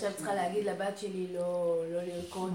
[0.00, 2.52] עכשיו צריכה להגיד לבת שלי לא, לא לרקוד.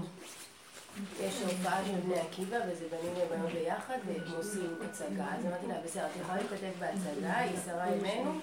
[1.20, 5.34] יש הופעה של בני עקיבא, וזה בנים ובנות ביחד, והם עושים הצגה.
[5.34, 8.40] אז אמרתי לה, בסדר, את יכולה להשתתף בהצגה, היא שרה אימנו,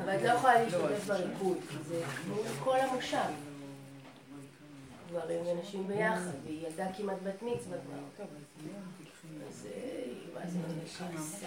[0.00, 2.02] אבל את לא יכולה להשתתף בריקוד, כי זה
[2.64, 3.18] כל המושב.
[5.10, 8.24] גברים ונשים ביחד, והיא ילדה כמעט בת מצווה כבר.
[10.42, 11.46] אז מה זה כעסה.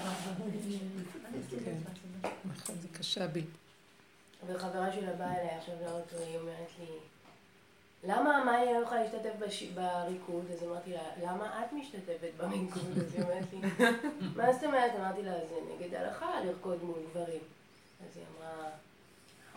[2.45, 3.43] נכון, זה קשה בי.
[4.45, 6.85] וחברה שלה באה אליי עכשיו לאוטו, היא אומרת לי,
[8.03, 9.63] למה מאי לא יכולה להשתתף בש...
[9.63, 10.45] בריקוד?
[10.53, 12.97] אז אמרתי לה, למה את משתתפת בריקוד?
[12.97, 13.85] אז היא אומרת לי,
[14.35, 14.91] מה זאת אומרת?
[14.99, 17.41] אמרתי לה, זה נגד הלכה לרקוד מול גברים.
[18.01, 18.69] אז היא אמרה,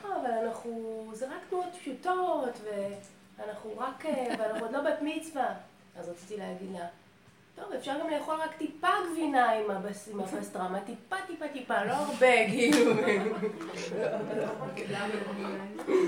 [0.05, 2.61] אה, אבל אנחנו, זה רק תנועות פשוטות,
[3.39, 4.05] ואנחנו רק,
[4.39, 5.55] ואנחנו עוד לא בת מצווה.
[5.97, 6.87] אז רציתי להגיד לה,
[7.61, 9.71] טוב, אפשר גם לאכול רק טיפה גבינה עם
[10.21, 12.95] הפסטרמה, טיפה טיפה טיפה, לא הרבה, כאילו.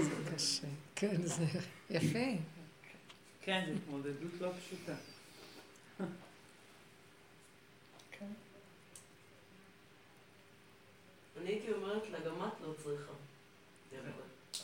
[0.03, 0.67] זה קשה.
[0.97, 1.45] כן, זה
[1.91, 2.19] יפה.
[3.43, 4.93] כן, זו התמודדות לא פשוטה.
[11.41, 13.13] אני הייתי אומרת לה, גם את לא צריכה.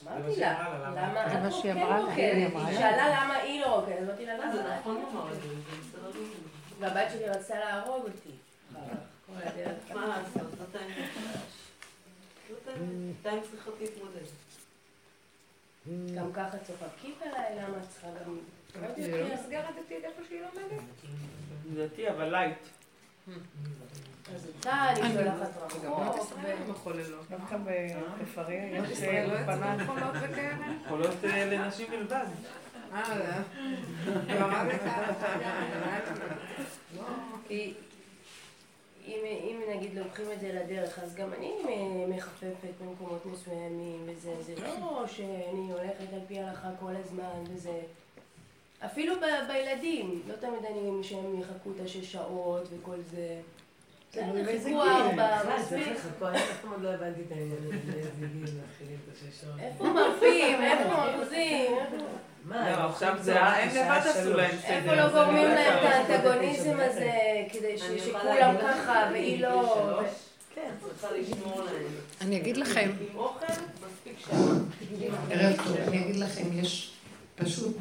[0.03, 2.53] אמרתי לה, למה זה מה את שהיא כן אמרה לה, היא רוקדת?
[2.55, 2.73] היא לה.
[2.73, 5.31] שאלה למה היא לא רוקדת, אמרתי לה, זה למה?
[6.79, 8.31] והבת שלי רצתה להרוג אותי.
[9.27, 9.91] כל הדרך.
[9.95, 11.09] מה לעשות, זאת האמת.
[12.49, 14.27] זאת האמת, בינתיים צריכה להתמודד.
[16.17, 18.39] גם ככה צוחקים עליי, למה את צריכה גם...
[18.79, 20.83] אמרתי לה, "כי הסגר הדתית איפה שהיא לומדת.
[21.75, 22.59] דתי, אבל לייט.
[24.35, 26.33] אז אותה אני שולחת רחוק.
[26.43, 27.27] ו- מחוללות.
[27.31, 27.57] דווקא
[28.23, 29.39] בפריה יש ישראל לא?
[30.87, 32.27] יכולות אה, לנשים בלבד.
[32.95, 33.41] אה,
[36.97, 37.03] לא.
[37.49, 37.73] כי
[39.07, 41.51] אם, נגיד לוקחים את זה לדרך, אז גם אני
[42.09, 42.49] מחפפת
[42.83, 47.81] במקומות מסוימים, וזה זה לא שאני הולכת על פי ההלכה כל הזמן, וזה...
[48.85, 49.15] אפילו
[49.49, 53.41] בילדים, לא תמיד אני שהם יחכו את השש שעות וכל זה.
[54.69, 54.83] חיכו.
[54.83, 55.87] ארבע, מספיק.
[59.47, 59.63] לא.
[59.63, 60.63] איפה מרפים?
[60.63, 61.75] איפה מרפים?
[61.79, 62.05] איפה-
[62.49, 64.33] מה, לא, עכשיו זה, צהריים הם לבד עשו.
[64.37, 64.71] להם סדר.
[64.75, 67.11] איפה לא גורמים יודעת להם את כמה- האנטגוניזם הזה,
[67.53, 70.01] כדי שכולם ככה והיא לא...
[70.55, 71.85] כן, צריכה לשמור להם.
[72.21, 72.91] אני אגיד לכם.
[75.31, 76.91] ערב טוב, אני אגיד לכם, יש
[77.37, 77.77] פשוט,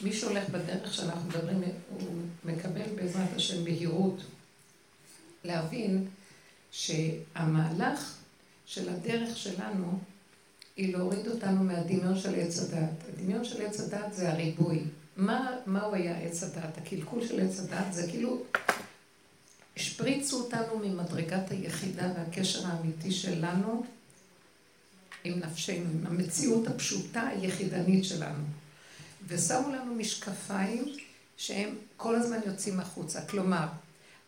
[0.00, 2.08] מי שהולך בדרך שאנחנו מדברים, הוא
[2.44, 4.20] מקבל בעזרת השם בהירות
[5.44, 6.06] להבין
[6.70, 8.14] שהמהלך
[8.66, 9.98] של הדרך שלנו
[10.76, 12.88] היא להוריד אותנו מהדמיון של עץ הדת.
[13.08, 14.82] הדמיון של עץ הדת זה הריבוי.
[15.16, 16.78] מה, מהו היה עץ הדת?
[16.78, 18.42] הקלקול של עץ הדת זה כאילו
[19.76, 23.84] השפריצו אותנו ממדרגת היחידה והקשר האמיתי שלנו
[25.24, 28.44] עם נפשנו, עם המציאות הפשוטה היחידנית שלנו.
[29.28, 30.84] ושמו לנו משקפיים
[31.36, 33.20] שהם כל הזמן יוצאים החוצה.
[33.20, 33.66] כלומר,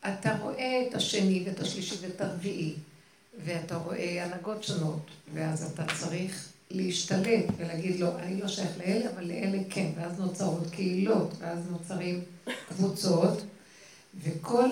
[0.00, 2.75] אתה רואה את השני ואת השלישי ואת הרביעי,
[3.45, 9.25] ואתה רואה הנהגות שונות, ואז אתה צריך להשתלט ולהגיד לו, אני לא שייך לאלה, אבל
[9.25, 12.21] לאלה כן, ואז נוצרות קהילות, ואז נוצרים
[12.69, 13.43] קבוצות,
[14.23, 14.69] וכל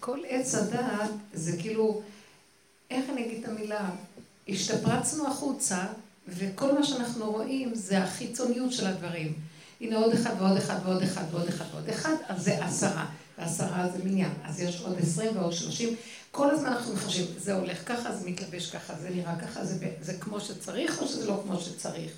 [0.00, 2.02] כל עץ הדעת זה כאילו,
[2.90, 3.90] איך אני אגיד את המילה?
[4.48, 5.86] השתפרצנו החוצה,
[6.28, 9.32] וכל מה שאנחנו רואים זה החיצוניות של הדברים.
[9.80, 13.06] הנה עוד אחד ועוד אחד ועוד אחד ועוד אחד ועוד אחד, אז זה עשרה.
[13.38, 14.30] ועשרה זה מניין.
[14.44, 15.94] אז יש עוד עשרים ועוד שלושים.
[16.30, 20.14] כל הזמן אנחנו מחשבים, זה הולך ככה, זה מתלבש ככה, זה נראה ככה, זה, זה
[20.20, 22.12] כמו שצריך או שזה לא כמו שצריך.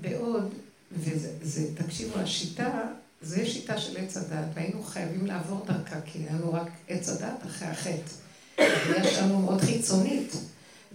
[0.00, 0.54] בעוד,
[0.92, 2.82] וזה, זה, תקשיבו, השיטה,
[3.22, 7.46] זה שיטה של עץ הדת, והיינו חייבים לעבור דרכה, כי היה לנו רק עץ הדת
[7.46, 8.10] אחרי החטא.
[9.02, 10.32] יש לנו מאוד חיצונית,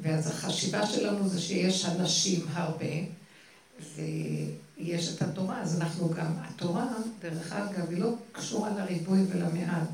[0.01, 2.85] ואז החשיבה שלנו זה שיש אנשים הרבה,
[3.95, 6.87] ויש את התורה, אז אנחנו גם, התורה,
[7.21, 9.89] דרך אגב, היא לא קשורה לריבוי ולמעט.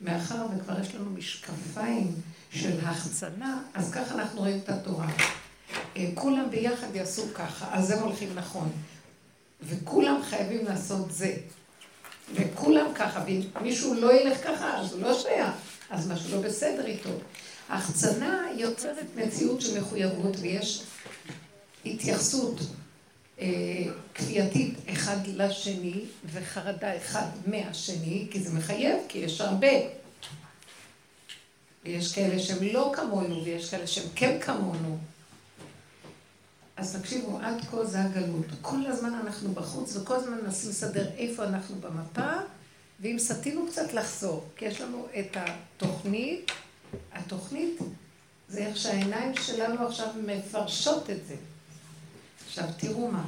[0.00, 2.14] מאחר וכבר יש לנו משקפיים
[2.50, 5.08] של החצנה, אז ככה אנחנו רואים את התורה.
[5.96, 8.72] אה, כולם ביחד יעשו ככה, אז הם הולכים נכון.
[9.62, 11.36] וכולם חייבים לעשות זה.
[12.34, 15.50] וכולם ככה, ואם מישהו לא ילך ככה, אז הוא לא שייך,
[15.90, 17.10] אז משהו לא בסדר איתו.
[17.68, 20.82] ההחצנה יוצרת מציאות של מחויבות, ויש
[21.86, 22.60] התייחסות
[24.14, 26.00] כפייתית אחד לשני,
[26.32, 29.68] וחרדה אחד מהשני, כי זה מחייב, כי יש הרבה.
[31.84, 34.98] ויש כאלה שהם לא כמונו, ויש כאלה שהם כן כמונו.
[36.76, 38.46] אז תקשיבו, עד כה זה הגלות.
[38.62, 42.32] כל הזמן אנחנו בחוץ, וכל הזמן מנסים לסדר איפה אנחנו במפה,
[43.00, 46.50] ואם סטינו קצת לחזור, כי יש לנו את התוכנית,
[47.12, 47.78] התוכנית
[48.48, 51.34] זה איך שהעיניים שלנו עכשיו מפרשות את זה.
[52.50, 53.24] עכשיו, תראו מה.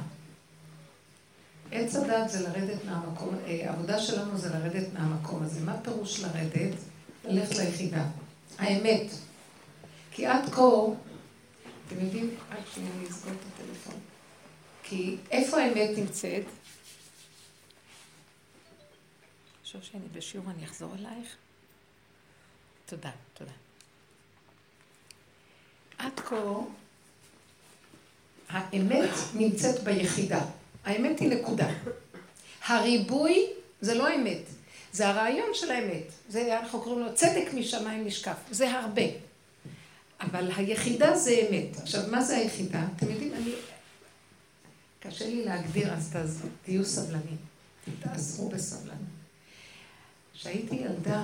[1.71, 5.61] עץ הדת זה לרדת מהמקום, אה, העבודה שלנו זה לרדת מהמקום הזה.
[5.61, 6.75] מה פירוש לרדת?
[7.25, 8.05] ללכת ליחידה.
[8.57, 9.11] האמת.
[10.11, 10.61] כי עד כה,
[11.87, 13.99] אתם יודעים, רק שנייה אני אסגור את הטלפון.
[14.83, 16.45] כי איפה האמת נמצאת?
[19.63, 21.35] חשוב שאני בשיעור, אני אחזור אלייך.
[22.85, 23.51] תודה, תודה.
[25.97, 26.35] עד כה,
[28.53, 30.45] האמת נמצאת ביחידה.
[30.85, 31.69] האמת היא נקודה.
[32.65, 33.47] הריבוי
[33.81, 34.41] זה לא האמת,
[34.91, 36.03] זה הרעיון של האמת.
[36.29, 38.37] זה, אנחנו קוראים לו צדק משמיים נשקף.
[38.51, 39.01] זה הרבה.
[40.19, 41.77] אבל היחידה זה אמת.
[41.81, 42.85] עכשיו, מה זה היחידה?
[42.95, 43.51] אתם יודעים, אני...
[44.99, 47.37] קשה לי להגדיר, אז תהיו סבלנים.
[47.99, 48.97] תעזרו בסבלנות.
[50.33, 51.23] כשהייתי ילדה,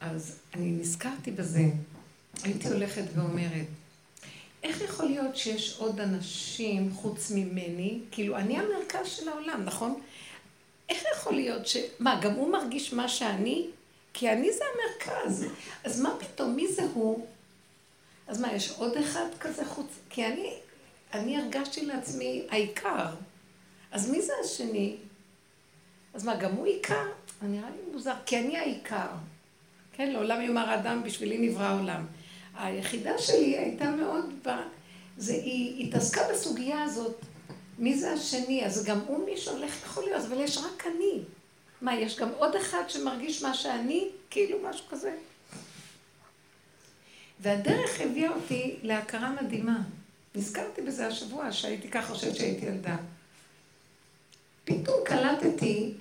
[0.00, 1.64] אז אני נזכרתי בזה.
[2.42, 3.66] הייתי הולכת ואומרת,
[4.62, 8.00] איך יכול להיות שיש עוד אנשים חוץ ממני?
[8.10, 10.00] כאילו, אני המרכז של העולם, נכון?
[10.88, 11.76] איך יכול להיות ש...
[11.98, 13.66] מה, גם הוא מרגיש מה שאני?
[14.12, 15.46] כי אני זה המרכז.
[15.84, 17.26] אז מה פתאום, מי זה הוא?
[18.28, 19.86] אז מה, יש עוד אחד כזה חוץ?
[20.10, 20.54] כי אני,
[21.12, 23.06] אני הרגשתי לעצמי העיקר.
[23.90, 24.96] אז מי זה השני?
[26.14, 27.06] אז מה, גם הוא עיקר?
[27.42, 29.08] נראה לי מוזר, כי אני העיקר.
[29.92, 32.06] כן, לעולם יאמר האדם, בשבילי נברא העולם.
[32.58, 34.50] היחידה שלי הייתה מאוד ב...
[35.16, 37.16] זה, היא התעסקה בסוגיה הזאת,
[37.78, 38.66] מי זה השני?
[38.66, 41.20] אז גם הוא מי שהולך יכול להיות, אבל יש רק אני.
[41.80, 44.08] מה, יש גם עוד אחד שמרגיש מה שאני?
[44.30, 45.12] כאילו משהו כזה.
[47.40, 49.78] והדרך הביאה אותי להכרה מדהימה.
[50.34, 52.96] נזכרתי בזה השבוע, שהייתי ככה חושבת שהייתי ילדה.
[54.64, 55.94] פתאום קלטתי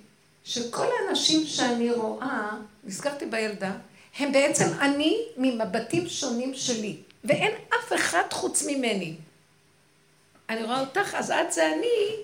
[0.43, 3.77] שכל האנשים שאני רואה, נזכרתי בילדה,
[4.19, 9.15] הם בעצם אני ממבטים שונים שלי, ואין אף אחד חוץ ממני.
[10.49, 12.15] אני רואה אותך, אז את זה אני,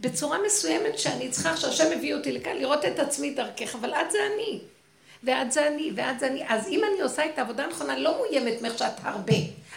[0.00, 4.18] בצורה מסוימת שאני צריכה, שהשם הביא אותי לכאן, לראות את עצמי דרכך, אבל את זה
[4.34, 4.60] אני.
[5.24, 6.42] ואת זה אני, ואת זה אני.
[6.48, 9.34] אז אם אני עושה את העבודה הנכונה, לא מאוימת מאיך שאת הרבה.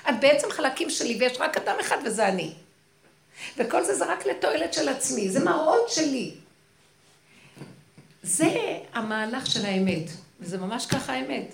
[0.10, 2.54] את בעצם חלקים שלי, ויש רק אדם אחד וזה אני.
[3.57, 6.31] וכל זה זה רק לתועלת של עצמי, זה מראות שלי.
[8.24, 8.50] זה
[8.94, 10.10] המהלך של האמת.
[10.40, 11.54] וזה ממש ככה האמת.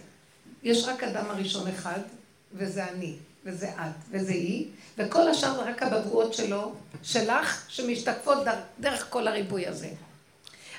[0.64, 2.00] יש רק אדם הראשון אחד,
[2.54, 4.68] וזה אני, וזה את, וזה היא,
[4.98, 8.38] וכל השאר זה רק הבגרויות שלו, שלך, שמשתקפות
[8.80, 9.90] דרך כל הריבוי הזה.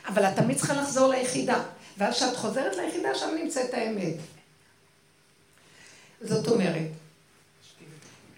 [0.07, 1.63] אבל את תמיד צריכה לחזור ליחידה,
[1.99, 4.15] ואז כשאת חוזרת ליחידה, שם נמצאת האמת.
[6.21, 6.89] זאת אומרת,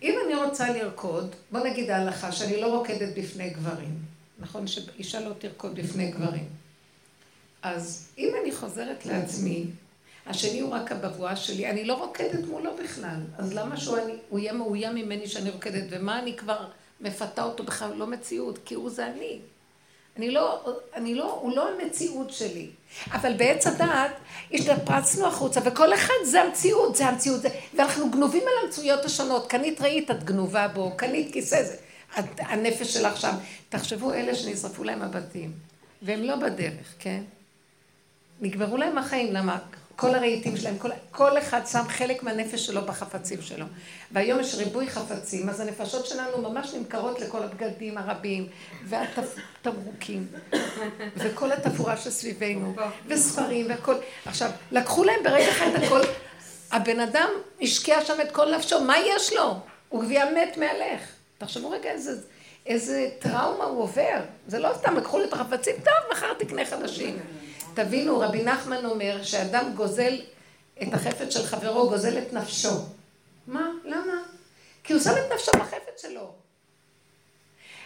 [0.03, 3.99] אם אני רוצה לרקוד, בוא נגיד ההלכה שאני לא רוקדת בפני גברים.
[4.39, 6.49] נכון שאישה לא תרקוד בפני גברים.
[7.65, 9.65] אז אם אני חוזרת לעצמי,
[10.27, 13.21] השני הוא רק הבבואה שלי, אני לא רוקדת מולו בכלל.
[13.39, 16.67] אז למה שהוא אני, הוא יהיה מאוים ממני שאני רוקדת, ומה אני כבר
[17.01, 19.39] מפתה אותו בכלל לא מציאות, כי הוא זה אני.
[20.17, 22.71] אני לא, אני לא, הוא לא המציאות שלי.
[23.13, 24.13] אבל בעץ הדעת
[24.53, 29.47] השתפרצנו החוצה, וכל אחד זה המציאות, זה המציאות, זה, ואנחנו גנובים על המציאויות השונות.
[29.47, 31.77] קנית ראית, את גנובה בו, קנית כיסא, זה,
[32.39, 33.35] הנפש שלך שם.
[33.69, 35.53] תחשבו אלה שנשרפו להם הבתים,
[36.03, 37.23] והם לא בדרך, כן?
[38.45, 39.59] נגמרו להם החיים, למה?
[39.97, 43.67] כל הרהיטים שלהם, כל, כל אחד שם חלק מהנפש שלו בחפצים שלו.
[44.13, 48.49] והיום יש ריבוי חפצים, אז הנפשות שלנו ממש נמכרות לכל הבגדים הרבים,
[48.85, 50.27] והתמרוקים,
[51.17, 52.75] וכל התפאורה שסביבנו,
[53.07, 53.95] וספרים והכל.
[54.27, 56.01] עכשיו, לקחו להם ברגע אחד הכל,
[56.73, 57.29] הבן אדם
[57.63, 59.59] השקיע שם את כל נפשו, מה יש לו?
[59.89, 61.01] הוא גביע מת מהלך.
[61.39, 62.21] תחשבו רגע איזה,
[62.67, 64.21] איזה טראומה הוא עובר.
[64.47, 67.19] זה לא סתם, לקחו לי את החפצים, טוב, מחר תקנה חדשים.
[67.75, 70.21] תבינו, רבי נחמן אומר שאדם גוזל
[70.83, 72.85] את החפץ של חברו, גוזל את נפשו.
[73.47, 73.69] מה?
[73.85, 74.23] למה?
[74.85, 76.33] כי הוא שם את נפשו בחפץ שלו.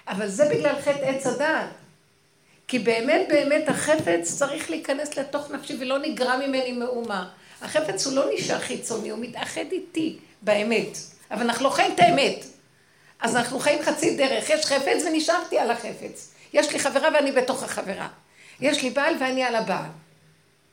[0.08, 1.68] אבל זה בגלל חטא עץ הדעת.
[2.68, 7.28] כי באמת באמת החפץ צריך להיכנס לתוך נפשי ולא נגרע ממני מאומה.
[7.62, 10.98] החפץ הוא לא נשאר חיצוני, הוא מתאחד איתי באמת.
[11.30, 12.44] אבל אנחנו לא חיים את האמת.
[13.20, 14.50] אז אנחנו חיים חצי דרך.
[14.50, 16.30] יש חפץ ונשארתי על החפץ.
[16.52, 18.08] יש לי חברה ואני בתוך החברה.
[18.60, 19.90] יש לי בעל ואני על הבעל.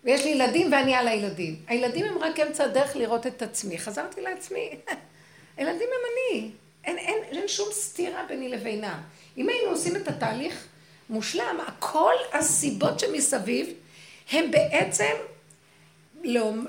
[0.04, 1.56] ויש לי ילדים ואני על הילדים.
[1.68, 3.80] הילדים הם רק אמצע הדרך לראות את עצמי.
[3.80, 4.70] חזרתי לעצמי.
[5.58, 6.50] הילדים הם אני.
[6.84, 9.02] אין, אין, אין שום סתירה ביני לבינם.
[9.38, 10.68] אם היינו עושים את התהליך
[11.10, 13.74] מושלם, כל הסיבות שמסביב
[14.32, 15.14] הם בעצם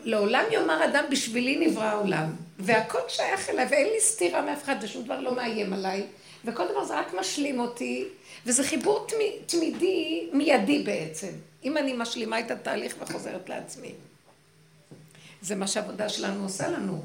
[0.04, 2.32] לעולם יאמר אדם בשבילי נברא העולם.
[2.58, 6.02] והכל שייך אליי ואין לי סתירה מאף אחד ושום דבר לא מאיים עליי.
[6.44, 8.04] וכל דבר זה רק משלים אותי
[8.46, 9.06] וזה חיבור
[9.46, 11.32] תמידי, מיידי בעצם,
[11.64, 13.92] אם אני משלימה את התהליך וחוזרת לעצמי.
[15.42, 17.04] זה מה שהעבודה שלנו עושה לנו.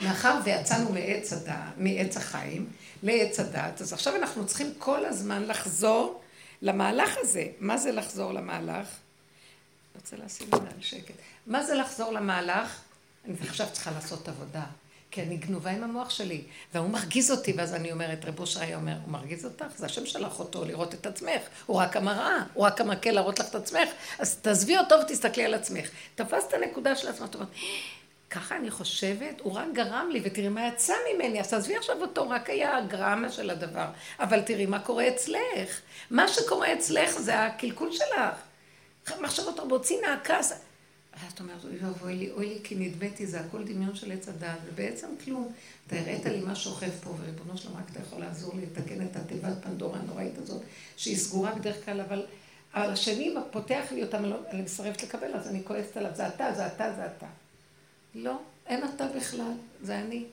[0.00, 2.70] מאחר ויצאנו מעץ, הדת, מעץ החיים
[3.02, 6.22] לעץ הדת, אז עכשיו אנחנו צריכים כל הזמן לחזור
[6.62, 7.46] למהלך הזה.
[7.60, 8.86] מה זה לחזור למהלך?
[8.86, 11.14] אני רוצה לשים את זה על שקט.
[11.46, 12.80] מה זה לחזור למהלך?
[13.24, 14.64] אני עכשיו צריכה לעשות עבודה.
[15.12, 16.42] כי אני גנובה עם המוח שלי,
[16.74, 19.66] והוא מרגיז אותי, ואז אני אומרת, רב אושר היה אומר, הוא מרגיז אותך?
[19.76, 23.48] זה השם שלח אותו לראות את עצמך, הוא רק המראה, הוא רק המקל להראות לך
[23.48, 23.88] את עצמך,
[24.18, 25.90] אז תעזבי אותו ותסתכלי על עצמך.
[26.14, 27.48] תפסת את הנקודה של עצמך, את אומרת,
[28.30, 32.30] ככה אני חושבת, הוא רק גרם לי, ותראי מה יצא ממני, אז תעזבי עכשיו אותו,
[32.30, 33.86] רק היה הגרמה של הדבר,
[34.20, 35.80] אבל תראי מה קורה אצלך.
[36.10, 39.20] מה שקורה אצלך זה הקלקול שלך.
[39.20, 40.52] מחשבות רבות, צנעה, כעס.
[41.12, 44.28] ואז את אומרת, אוי ואבוי לי, אוי לי, כי נדבאתי, זה הכל דמיון של עץ
[44.28, 45.52] הדעת, ובעצם כלום.
[45.86, 49.16] אתה הראית לי מה שוכב פה, וריבונו שלום, רק אתה יכול לעזור לי לתקן את
[49.16, 50.62] התיבת פנדורה הנוראית הזאת,
[50.96, 52.26] שהיא סגורה בדרך כלל, אבל,
[52.74, 54.18] אבל השני פותח לי אותה,
[54.50, 57.26] אני מסרבת לקבל, אז אני כועסת עליו, זה אתה, זה אתה, זה אתה.
[58.14, 59.52] לא, אין אתה בכלל,
[59.82, 60.24] זה אני.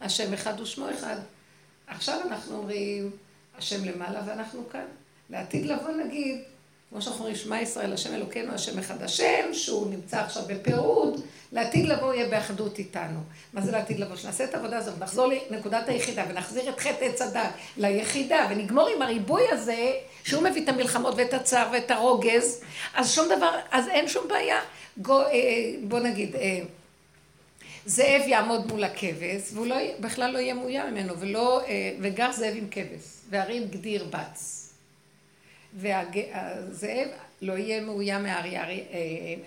[0.00, 1.16] השם אחד ושמו אחד.
[1.86, 3.10] עכשיו אנחנו אומרים,
[3.58, 4.86] השם למעלה ואנחנו כאן.
[5.30, 6.42] לעתיד לבוא נגיד,
[6.94, 11.20] כמו שאנחנו אומרים, שמע ישראל, השם אלוקינו, השם אחד השם, שהוא נמצא עכשיו בפירוד,
[11.52, 13.20] לעתיד לבוא יהיה באחדות איתנו.
[13.52, 14.16] מה זה לעתיד לבוא?
[14.16, 19.02] שנעשה את העבודה הזאת, נחזור לנקודת היחידה, ונחזיר את חטא עץ הדת ליחידה, ונגמור עם
[19.02, 19.92] הריבוי הזה,
[20.24, 22.60] שהוא מביא את המלחמות ואת הצער ואת הרוגז,
[22.94, 24.60] אז שום דבר, אז אין שום בעיה.
[24.96, 25.30] בוא, אה,
[25.82, 26.60] בוא נגיד, אה,
[27.86, 32.54] זאב יעמוד מול הכבש, והוא לא, בכלל לא יהיה מאוים ממנו, ולא, אה, וגר זאב
[32.56, 34.63] עם כבש, והרים גדיר בץ.
[35.74, 37.08] והזאב
[37.42, 38.76] לא יהיה מאוים מהאריה, אה,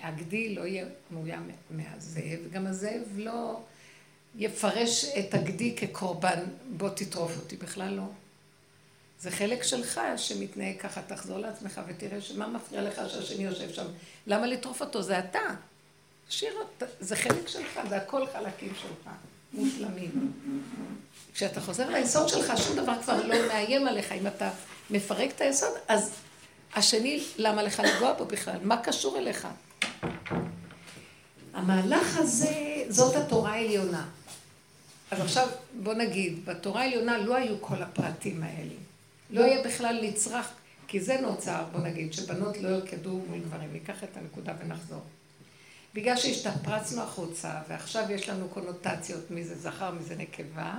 [0.01, 3.59] הגדי לא יהיה מאוים מהזאב, וגם הזאב לא
[4.35, 8.03] יפרש את הגדי כקורבן, בוא תטרוף אותי, בכלל לא.
[9.19, 13.85] זה חלק שלך שמתנהג ככה, תחזור לעצמך ותראה שמה מפריע לך שהשני יושב שם.
[14.27, 15.01] למה לטרוף אותו?
[15.01, 15.39] זה אתה.
[16.29, 16.53] שיר,
[16.99, 19.13] זה חלק שלך, זה הכל חלקים שלך,
[19.53, 20.31] מושלמים.
[21.33, 24.11] כשאתה חוזר ליסוד שלך, שום דבר כבר לא מאיים עליך.
[24.11, 24.49] אם אתה
[24.89, 26.11] מפרק את היסוד, אז
[26.75, 28.57] השני, למה לך לגוע בו בכלל?
[28.63, 29.47] מה קשור אליך?
[31.53, 34.07] המהלך הזה, זאת התורה העליונה.
[35.11, 35.47] אז עכשיו,
[35.83, 38.75] בוא נגיד, בתורה העליונה לא היו כל הפרטים האלה.
[39.29, 40.49] לא יהיה בכלל נצרך,
[40.87, 43.73] כי זה נוצר, בוא נגיד, שבנות לא ירקדו מול גברים.
[43.73, 45.01] ניקח את הנקודה ונחזור.
[45.93, 50.73] בגלל שהשתפרצנו החוצה, ועכשיו יש לנו קונוטציות מי זה זכר, מי זה נקבה,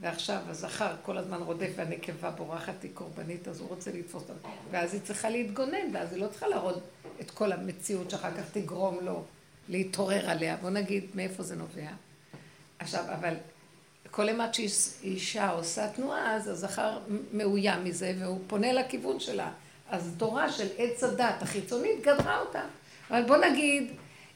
[0.00, 4.48] ועכשיו הזכר כל הזמן רודף והנקבה בורחת היא קורבנית, אז הוא רוצה לתפוס אותה.
[4.70, 6.82] ואז היא צריכה להתגונן, ואז היא לא צריכה להראות
[7.20, 9.24] את כל המציאות שאחר כך תגרום לו
[9.68, 10.56] להתעורר עליה.
[10.56, 11.90] בוא נגיד מאיפה זה נובע.
[12.78, 13.34] עכשיו, אבל
[14.10, 16.98] כל אימת שאישה עושה תנועה, אז הזכר
[17.32, 19.50] מאוים מזה, והוא פונה לכיוון שלה.
[19.90, 22.62] אז תורה של עץ הדת החיצונית גדרה אותה.
[23.10, 23.92] אבל בוא נגיד,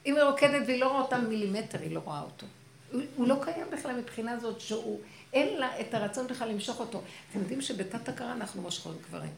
[0.06, 2.46] אם היא רוקדת והיא לא רואה אותה מילימטר, היא לא רואה אותו.
[2.92, 5.00] הוא, הוא לא קיים בכלל מבחינה זאת שהוא,
[5.32, 7.02] אין לה את הרצון בכלל למשוך אותו.
[7.30, 9.30] אתם יודעים שבתת הכרה אנחנו מושכות גברים.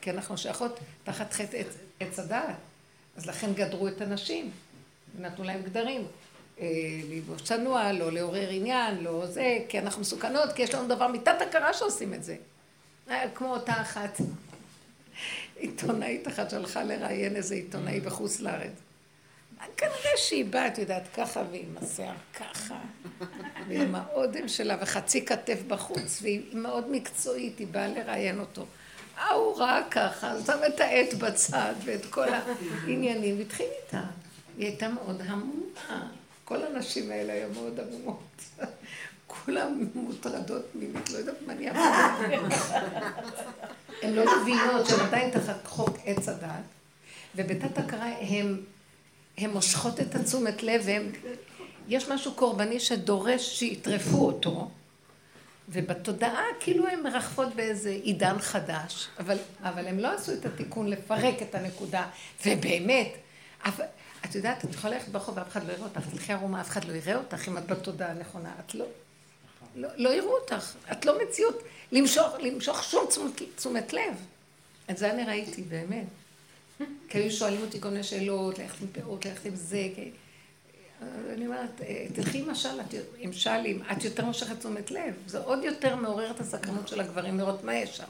[0.00, 1.62] כי אנחנו שייכות תחת חטא
[2.00, 2.56] עץ, הדעת.
[3.16, 4.50] אז לכן גדרו את הנשים,
[5.16, 6.06] ונתנו להם גדרים.
[6.60, 6.66] אה,
[7.10, 11.40] לבוש צנוע, לא לעורר עניין, לא זה, כי אנחנו מסוכנות, כי יש לנו דבר מתת
[11.40, 12.36] הכרה שעושים את זה.
[13.10, 14.20] אה, כמו אותה אחת,
[15.56, 18.72] עיתונאית אחת שהלכה לראיין איזה עיתונאי בחוץ לארץ.
[19.76, 22.78] כנראה שהיא באה, את יודעת, ככה, ועם השיער ככה,
[23.68, 28.66] ועם האודם שלה, וחצי כתף בחוץ, והיא מאוד מקצועית, היא באה לראיין אותו.
[29.16, 34.02] ההוא ראה ככה, שם את העט בצד, ואת כל העניינים, והתחיל איתה.
[34.58, 36.08] היא הייתה מאוד המומה.
[36.44, 38.40] כל הנשים האלה היו מאוד עמומות.
[39.26, 41.72] כולן מוטרדות מינית, לא יודעת מה נהיה
[44.02, 46.48] הן לא מבינות שהן עדיין תחת חוק עץ הדת,
[47.36, 48.56] ובתת הכרה הן
[49.38, 51.10] הן מושכות את התשומת לב, והן...
[51.88, 54.70] יש משהו קורבני שדורש שיטרפו אותו,
[55.68, 61.42] ובתודעה כאילו הן מרחפות באיזה עידן חדש, אבל, אבל הם לא עשו את התיקון לפרק
[61.42, 62.06] את הנקודה,
[62.46, 63.08] ובאמת,
[63.64, 63.84] אבל,
[64.24, 66.84] את יודעת, את יכולה ללכת ברחוב ואף אחד לא יראה אותך, תלכי ערומה, אף אחד
[66.84, 68.86] לא יראה אותך אם את בתודעה הנכונה, את לא,
[69.76, 71.62] לא, לא יראו אותך, את לא מציאות
[71.92, 74.14] למשוך, למשוך שום תשומת, תשומת לב.
[74.90, 76.06] את זה אני ראיתי, באמת.
[77.08, 79.88] כי היו שואלים אותי כל מיני שאלות, ללכת עם פאות, ללכת עם זה.
[81.32, 82.80] אני אומרת, אה, תלכי עם משל,
[83.18, 85.14] עם שלים, את יותר מושכת תשומת לב.
[85.26, 88.04] זה עוד יותר מעורר את הסקרנות של הגברים לראות מה יש שם.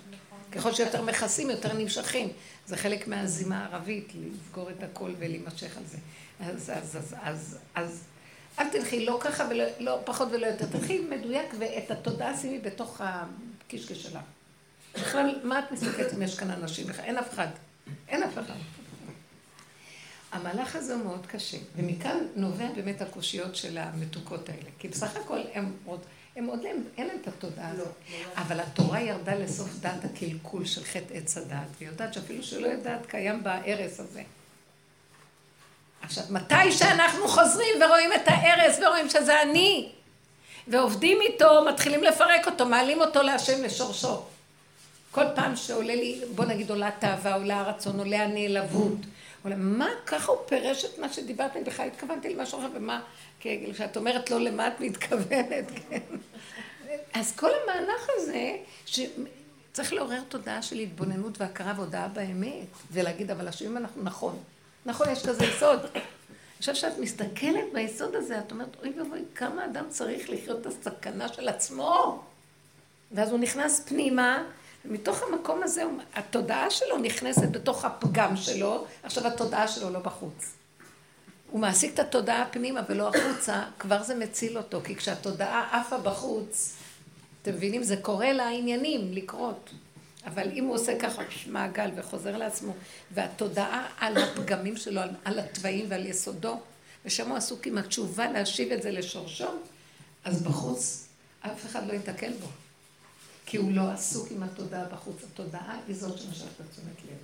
[0.53, 2.29] ככל שיותר מכסים, יותר נמשכים.
[2.67, 5.99] זה חלק מהזימה הערבית, לסגור את הכל ולהימשך על זה.
[6.41, 8.05] אז, אז, אז, אז, אז
[8.59, 10.67] אל תלכי לא ככה ולא לא, פחות ולא יותר.
[10.67, 14.21] תלכי מדויק ואת התודעה שימי בתוך הקישקע שלה.
[14.95, 16.87] בכלל, מה את מסתכלת אם יש כאן אנשים?
[16.91, 17.49] אין אף אחד.
[18.09, 18.55] אין אף אחד.
[20.33, 24.71] המהלך הזה הוא מאוד קשה, ומכאן נובע באמת הקושיות של המתוקות האלה.
[24.79, 26.01] כי בסך הכל הם עוד,
[26.37, 27.95] הם עוד אין, אין להם את התודעה הזאת.
[28.37, 33.07] אבל התורה ירדה לסוף דעת הקלקול של חטא עץ הדעת, והיא יודעת שאפילו שלא יודעת
[33.07, 34.23] קיים בהרס הזה.
[36.03, 39.93] עכשיו, מתי שאנחנו חוזרים ורואים את ההרס ורואים שזה אני,
[40.69, 44.23] ועובדים איתו, מתחילים לפרק אותו, מעלים אותו להשם לשורשו.
[45.17, 48.99] כל פעם שעולה לי, בוא נגיד עולה תאווה, עולה הרצון, עולה הנעלבות.
[49.45, 53.01] עולה, מה, ככה הוא פירש את מה שדיברת, אני בכלל התכוונתי למשהו אחר, ומה,
[53.41, 55.99] כשאת אומרת לא למה את מתכוונת, כן.
[57.15, 58.57] אז כל המהלך הזה,
[58.87, 64.39] שצריך לעורר תודעה של התבוננות והכרה והודעה באמת, ולהגיד, אבל השם אנחנו נכון.
[64.87, 65.81] נכון, יש כזה יסוד.
[66.59, 71.29] עכשיו שאת מסתכלת ביסוד הזה, את אומרת, אוי ואבוי, כמה אדם צריך לחיות את הסכנה
[71.29, 72.23] של עצמו?
[73.13, 74.45] ואז הוא נכנס פנימה,
[74.89, 75.83] ומתוך המקום הזה,
[76.15, 80.53] התודעה שלו נכנסת בתוך הפגם שלו, עכשיו התודעה שלו לא בחוץ.
[81.51, 86.77] הוא מעסיק את התודעה פנימה ולא החוצה, כבר זה מציל אותו, כי כשהתודעה עפה בחוץ,
[87.43, 87.83] אתם מבינים?
[87.83, 89.71] זה קורה לעניינים לקרות.
[90.27, 92.73] אבל אם הוא עושה ככה מעגל וחוזר לעצמו,
[93.15, 96.61] והתודעה על הפגמים שלו, על, על התוואים ועל יסודו,
[97.05, 99.49] ושם הוא עסוק עם התשובה להשיב את זה לשורשו,
[100.25, 101.09] אז בחוץ
[101.41, 102.47] אף אחד לא יתקל בו.
[103.47, 105.17] כי הוא לא עסוק עם התודעה בחוץ.
[105.33, 107.19] התודעה היא זאת שמשכת את תשומת לב.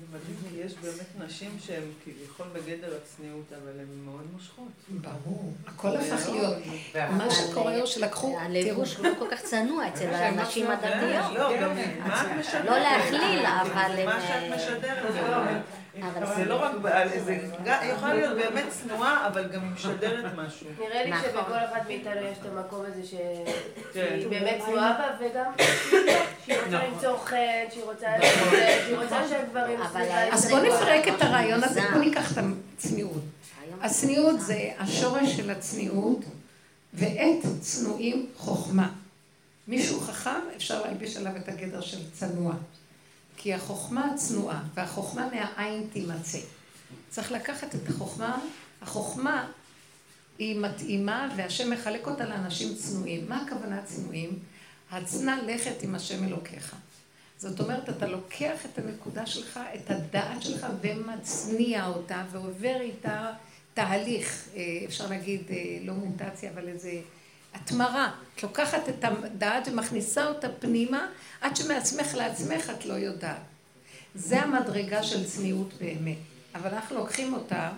[0.00, 4.68] זה מדהים, כי יש באמת נשים שהן כביכול בגדר הצניעות, אבל הן מאוד מושכות.
[4.88, 6.56] ברור, הכל הפך להיות.
[6.94, 11.34] מה שקורה הוא שלקחו, הלבוש לא כל כך צנוע אצל הנשים הדתיות.
[11.34, 12.64] לא, גם מה את משדרת?
[12.64, 14.06] לא להכליל, אבל...
[14.06, 15.62] מה שאת משדרת.
[16.36, 16.72] זה לא רק,
[17.24, 17.38] זה
[17.96, 20.66] יכולה להיות באמת צנועה, אבל גם משדרת משהו.
[20.78, 21.30] נראה לי נכון.
[21.30, 23.44] שבכל אחד מאיתנו יש את המקום הזה שהיא
[23.94, 24.18] כן.
[24.30, 25.52] באמת צנועה בה, וגם
[26.44, 26.90] שהיא רוצה נכון.
[26.94, 27.36] למצוא חן,
[27.70, 28.08] שהיא רוצה
[28.84, 29.80] שהיא רוצה שהגברים
[30.32, 31.94] אז כבר נפרק את הרעיון הזה, מוגזם.
[31.94, 32.38] בואו ניקח את
[32.76, 33.22] הצניעות.
[33.80, 36.20] הצניעות זה השורש של הצניעות,
[36.94, 38.88] ועת צנועים חוכמה.
[39.68, 42.54] מישהו חכם, אפשר להלביש עליו את הגדר של צנוע.
[43.36, 46.38] כי החוכמה צנועה, והחוכמה מהעין תימצא.
[47.10, 48.38] צריך לקחת את החוכמה,
[48.82, 49.48] החוכמה
[50.38, 53.28] היא מתאימה, והשם מחלק אותה לאנשים צנועים.
[53.28, 54.38] מה הכוונה צנועים?
[54.90, 56.76] הצנע לכת עם השם אלוקיך.
[57.38, 63.32] זאת אומרת, אתה לוקח את הנקודה שלך, את הדעת שלך, ומצניע אותה, ועובר איתה
[63.74, 67.00] תהליך, אה, אפשר להגיד, אה, לא מוטציה, אבל איזה
[67.54, 68.10] התמרה.
[68.34, 71.06] את לוקחת את הדעת ומכניסה אותה פנימה,
[71.40, 73.36] עד שמעצמך לעצמך את לא יודעת.
[74.14, 76.16] זה המדרגה של צניעות באמת.
[76.54, 77.70] אבל אנחנו לוקחים אותה,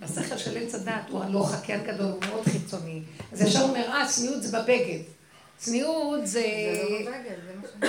[0.00, 3.02] והשכל של עץ הדעת הוא הלא חקיין גדול, הוא מאוד חיצוני.
[3.32, 4.98] אז ישר אומר, אה, צניעות זה בבגד.
[5.58, 6.30] צניעות זה...
[6.30, 7.88] זה לא בבגד, זה מה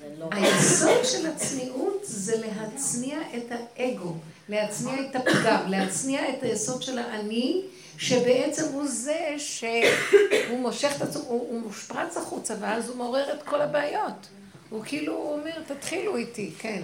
[0.00, 0.28] שאני לא...
[0.32, 4.14] היסוד של הצניעות זה להצניע את האגו,
[4.48, 7.62] להצניע את הפגם, להצניע את היסוד של האני,
[7.98, 13.42] שבעצם הוא זה שהוא מושך את עצמו, הוא, הוא מושפרץ החוצה, ואז הוא מעורר את
[13.42, 14.26] כל הבעיות.
[14.70, 16.82] הוא כאילו אומר, תתחילו איתי, כן.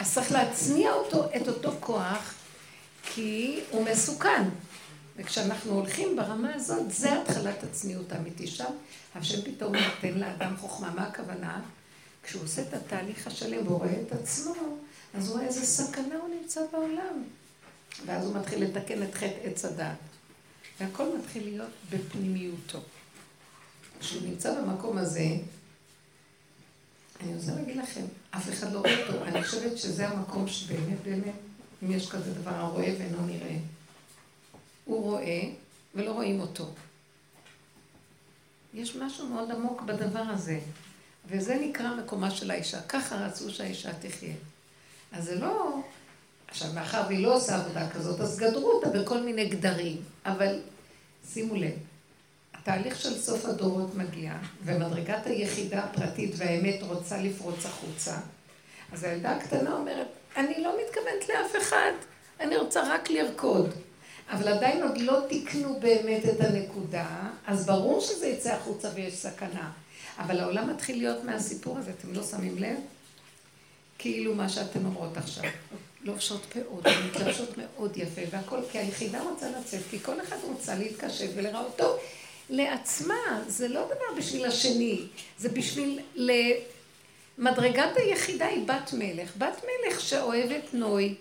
[0.00, 2.34] אז צריך להצניע אותו, את אותו כוח,
[3.02, 4.42] כי הוא מסוכן.
[5.16, 8.70] וכשאנחנו הולכים ברמה הזאת, זה התחלת הצניעות האמיתי שם.
[9.14, 10.90] השם פתאום נותן לאדם חוכמה.
[10.90, 11.60] מה הכוונה?
[12.22, 14.54] כשהוא עושה את התהליך השלם והוא רואה את עצמו,
[15.14, 17.24] אז הוא רואה איזה סכנה הוא נמצא בעולם.
[18.06, 19.96] ואז הוא מתחיל לתקן את חטא עץ הדעת.
[20.80, 22.80] והכל מתחיל להיות בפנימיותו.
[24.00, 25.26] כשהוא נמצא במקום הזה,
[27.20, 29.24] אני רוצה להגיד לכם, אף אחד לא רואה אותו.
[29.24, 31.34] אני חושבת שזה המקום שבאמת, באמת,
[31.82, 33.56] אם יש כזה דבר, הרואה ואינו נראה.
[34.84, 35.40] הוא רואה
[35.94, 36.74] ולא רואים אותו.
[38.74, 40.60] יש משהו מאוד עמוק בדבר הזה,
[41.26, 42.82] וזה נקרא מקומה של האישה.
[42.82, 44.34] ככה רצו שהאישה תחיה.
[45.12, 45.80] אז זה לא...
[46.56, 49.96] עכשיו, מאחר והיא לא עושה עבודה כזאת, אז גדרו אותה בכל מיני גדרים.
[50.26, 50.60] אבל
[51.32, 51.72] שימו לב,
[52.54, 54.32] התהליך של סוף הדורות מגיע,
[54.64, 58.16] ומדרגת היחידה הפרטית והאמת רוצה לפרוץ החוצה.
[58.92, 61.92] אז הילדה הקטנה אומרת, אני לא מתכוונת לאף אחד,
[62.40, 63.74] אני רוצה רק לרקוד.
[64.30, 67.06] אבל עדיין עוד לא תיקנו באמת את הנקודה,
[67.46, 69.70] אז ברור שזה יצא החוצה ויש סכנה.
[70.18, 72.76] אבל העולם מתחיל להיות מהסיפור הזה, אתם לא שמים לב?
[73.98, 75.44] כאילו מה שאתן אומרות עכשיו.
[76.06, 81.26] לובשות פאות, מתלבשות מאוד יפה, והכל, כי היחידה רוצה לצאת, כי כל אחד רוצה להתקשב
[81.34, 81.96] ולראות טוב.
[82.50, 85.02] לעצמה, זה לא דבר בשביל השני,
[85.38, 86.00] זה בשביל...
[86.14, 86.30] ל...
[87.38, 91.14] מדרגת היחידה היא בת מלך, בת מלך שאוהבת נוי,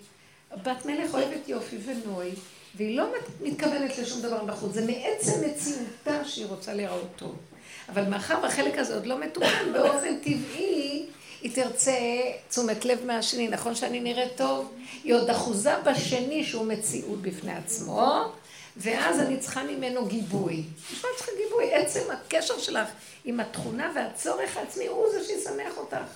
[0.64, 2.32] בת מלך אוהבת יופי ונוי,
[2.76, 3.08] והיא לא
[3.42, 7.36] מתכוונת לשום דבר בחוץ, זה מעצם מציאותה שהיא רוצה להיראות טוב.
[7.90, 11.06] אבל מאחר והחלק הזה עוד לא מתוקן, באופן טבעי,
[11.42, 11.92] היא תרצה
[12.50, 14.72] תשומת לב מהשני, נכון שאני נראית טוב?
[15.04, 18.32] היא עוד אחוזה בשני שהוא מציאות בפני עצמו,
[18.78, 20.64] ואז אני צריכה ממנו גיבוי.
[20.92, 21.74] בשביל צריכה גיבוי?
[21.74, 22.88] עצם הקשר שלך
[23.26, 26.08] עם התכונה והצורך העצמי הוא זה שישמח אותך.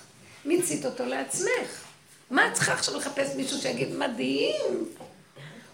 [0.44, 1.84] מיצית אותו לעצמך.
[2.30, 4.84] מה את צריכה עכשיו לחפש מישהו שיגיד מדהים?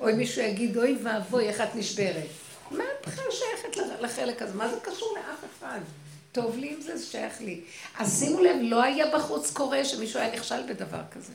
[0.01, 2.27] או אם מישהו יגיד אוי ואבוי איך את נשברת.
[2.71, 4.55] מה את בכלל שייכת לחלק הזה?
[4.55, 5.81] מה זה קשור לאף אחד?
[6.37, 7.61] טוב לי עם זה, זה שייך לי.
[7.99, 11.33] אז שימו לב, לא היה בחוץ קורה שמישהו היה נכשל בדבר כזה.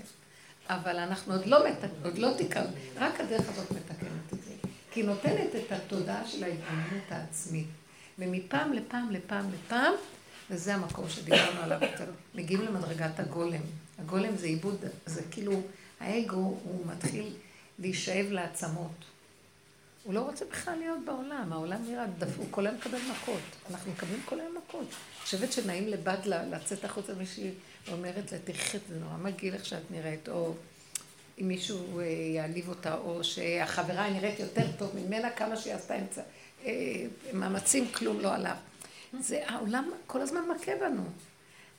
[0.69, 1.87] אבל אנחנו עוד לא, מתק...
[2.03, 4.51] עוד לא תיקנו, רק הדרך הזאת מתקנת את זה.
[4.91, 7.67] כי נותנת את התודעה של ההתבוננות העצמית.
[8.19, 9.93] ומפעם לפעם לפעם לפעם,
[10.49, 11.79] וזה המקום שדיברנו עליו,
[12.35, 13.61] מגיעים למדרגת הגולם.
[13.99, 15.61] הגולם זה עיבוד, זה כאילו,
[15.99, 17.33] האגו הוא מתחיל
[17.79, 19.10] להישאב לעצמות.
[20.03, 23.41] הוא לא רוצה בכלל להיות בעולם, העולם נראה דפוק, כל היום מקבל מכות.
[23.71, 24.87] אנחנו מקבלים כל היום מכות.
[24.87, 27.51] אני חושבת שנעים לבד לצאת החוצה מישהי
[27.91, 30.53] אומרת לה, תראי, זה נורא מגעיל איך שאת נראית, או
[31.41, 36.21] אם מישהו אה, יעליב אותה, או שהחברה נראית יותר טוב ממנה, כמה שהיא עשתה אמצע,
[36.65, 38.55] אה, מאמצים, כלום לא עליו.
[39.19, 41.03] זה העולם כל הזמן מכה בנו.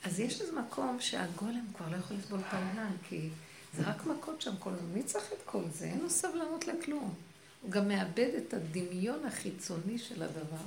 [0.05, 3.29] אז יש איזה מקום שהגולם כבר לא יכול לסבול את העולם, כי
[3.77, 4.89] זה רק מכות שם כל הזמן.
[4.95, 5.85] מי צריך את כל זה?
[5.85, 7.15] אין לו סבלנות לכלום.
[7.63, 10.67] הוא גם מאבד את הדמיון החיצוני של הדבר.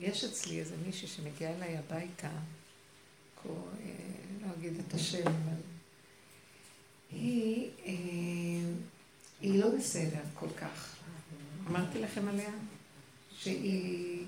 [0.00, 2.30] יש אצלי איזה מישהי שמגיעה אליי הביתה,
[3.42, 3.54] כה, אה,
[4.42, 5.60] לא אגיד את השם, אבל
[7.10, 7.92] היא, אה,
[9.40, 10.96] היא לא בסדר כל כך.
[11.68, 12.50] אמרתי לכם עליה?
[13.38, 14.26] שהיא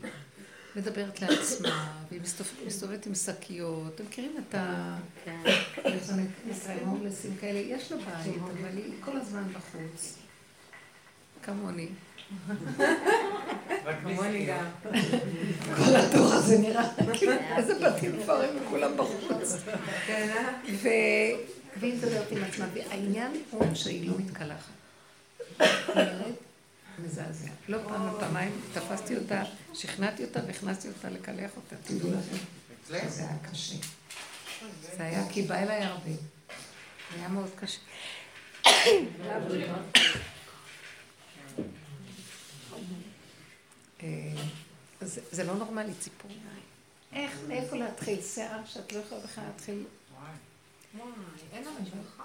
[0.77, 2.20] מדברת לעצמה, והיא
[2.66, 3.94] מסתובבת עם שקיות.
[3.94, 4.99] אתם מכירים את ה...
[5.25, 5.42] כן.
[6.51, 7.59] ישראל הומלסים כאלה?
[7.59, 10.24] יש לה בית, אבל היא כל הזמן בחוץ.
[11.45, 11.89] כמוני.
[14.03, 14.65] כמוני גם.
[15.77, 19.57] כל התור הזה נראה כאילו איזה בתים דברים וכולם בחוץ.
[20.07, 20.53] כן, אה?
[21.81, 24.73] והיא מדברת עם עצמה, והעניין הוא שהיא לא מתקלחת.
[26.99, 27.49] מזעזע.
[27.69, 29.43] לא פעם ופעמיים תפסתי אותה,
[29.75, 31.77] שכנעתי אותה והכנסתי אותה לקלח אותה.
[31.85, 32.45] תדעו לכם.
[32.89, 33.77] זה היה קשה.
[34.97, 36.11] זה היה כי בא אליי הרבה.
[36.11, 37.81] זה היה מאוד קשה.
[44.03, 44.09] אה,
[45.07, 46.31] זה לא נורמלי, ציפור.
[47.13, 48.23] איך, מאיפה להתחיל?
[48.23, 49.85] שיער שאת לא יכולה בכלל להתחיל...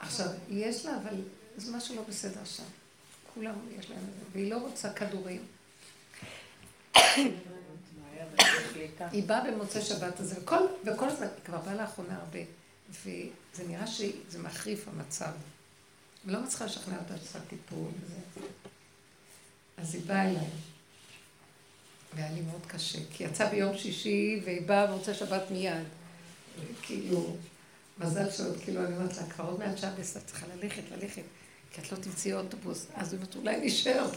[0.02, 1.16] עכשיו, יש לה, אבל
[1.58, 2.64] זה משהו לא בסדר שם.
[3.34, 5.46] כולם יש להם את זה, והיא לא רוצה כדורים.
[9.12, 12.40] היא באה במוצאי שבת הזה, וכל, וכל הזמן, היא כבר באה לאחרונה הרבה,
[12.90, 15.32] וזה נראה שזה מחריף המצב.
[16.26, 18.42] לא מצליחה לשכנע אותה שצריכה טיפול וזה.
[19.82, 20.46] אז היא באה אליי.
[22.16, 25.84] והיה לי מאוד קשה, כי יצא ביום שישי והיא באה ורוצה שבת מיד.
[26.82, 27.36] כאילו,
[28.00, 31.22] מזל שעוד, כאילו, אני אומרת לה, כבר עוד מעט שעה את צריכה ללכת, ללכת,
[31.72, 32.86] כי את לא תמצאי אוטובוס.
[32.94, 34.08] אז היא אומרת, אולי נשאר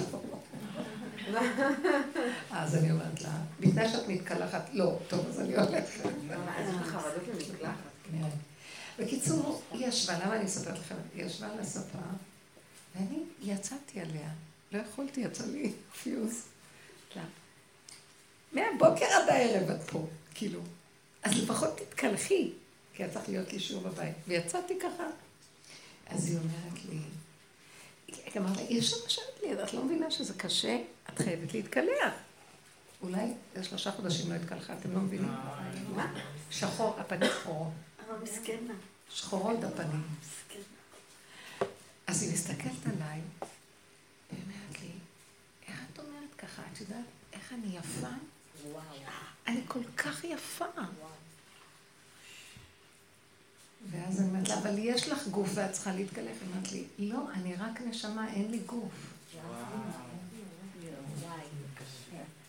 [2.51, 6.09] אז אני אומרת לה, בתנאי שאת מתקלחת, לא, טוב, אז אני הולכת.
[8.99, 10.95] בקיצור, היא ישבה, למה אני מספרת לכם?
[11.15, 11.99] היא ישבה על הספה,
[12.95, 14.29] ואני יצאתי עליה.
[14.73, 16.43] לא יכולתי, יצא לי פיוז.
[18.53, 20.61] מהבוקר עד הערב את פה, כאילו.
[21.23, 22.53] אז לפחות תתקלחי,
[22.95, 24.15] כי היה צריך להיות לי שיעור בבית.
[24.27, 25.05] ויצאתי ככה.
[26.07, 26.99] אז היא אומרת לי,
[28.07, 30.79] היא אמרה לי, יש שם לשבת לי, את לא מבינה שזה קשה?
[31.13, 32.13] את חייבת להתקלח.
[33.03, 33.27] אולי
[33.63, 35.33] שלושה חודשים לא התקלחה, אתם לא מבינים?
[35.95, 36.15] מה?
[36.51, 37.73] שחור, הפנים שחורות.
[38.07, 38.75] אבל מסכנה.
[39.11, 40.03] שחורות הפנים.
[42.07, 43.21] אז היא מסתכלת עליי,
[44.31, 44.89] והיא אומרת לי,
[45.69, 45.99] איך את
[46.53, 46.63] ככה?
[46.73, 48.09] את יודעת איך אני יפה?
[49.47, 50.65] אני כל כך יפה.
[53.91, 56.37] ואז אני אומרת לה, אבל יש לך גוף ואת צריכה להתקלח.
[56.41, 58.93] היא אומרת לי, לא, אני רק נשמה, אין לי גוף.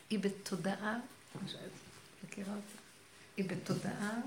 [0.09, 0.99] היא בתודעה,
[2.23, 2.77] מכירה אותה?
[3.37, 4.19] היא בתודעה,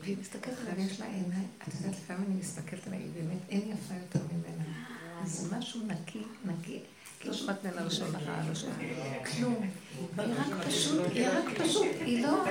[0.00, 3.70] והיא מסתכלת עליי, יש לה עיניים, את יודעת, לפעמים אני מסתכלת עליי, היא באמת אין
[3.70, 4.64] יפה יותר ממנה.
[5.24, 6.80] זה משהו נקי, נקי.
[7.26, 8.76] לא שמעת ממנה לשון הרע, לא שמעת
[9.36, 9.70] כלום.
[10.18, 12.44] היא רק פשוט, היא רק פשוט, היא לא...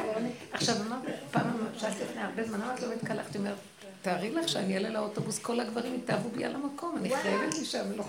[0.51, 3.55] עכשיו, אמרתי, פעם שאלתי לפני הרבה זמן, אמרתי לו, התקלחתי, אומרת,
[4.01, 7.85] תארי לך שאני אעלה לאוטובוס, כל הגברים יתאהבו בי על המקום, אני חייבת לי שם,
[7.95, 8.03] לא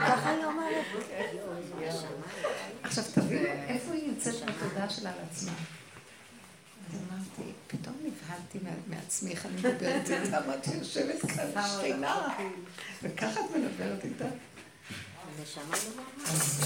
[0.00, 0.84] ככה היא אומרת.
[2.82, 5.52] עכשיו, תבינו, איפה היא נמצאת בתודעה שלה על עצמה?
[6.90, 12.28] אז אמרתי, פתאום נבהלתי מעצמי, איך אני מדברת איתה, אמרתי, יושבת כאן שכינה,
[13.02, 14.24] וככה את מדברת איתה.
[16.26, 16.60] אז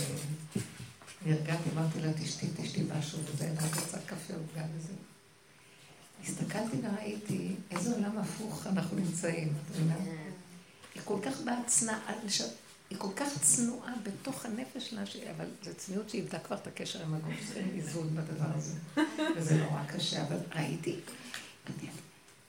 [1.27, 4.93] נרגעתי, אמרתי לה, תשתי, תשתי משהו, וזה, אני רוצה קפה עוגה וזה.
[6.25, 9.49] הסתכלתי וראיתי איזה עולם הפוך אנחנו נמצאים.
[9.49, 9.95] את מבינה?
[10.95, 12.13] היא כל כך בהצנעה,
[12.91, 15.31] היא כל כך צנועה בתוך הנפש שלה.
[15.37, 18.75] אבל זו צניעות שאיבדה כבר את הקשר עם הגוף, צריכים איזון בדבר הזה.
[19.37, 21.01] וזה נורא קשה, אבל ראיתי,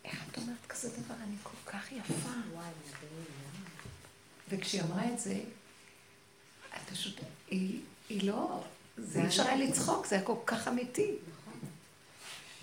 [0.06, 1.16] איך את אומרת כזה דבר?
[1.24, 2.30] אני כל כך יפה.
[4.50, 5.40] וכשהיא אמרה את זה,
[6.92, 7.20] פשוט,
[7.50, 8.62] היא, היא לא,
[8.98, 11.12] זה אי אפשר היה לצחוק, זה היה כל כך אמיתי.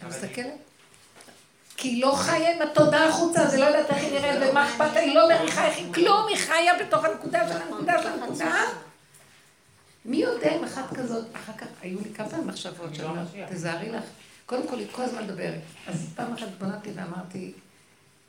[0.00, 0.54] אני מסתכלת.
[1.76, 4.94] כי היא לא חיה עם התודעה החוצה, זה לא יודעת איך היא נראית ומה אכפת
[4.94, 8.64] לה, היא לא מריחה איך היא, כלום, היא חיה בתוך הנקודה של הנקודה של הנקודה.
[10.04, 14.04] מי יודע אם אחת כזאת, אחר כך היו לי כמה מחשבות שאני אומרת, תזהרי לך.
[14.46, 15.60] קודם כל, היא כל הזמן מדברת.
[15.86, 17.52] אז פעם אחת התבוננתי ואמרתי,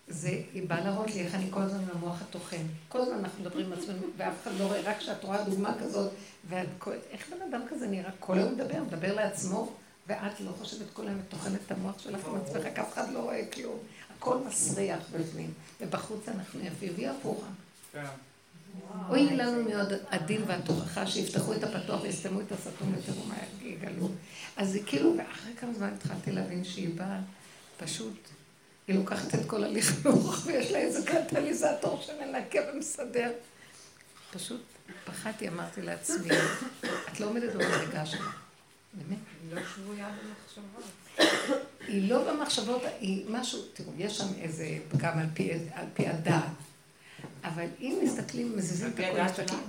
[0.07, 2.63] זה, היא באה להראות לי איך אני כל הזמן עם המוח הטוחן.
[2.89, 6.11] כל הזמן אנחנו מדברים עם עצמנו, ואף אחד לא רואה, רק כשאת רואה דוגמה כזאת,
[6.49, 6.91] ואת כל...
[7.11, 8.11] איך בן אדם כזה נראה?
[8.19, 9.73] כל היום מדבר, מדבר לעצמו,
[10.07, 13.19] ואת לא חושבת כל היום וטוחנת את המוח שלך עם עצמך, כי אף אחד לא
[13.19, 13.77] רואה כלום.
[14.17, 17.47] הכל מסריח בפנים, ובחוץ אנחנו יפים, והיא הפוכה.
[17.91, 18.05] כן.
[19.09, 24.09] אוי לנו מאוד הדין והתוכחה שיפתחו את הפתוח ויסתמו את הסתום ותראו מה יגלו.
[24.57, 27.19] אז זה כאילו, ואחרי כמה זמן התחלתי להבין שהיא באה
[27.77, 28.17] פשוט,
[28.87, 33.31] היא לוקחת את כל הלכלוך ויש לה איזה קטליזטור שמנקה ומסדר.
[34.33, 34.61] פשוט
[35.05, 36.27] פחדתי, אמרתי לעצמי,
[37.11, 38.31] את לא עומדת במדרגה שלה.
[38.93, 39.17] באמת.
[39.43, 40.83] היא לא שבויה במחשבות.
[41.87, 45.27] היא לא במחשבות, היא משהו, תראו, יש שם איזה פגם על
[45.93, 46.43] פי הדעת.
[47.43, 49.59] אבל אם מסתכלים, מזיזים את הכל, מסתכלים,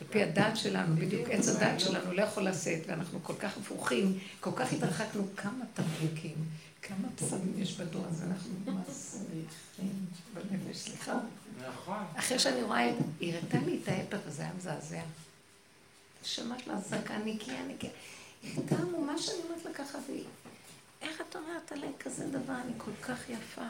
[0.00, 4.18] על פי הדעת שלנו, בדיוק עץ הדעת שלנו לא יכול לשאת, ואנחנו כל כך הפוכים,
[4.40, 6.34] כל כך התרחקנו, כמה תמרוקים,
[6.82, 11.18] כמה פסמים יש בדור הזה, אנחנו מסריחים בנפש, סליחה.
[11.68, 12.04] נכון.
[12.16, 12.78] אחרי שאני רואה
[13.20, 15.02] היא הראתה לי את ההפך, וזה היה מזעזע.
[16.22, 17.92] שמעת לה זקה, נקייה, נקייה.
[18.42, 20.24] היא הייתה עמומה שאני אומרת לה ככה, והיא,
[21.02, 23.62] איך את אומרת עליי כזה דבר, אני כל כך יפה.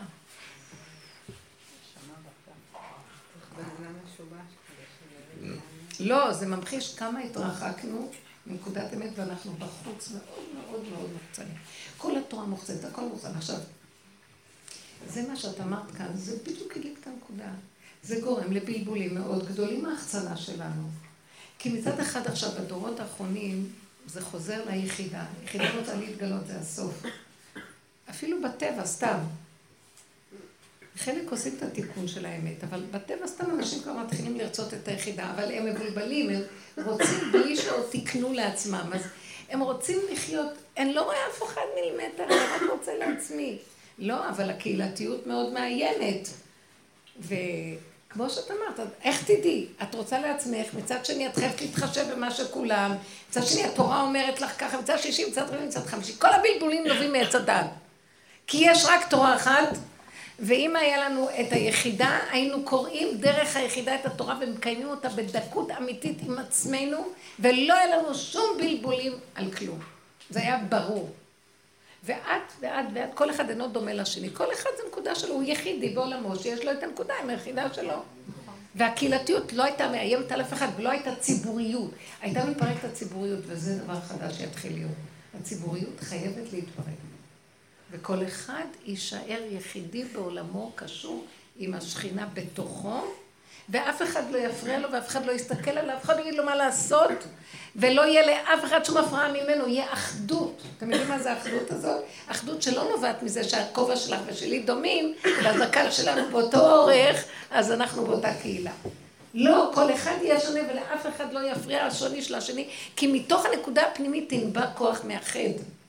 [6.00, 8.10] לא, זה ממחיש כמה התרחקנו
[8.46, 11.54] מנקודת אמת ואנחנו בחוץ מאוד מאוד מאוד מוחצנים.
[11.96, 13.34] כל התורה מוחצנת, הכל מוחצן.
[13.36, 13.56] עכשיו,
[15.06, 17.50] זה מה שאת אמרת כאן, זה בדיוק הגיע את הנקודה.
[18.02, 20.88] זה גורם לבלבולים מאוד גדולים מההחצנה שלנו.
[21.58, 23.72] כי מצד אחד עכשיו, בדורות האחרונים,
[24.06, 25.24] זה חוזר ליחידה.
[25.44, 27.02] יחידה רוצה להתגלות, זה הסוף.
[28.10, 29.18] אפילו בטבע, סתם.
[31.04, 35.30] חלק עושים את התיקון של האמת, אבל בטבע סתם אנשים כבר מתחילים לרצות את היחידה,
[35.34, 39.00] אבל הם מבולבלים, הם רוצים בלי שעוד תיקנו לעצמם, אז
[39.50, 43.58] הם רוצים לחיות, אני לא רואה אף אחד מילימטר, אני רק רוצה לעצמי.
[43.98, 46.28] לא, אבל הקהילתיות מאוד מאיימת.
[47.20, 49.66] וכמו שאת אמרת, איך תדעי?
[49.82, 52.94] את רוצה לעצמך, מצד שני את חייבת להתחשב במה שכולם,
[53.30, 57.12] מצד שני התורה אומרת לך ככה, מצד שישי, מצד רביעי, מצד חמישי, כל הבלבולים נובעים
[57.12, 57.66] מעץ הדת.
[58.46, 59.68] כי יש רק תורה אחת,
[60.40, 66.18] ואם היה לנו את היחידה, היינו קוראים דרך היחידה את התורה ומקיימים אותה בדקות אמיתית
[66.26, 66.96] עם עצמנו,
[67.38, 69.78] ולא היה לנו שום בלבולים על כלום.
[70.30, 71.10] זה היה ברור.
[72.04, 74.28] ואת ואת ואת, כל אחד אינו דומה לשני.
[74.32, 78.02] כל אחד זה נקודה שלו, הוא יחידי בעולמו, שיש לו את הנקודה עם היחידה שלו.
[78.74, 81.90] והקהילתיות לא הייתה מאיימת על אף אחד, ולא הייתה ציבוריות.
[82.20, 84.92] הייתה מתפרקת הציבוריות, וזה דבר חדש שיתחיל להיות.
[85.40, 87.09] הציבוריות חייבת להתפרק.
[87.90, 91.24] וכל אחד יישאר יחידי בעולמו קשור
[91.58, 93.00] עם השכינה בתוכו,
[93.68, 96.44] ואף אחד לא יפריע לו ואף אחד לא יסתכל עליו, אף אחד לא יגיד לו
[96.44, 97.12] מה לעשות,
[97.76, 100.62] ולא יהיה לאף אחד שום הפרעה ממנו, יהיה אחדות.
[100.76, 102.04] אתם יודעים מה זה האחדות הזאת?
[102.26, 108.34] אחדות שלא נובעת מזה שהכובע שלך ושלי דומים, והזקן שלנו באותו אורך, אז אנחנו באותה
[108.42, 108.72] קהילה.
[109.34, 113.82] לא, כל אחד יהיה שונה ולאף אחד לא יפריע השוני של השני, כי מתוך הנקודה
[113.82, 115.79] הפנימית תנבע כוח מאחד.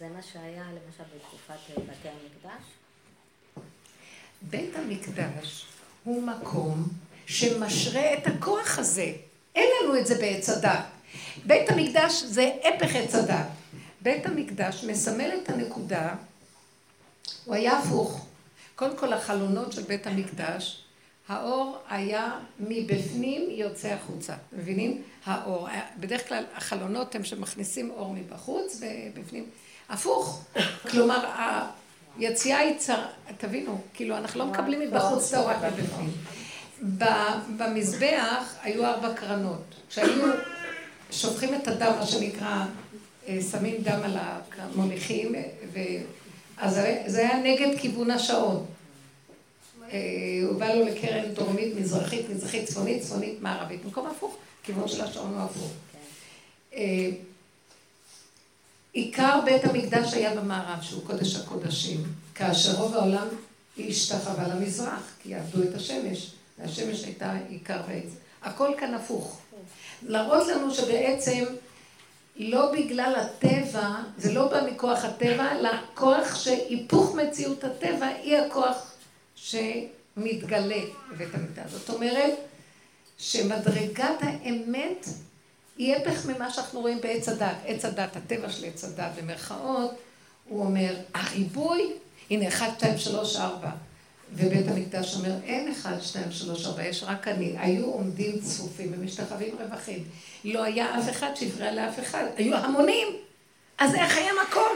[0.00, 2.62] זה מה שהיה למשל בתקופת אה, בתי המקדש?
[4.42, 5.66] בית המקדש
[6.04, 6.88] הוא מקום
[7.26, 9.12] שמשרה את הכוח הזה.
[9.54, 10.84] אין לנו את זה בעץ הדת.
[11.46, 13.46] בית המקדש זה הפך עץ הדת.
[14.00, 16.14] בית המקדש מסמל את הנקודה,
[17.44, 18.26] הוא היה הפוך.
[18.74, 20.84] קודם כל החלונות של בית המקדש,
[21.28, 25.02] האור היה מבפנים יוצא החוצה, מבינים?
[25.24, 25.68] האור,
[26.00, 29.46] בדרך כלל החלונות הם שמכניסים אור מבחוץ ובפנים
[29.90, 30.42] הפוך.
[30.90, 31.24] כלומר,
[32.18, 33.04] היציאה היא צר...
[33.38, 36.10] תבינו, כאילו, אנחנו לא מקבלים מבחוץ את האור רק מבפנים.
[37.56, 39.62] במזבח היו ארבע קרנות.
[39.88, 40.32] כשהיו
[41.10, 42.64] שופכים את הדם, מה שנקרא,
[43.28, 44.16] אה, שמים דם על
[44.58, 45.34] המוליכים.
[46.58, 48.66] אז זה היה נגד כיוון השעון.
[49.92, 49.98] אה,
[50.48, 53.84] הוא בא לו לקרן דרומית, מזרחית, מזרחית, צפונית, צפונית, מערבית.
[53.84, 55.72] במקום הפוך, כיוון של השעון הוא הפוך.
[58.92, 62.02] עיקר בית המקדש היה במערב, שהוא קודש הקודשים,
[62.34, 63.26] כאשר רוב העולם
[63.78, 68.10] השתחווה למזרח, כי עבדו את השמש, והשמש הייתה עיקר בעץ.
[68.42, 69.40] הכל כאן הפוך.
[70.02, 71.44] להראות לנו שבעצם
[72.36, 78.92] לא בגלל הטבע, זה לא בא מכוח הטבע, אלא כוח שהיפוך מציאות הטבע היא הכוח
[79.34, 80.80] שמתגלה
[81.12, 81.70] בבית המקדש.
[81.70, 82.34] זאת אומרת,
[83.18, 85.06] שמדרגת האמת
[85.80, 87.56] היא הפך ממה שאנחנו רואים בעץ הדת.
[87.66, 89.90] עץ הדת, הטבע של עץ הדת במרכאות,
[90.48, 91.92] הוא אומר, הריבוי,
[92.30, 93.70] הנה, 1, 2, 3, 4.
[94.32, 97.54] ובית המקדש אומר, אין 1, 2, 3, 4, יש רק אני.
[97.58, 100.04] היו עומדים צפופים ומשתחווים רווחים.
[100.44, 102.24] לא היה אף אחד שהפריע לאף אחד.
[102.36, 103.06] היו המונים.
[103.78, 104.72] אז איך היה מקום?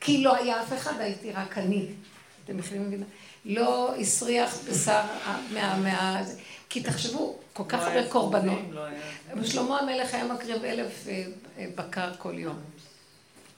[0.00, 1.86] כי לא היה אף אחד, הייתי רק אני.
[2.44, 3.04] אתם יכולים להבין?
[3.44, 5.02] לא הסריח בשר
[5.52, 5.76] מה...
[5.76, 6.22] מה...
[6.74, 8.58] כי תחשבו, כל כך לא הרבה קורבנות.
[9.34, 11.24] לא שלמה המלך היה מקריב אלף אה,
[11.58, 12.56] אה, בקר כל יום.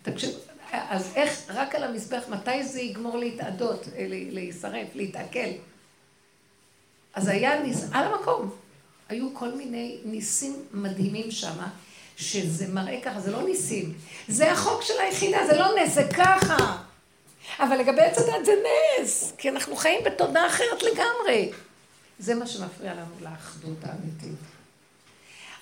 [0.03, 0.39] תקשיבו,
[0.73, 5.49] אז איך, רק על המזבח, מתי זה יגמור להתאדות, אה, להישרף, להתעכל?
[7.15, 7.85] אז היה ניס...
[7.93, 8.51] על המקום.
[9.09, 11.57] היו כל מיני ניסים מדהימים שם,
[12.17, 13.95] שזה מראה ככה, זה לא ניסים.
[14.29, 16.77] זה החוק של היחידה, זה לא נס, זה ככה.
[17.59, 18.53] אבל לגבי עץ הדת זה
[19.01, 21.51] נס, כי אנחנו חיים בתודעה אחרת לגמרי.
[22.19, 24.39] זה מה שמפריע לנו לאחדות האמיתית.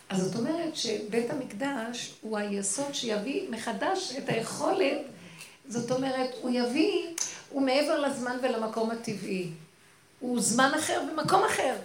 [0.08, 4.98] אז זאת אומרת שבית המקדש הוא היסוד שיביא מחדש את היכולת,
[5.68, 7.06] זאת אומרת, הוא יביא,
[7.50, 9.50] הוא מעבר לזמן ולמקום הטבעי.
[10.20, 11.76] הוא זמן אחר במקום אחר.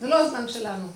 [0.00, 0.88] זה לא הזמן שלנו.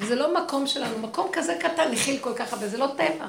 [0.00, 3.26] זה לא מקום שלנו, מקום כזה קטן, הכיל כל כך הרבה, זה לא טבע.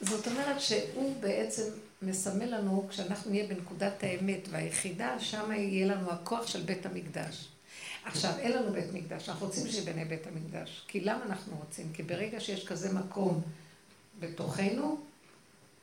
[0.00, 1.62] זאת אומרת שהוא בעצם
[2.02, 7.48] מסמל לנו, כשאנחנו נהיה בנקודת האמת והיחידה, שם יהיה לנו הכוח של בית המקדש.
[8.04, 10.84] עכשיו, אין לנו בית מקדש, אנחנו רוצים שיבנה בית המקדש.
[10.88, 11.92] כי למה אנחנו רוצים?
[11.92, 13.42] כי ברגע שיש כזה מקום
[14.20, 15.00] בתוכנו,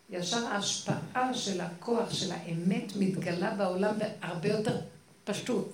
[0.09, 4.81] ישר ההשפעה של הכוח של האמת מתגלה בעולם בהרבה יותר
[5.23, 5.71] פשוט.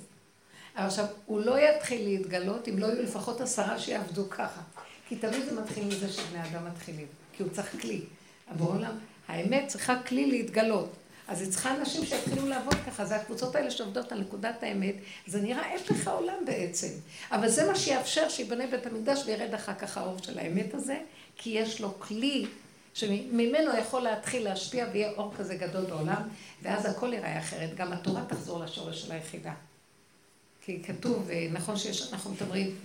[0.75, 4.61] עכשיו, הוא לא יתחיל להתגלות אם לא יהיו לפחות עשרה שיעבדו ככה.
[5.07, 7.07] כי תמיד זה מתחיל מזה שבני אדם מתחילים.
[7.33, 8.01] כי הוא צריך כלי.
[8.49, 8.97] אבל בעולם,
[9.27, 10.93] האמת צריכה כלי להתגלות.
[11.27, 14.95] אז היא צריכה אנשים שיתחילו לעבוד ככה, זה הקבוצות האלה שעובדות על נקודת האמת,
[15.27, 16.87] זה נראה הפך העולם בעצם.
[17.31, 20.97] אבל זה מה שיאפשר שיבנה בית המקדש וירד אחר כך האור של האמת הזה,
[21.37, 22.45] כי יש לו כלי
[22.93, 26.21] שממנו יכול להתחיל להשפיע ויהיה אור כזה גדול בעולם,
[26.61, 27.75] ואז הכל ייראה אחרת.
[27.75, 29.53] גם התורה תחזור לשורש של היחידה.
[30.61, 32.75] כי כתוב, אה, נכון שיש, אנחנו מדברים,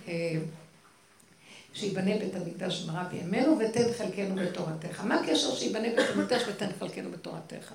[1.73, 5.01] שיבנה בית המקדש במהרה בימינו ותן חלקנו בתורתך.
[5.03, 7.73] מה הקשר שיבנה בית המקדש ותן חלקנו בתורתך?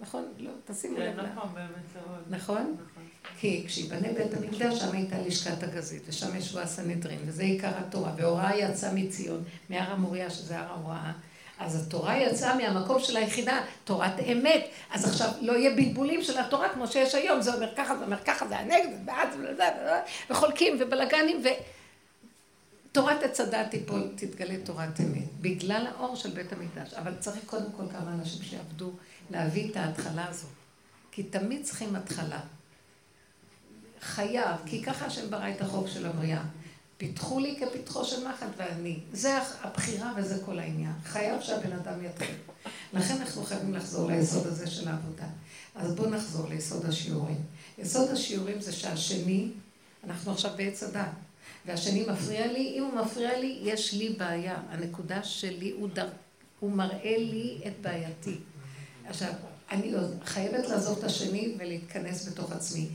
[0.00, 0.24] נכון?
[0.38, 1.16] לא, תשימו לב.
[1.16, 2.04] כן, נכון, באמת.
[2.30, 2.76] נכון?
[2.90, 3.02] נכון.
[3.40, 8.56] כי כשיבנה בית המקדש, שם הייתה לשכת הגזית, ושם ישבו הסנהדרין, וזה עיקר התורה, והוראה
[8.56, 11.12] יצאה מציון, מהר המוריה, שזה הר ההוראה.
[11.58, 14.66] אז התורה יצאה מהמקום של היחידה, תורת אמת.
[14.90, 18.18] אז עכשיו לא יהיה בלבולים של התורה כמו שיש היום, זה אומר ככה, זה אומר
[18.24, 18.88] ככה, זה הנגד,
[19.32, 19.74] זה בעד,
[20.30, 21.42] וחולקים ובלאגנים,
[22.94, 26.94] ותורת עץ הדת תיפול, תתגלה תורת אמת, בגלל האור של בית המקדש.
[26.94, 28.90] אבל צריך קודם כל כמה אנשים שיעבדו
[29.30, 30.46] להביא את ההתחלה הזו.
[31.12, 32.40] כי תמיד צריכים התחלה.
[34.00, 36.42] חייב, כי ככה השם ברא את החוק של הבריאה.
[36.96, 38.98] פיתחו לי כפיתחו של מחט ואני.
[39.12, 40.94] זה הבחירה וזה כל העניין.
[41.04, 42.36] חייב שהבן אדם יתחיל.
[42.92, 45.26] לכן אנחנו חייבים לחזור ליסוד הזה של העבודה.
[45.74, 47.40] אז בואו נחזור ליסוד השיעורים.
[47.78, 49.48] יסוד השיעורים זה שהשני,
[50.04, 51.08] אנחנו עכשיו בעץ הדת,
[51.66, 54.56] והשני מפריע לי, אם הוא מפריע לי, יש לי בעיה.
[54.68, 56.08] הנקודה שלי, הוא, דר...
[56.60, 58.36] הוא מראה לי את בעייתי.
[59.06, 59.32] עכשיו,
[59.70, 59.92] אני
[60.24, 62.88] חייבת לעזוב את השני ולהתכנס בתוך עצמי.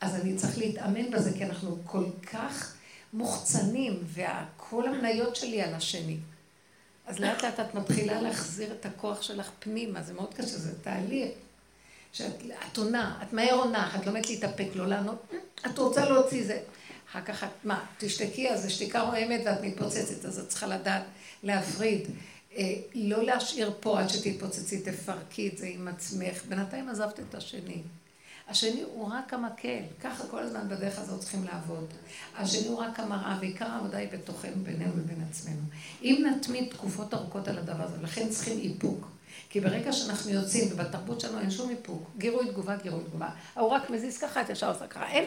[0.00, 2.74] אז אני צריך להתאמן בזה, כי אנחנו כל כך
[3.12, 6.16] מוחצנים, וכל המניות שלי על השני.
[7.06, 11.30] אז לאט לאט את מתחילה להחזיר את הכוח שלך פנימה, זה מאוד קשה, זה תהליך.
[12.12, 15.34] שאת עונה, את מהר עונה, את לומדת להתאפק, לא לענות,
[15.66, 16.60] את רוצה להוציא זה.
[17.10, 21.02] אחר כך את, מה, תשתקי, אז זה שתיקה רועמת ואת מתפוצצת, אז את צריכה לדעת
[21.42, 22.08] להפריד.
[22.56, 26.44] אה, לא להשאיר פה עד שתתפוצצי, תפרקי את זה עם עצמך.
[26.48, 27.82] בינתיים עזבת את השני.
[28.48, 31.86] השני הוא רק המקל, ככה כל הזמן בדרך הזאת צריכים לעבוד.
[32.36, 35.62] השני הוא רק המראה, ועיקר העבודה היא בתוכנו, בינינו לבין עצמנו.
[36.02, 39.08] אם נתמיד תקופות ארוכות על הדבר הזה, לכן צריכים איפוק.
[39.50, 43.28] כי ברגע שאנחנו יוצאים, ובתרבות שלנו אין שום איפוק, גירוי תגובה, גירוי תגובה.
[43.54, 45.06] הוא רק מזיז ככה, את ישר עושה ככה.
[45.06, 45.24] אין,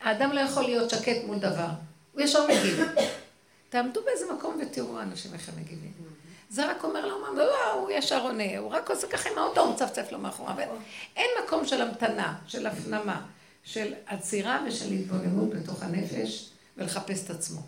[0.00, 1.68] האדם לא יכול להיות שקט מול דבר.
[2.12, 2.80] הוא ישר מגיב.
[3.68, 5.92] תעמדו באיזה מקום ותראו האנשים איך הם מגיבים.
[6.50, 9.60] זה רק אומר לו, לא, לא, הוא ישר עונה, הוא רק עושה ככה עם האוטו,
[9.60, 10.56] הוא מצפצף לו מאחוריו.
[11.16, 13.26] אין מקום של המתנה, של הפנמה,
[13.64, 17.60] של עצירה ושל התבוננות בתוך הנפש ולחפש את עצמו.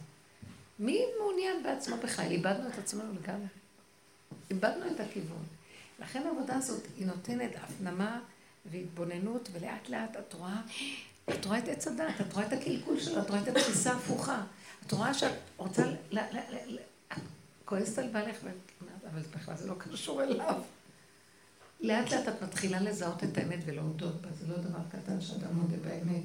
[0.79, 2.31] מי מעוניין בעצמו בכלל?
[2.31, 3.47] איבדנו את עצמנו לגמרי.
[4.51, 5.45] איבדנו את הכיוון.
[5.99, 8.21] לכן העבודה הזאת, היא נותנת הפנמה
[8.67, 10.61] והתבוננות, ולאט לאט את רואה,
[11.29, 14.43] את רואה את עץ הדת, את רואה את הקלקול שלה, את רואה את התפיסה ההפוכה.
[14.87, 16.79] את רואה שאת רוצה, ל, ל, ל, ל,
[17.13, 17.19] את
[17.65, 18.37] כועסת על בעלך,
[19.13, 20.63] אבל בכלל זה לא קשור אליו.
[21.81, 25.77] לאט לאט את מתחילה לזהות את האמת ולהודות בה, זה לא דבר קטן שאדם מודה
[25.77, 26.23] באמת.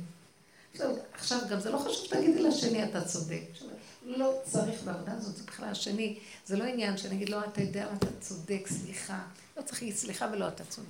[1.14, 3.42] עכשיו, גם זה לא חשוב שתגידי לשני אתה צודק.
[4.06, 6.20] לא צריך בעבודה הזאת, זה בכלל השני.
[6.46, 9.20] זה לא עניין שאני אגיד לא, אתה יודע, אתה צודק, סליחה.
[9.58, 10.88] לא צריך להגיד סליחה ולא אתה צודק.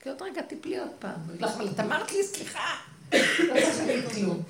[0.00, 1.20] כי עוד רגע תפלי עוד פעם.
[1.44, 2.76] אבל את אמרת לי סליחה.
[3.12, 4.42] לא צריך להגיד כלום.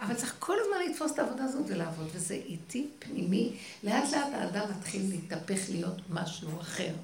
[0.00, 3.56] אבל צריך כל הזמן לתפוס את העבודה הזאת ולעבוד, וזה איטי, פנימי.
[3.82, 6.94] לאט לאט האדם מתחיל להתהפך להיות משהו אחר.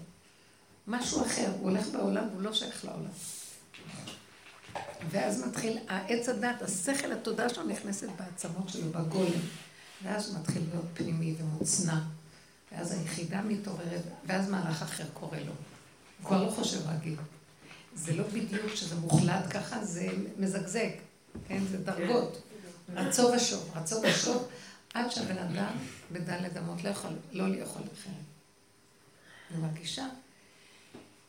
[0.86, 3.10] משהו אחר, הוא הולך בעולם והוא לא שייך לעולם.
[5.10, 9.40] ואז מתחיל, העץ הדת, השכל, התודעה שלו נכנסת בעצמות שלו, בגולם.
[10.02, 12.00] ואז מתחיל להיות פנימי ומוצנע.
[12.72, 15.52] ואז היחידה מתעוררת, ואז מהלך אחר קורה לו.
[16.20, 17.16] הוא כבר לא חושב רגיל.
[17.94, 20.90] זה לא בדיוק שזה מוחלט ככה, זה מזגזג,
[21.48, 21.62] כן?
[21.70, 22.42] זה דרגות.
[22.94, 24.48] רצו ושוב, רצו ושוב,
[24.94, 25.76] עד שהבן אדם
[26.12, 28.14] בדלת אמות לא יכול, לא לאכול אחרת.
[29.50, 30.06] אני מרגישה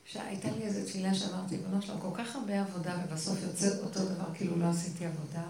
[0.05, 4.25] שהייתה לי איזו תפילה שאמרתי, בנו שלו, כל כך הרבה עבודה, ובסוף יוצא אותו דבר,
[4.33, 5.43] כאילו לא עשיתי עבודה.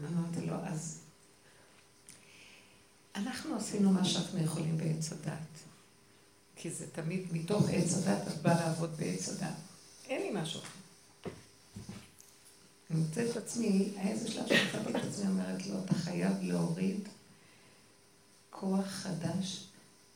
[0.00, 1.00] אמרתי לו, אז
[3.16, 5.56] אנחנו עשינו מה שאנחנו יכולים בעץ הדת.
[6.56, 9.65] כי זה תמיד מתוך עץ הדת, את באה לעבוד בעץ הדת.
[10.08, 10.60] אין לי משהו.
[12.90, 17.08] אני מוצאת את עצמי, איזה שלב שמחלקת את עצמי, אומרת לו, אתה חייב להוריד
[18.50, 19.64] כוח חדש,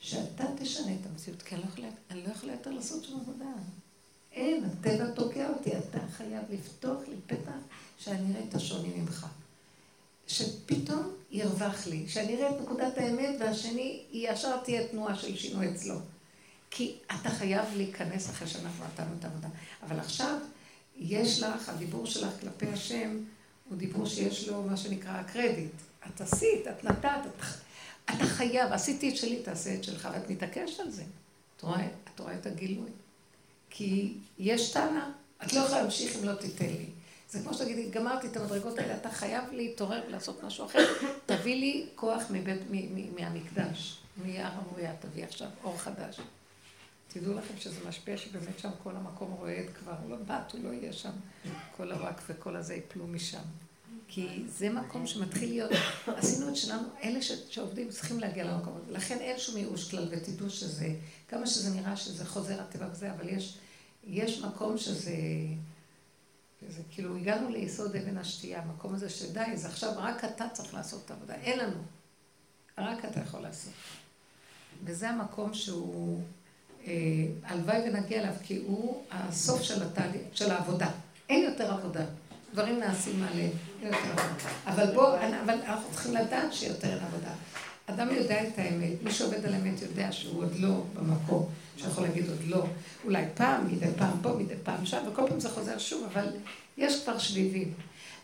[0.01, 1.63] שאתה תשנה את המציאות, כי לא
[2.11, 3.51] אני לא יכולה יותר לעשות שום עבודה.
[4.33, 7.61] אין, הטבע תוקע אותי, אתה חייב לפתוח לי פתח
[7.99, 9.27] שאני אראה את השוני ממך.
[10.27, 15.95] שפתאום ירווח לי, שאני אראה את נקודת האמת והשני ישר תהיה תנועה של שינוי אצלו.
[16.71, 19.49] כי אתה חייב להיכנס אחרי שאנחנו נתנו את העבודה.
[19.83, 20.39] אבל עכשיו,
[20.97, 23.19] יש לך, הדיבור שלך כלפי השם,
[23.69, 25.73] הוא דיבור שיש לו מה שנקרא הקרדיט.
[26.07, 27.45] את עשית, את נתת, את,
[28.05, 31.03] אתה חייב, עשיתי את שלי, תעשה את שלך, ואת מתעקשת על זה.
[31.57, 32.91] את רואה, את רואה את הגילוי?
[33.71, 35.13] כי יש טענה,
[35.45, 36.87] את לא יכולה להמשיך אם לא תיתן לי.
[37.31, 40.87] זה כמו שתגידי, גמרתי את המדרגות האלה, אתה חייב להתעורר ולעשות משהו אחר.
[41.27, 46.21] תביא לי כוח מבית, מ, מ, מהמקדש, מיער המוריה, תביא עכשיו אור חדש.
[47.13, 50.93] תדעו לכם שזה משפיע שבאמת שם כל המקום רועד כבר, לא בת, הוא לא יהיה
[50.93, 51.11] שם,
[51.77, 53.43] כל הוואק וכל הזה יפלו משם.
[54.09, 55.71] כי זה מקום שמתחיל להיות,
[56.07, 58.93] עשינו את שלנו, אלה שעובדים צריכים להגיע למקום הזה.
[58.93, 60.89] לכן אין שום ייאוש כלל, ותדעו שזה,
[61.29, 63.59] כמה שזה נראה שזה חוזר הטבע וזה, אבל יש,
[64.05, 65.13] יש מקום שזה,
[66.69, 71.03] זה כאילו הגענו ליסוד אבן השתייה, המקום הזה שדי, זה עכשיו רק אתה צריך לעשות
[71.05, 71.83] את העבודה, אין לנו.
[72.79, 73.73] רק אתה יכול לעשות.
[74.85, 76.23] וזה המקום שהוא
[77.45, 80.91] הלוואי ונגיע אליו, כי הוא הסוף של, התהליך, של העבודה.
[81.29, 82.05] אין יותר עבודה.
[82.53, 83.51] דברים נעשים מהלב,
[83.83, 84.51] אין יותר עבודה.
[84.67, 85.15] אבל בואו,
[85.45, 87.33] אבל אנחנו צריכים לדעת שיותר אין עבודה.
[87.87, 92.29] אדם יודע את האמת, מי שעובד על האמת יודע שהוא עוד לא במקום, שיכול להגיד
[92.29, 92.67] עוד לא.
[93.05, 96.27] אולי פעם, מדי פעם פה, מדי פעם שם, וכל פעם זה חוזר שוב, אבל
[96.79, 97.75] יש כבר שביבים.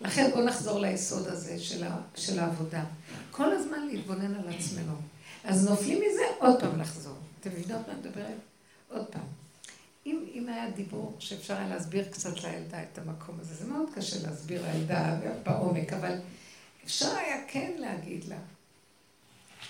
[0.00, 2.84] לכן בואו נחזור ליסוד הזה של, ה, של העבודה.
[3.30, 4.94] כל הזמן להתבונן על עצמנו.
[5.44, 7.14] אז נופלים מזה, עוד פעם לחזור.
[7.40, 8.45] אתם מבינות מה אני מדברת?
[8.88, 9.26] עוד פעם.
[10.06, 14.28] אם, אם היה דיבור שאפשר היה להסביר קצת לילדה את המקום הזה, זה מאוד קשה
[14.28, 16.18] להסביר לילדה בעומק, אבל
[16.84, 18.38] אפשר היה כן להגיד לה.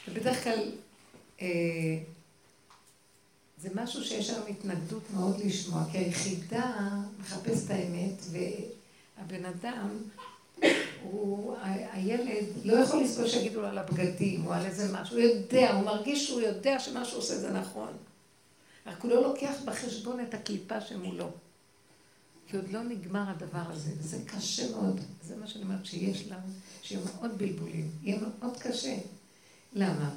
[0.09, 0.73] ובדרך כלל
[1.41, 1.47] אה,
[3.59, 6.89] זה משהו שיש היום התנגדות מאוד לשמוע, כי היחידה
[7.19, 9.89] מחפש את האמת, והבן אדם,
[11.03, 11.57] הוא,
[11.93, 15.85] הילד לא יכול לסבול שיגידו לו על הבגדים או על איזה משהו, הוא יודע, הוא
[15.85, 17.93] מרגיש שהוא יודע שמה שהוא עושה זה נכון.
[18.87, 21.31] רק הוא לא לוקח בחשבון את הקליפה שמולו.
[22.47, 25.01] כי עוד לא נגמר הדבר הזה, וזה קשה מאוד.
[25.23, 26.47] זה מה שאני אומרת שיש לנו,
[26.83, 28.97] שיהיו מאוד בלבולים, יהיה מאוד קשה.
[29.73, 30.11] למה?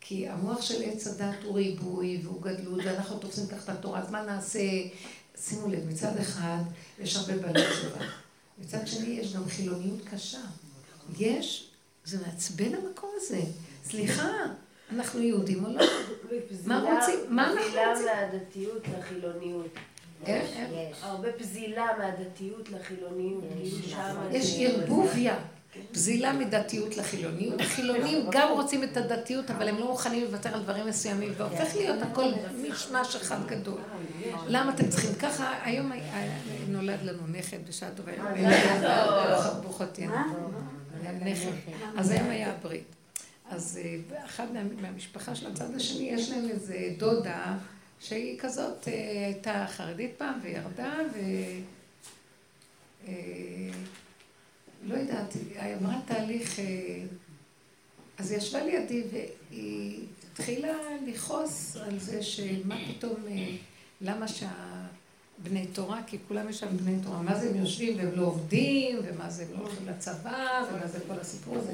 [0.00, 4.22] כי המוח של עץ הדת הוא ריבוי והוא גדלות, ואנחנו תופסים את התורה, אז מה
[4.22, 4.60] נעשה?
[5.40, 6.62] שימו לב, מצד אחד
[6.98, 8.04] יש הרבה בעלי תשובה,
[8.58, 10.40] מצד שני יש גם חילוניות קשה.
[11.18, 11.70] יש,
[12.04, 13.40] זה מעצבן המקום הזה.
[13.84, 14.28] סליחה,
[14.94, 15.84] אנחנו יהודים או לא?
[16.66, 17.18] מה רוצים?
[17.28, 17.72] מה אנחנו רוצים?
[17.72, 19.68] פזילה מהדתיות לחילוניות.
[21.02, 23.44] הרבה פזילה מהדתיות לחילוניות,
[24.32, 25.36] יש ערבוביה.
[25.92, 27.60] פזילה מדתיות לחילוניות.
[27.64, 32.02] החילונים גם רוצים את הדתיות, אבל הם לא מוכנים לוותר על דברים מסוימים, והופך להיות
[32.02, 32.24] הכל
[32.70, 33.80] משמש אחד גדול.
[34.48, 35.54] למה אתם צריכים ככה?
[35.62, 35.92] היום
[36.68, 38.12] נולד לנו נכד בשעה טובה,
[39.62, 40.26] ברוכות תהיינה.
[41.24, 41.50] נכד.
[41.96, 43.01] אז היום היה הברית.
[43.52, 44.48] אז אה, אחת
[44.80, 47.58] מהמשפחה של הצד השני, יש להם איזה דודה
[48.00, 48.92] שהיא כזאת, אה,
[49.26, 51.18] הייתה חרדית פעם וירדה, ו...
[53.08, 53.12] אה,
[54.84, 56.58] לא יודעת, היא עברה תהליך,
[58.18, 60.76] אז היא ישבה לידי והיא התחילה
[61.06, 63.24] לכעוס על זה שמה פתאום,
[64.00, 64.28] למה
[65.38, 68.98] שהבני תורה, כי כולם יש שם בני תורה, מה זה הם יושבים והם לא עובדים,
[69.04, 71.72] ומה זה הם לא הולכים לצבא, ומה זה כל הסיפור הזה.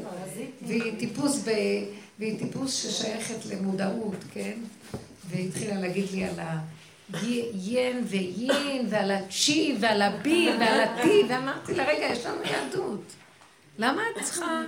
[0.67, 1.51] והיא טיפוס, ב,
[2.19, 4.59] והיא טיפוס ששייכת למודעות, כן?
[5.31, 6.59] והיא התחילה להגיד לי על ה...
[7.55, 13.03] ין ויין, ועל הצ'י, ועל הבי, ועל הטי, ואמרתי לה, רגע, יש לנו יהדות.
[13.79, 14.63] למה את צריכה...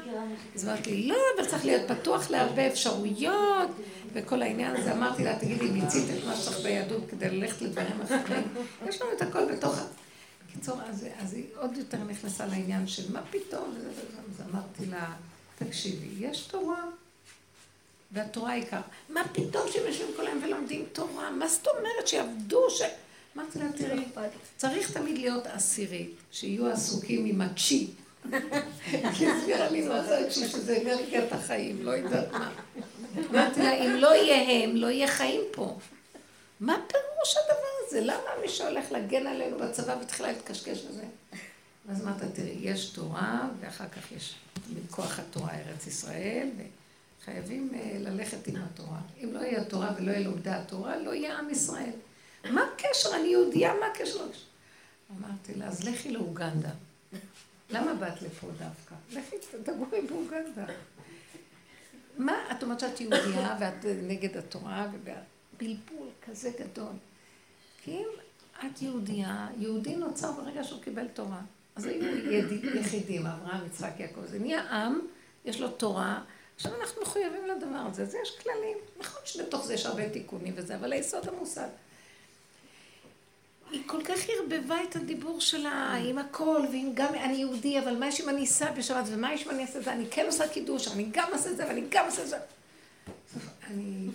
[0.54, 3.70] אז אמרתי לא, אבל צריך להיות פתוח להרבה אפשרויות,
[4.12, 4.92] וכל העניין הזה.
[4.92, 8.42] אמרתי לה, תגידי, מיצית את מה שצריך ביהדות כדי ללכת לדברים אחרים?
[8.88, 9.82] יש לנו את הכל בתוך ה...
[10.46, 13.74] בקיצור, אז, אז היא עוד יותר נכנסה לעניין של מה פתאום,
[14.30, 15.12] אז אמרתי לה,
[15.58, 16.82] תקשיבי, יש תורה,
[18.12, 18.80] והתורה העיקר.
[19.08, 21.30] מה פתאום שהם יושבים כל היום ולומדים תורה?
[21.30, 22.70] מה זאת אומרת שיעבדו?
[22.70, 22.82] ש...
[23.36, 24.04] אמרתי לה, תראי,
[24.56, 27.90] צריך תמיד להיות עשירית, שיהיו עסוקים עם הצ'י.
[29.16, 32.52] כי הסבירה לי מה זה הצ'י, שזה אנרגיית החיים, לא יודעת מה.
[33.18, 35.78] אמרתי לה, אם לא יהיה הם, לא יהיה חיים פה.
[36.60, 38.00] מה פירוש הדבר הזה?
[38.00, 41.04] למה מי שהולך להגן עלינו בצבא והתחילה להתקשקש בזה?
[41.90, 44.34] אז אמרת, תראי, יש תורה, ואחר כך יש
[44.84, 46.48] מכוח התורה ארץ ישראל,
[47.24, 49.00] חייבים אה, ללכת עם התורה.
[49.24, 51.92] אם לא יהיה תורה ולא יהיה לומדי התורה, לא יהיה עם ישראל.
[52.44, 53.16] מה הקשר?
[53.16, 54.26] אני יהודייה, מה הקשר?
[55.18, 56.70] אמרתי לה, אז לכי לאוגנדה.
[57.70, 58.94] למה באת לפה דווקא?
[59.10, 60.64] לכי, תגורי באוגנדה.
[62.18, 66.92] מה, את אומרת שאת יהודייה ואת נגד התורה ובלבול כזה גדול.
[67.84, 68.08] כי אם
[68.66, 71.40] את יהודייה, יהודי נוצר ברגע שהוא קיבל תורה.
[71.76, 72.04] אז היו
[72.74, 74.26] יחידים, אברהם, יצחק, יעקב.
[74.26, 75.00] זה נהיה עם,
[75.44, 76.22] יש לו תורה.
[76.56, 78.78] עכשיו אנחנו מחויבים לדבר הזה, אז יש כללים.
[78.98, 81.68] נכון שבתוך זה יש הרבה תיקונים וזה, אבל היסוד המושג.
[83.70, 88.06] היא כל כך ערבבה את הדיבור שלה עם הכל, ועם גם אני יהודי, אבל מה
[88.08, 89.92] יש אם אני אסע בשבת, ומה יש אם אני אעשה את זה?
[89.92, 92.38] אני כן עושה קידוש, אני גם אעשה את זה, ואני גם אעשה את זה.
[93.70, 94.08] אני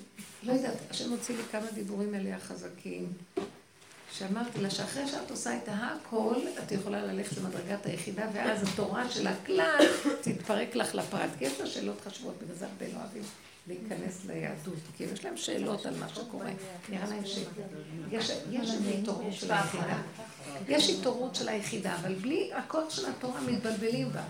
[0.44, 3.08] לא יודעת, השם הוציא לי כמה דיבורים אליה חזקים.
[4.12, 9.28] שאמרתי לה שאחרי שאת עושה את הכל, את יכולה ללכת למדרגת היחידה, ואז התורה של
[9.28, 9.86] הכלל
[10.22, 11.30] תתפרק לך לפרט.
[11.40, 13.24] כי יש לה שאלות חשובות, בגלל זה הרבה לא אוהבים
[13.68, 14.80] להיכנס ליהדות.
[14.98, 16.50] כי יש להם שאלות על מה שקורה.
[16.90, 19.98] נראה להם שיש התעוררות של היחידה.
[20.68, 24.24] יש התעוררות של היחידה, אבל בלי הכוח של התורה מתבלבלים בה.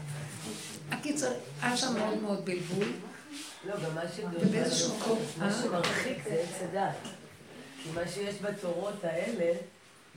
[0.92, 2.88] הקיצר, היה שם מאוד מאוד בלבול.
[3.66, 6.96] לא, גם מה שמרחיק זה עץ הדת.
[7.84, 9.54] כי מה שיש בתורות האלה...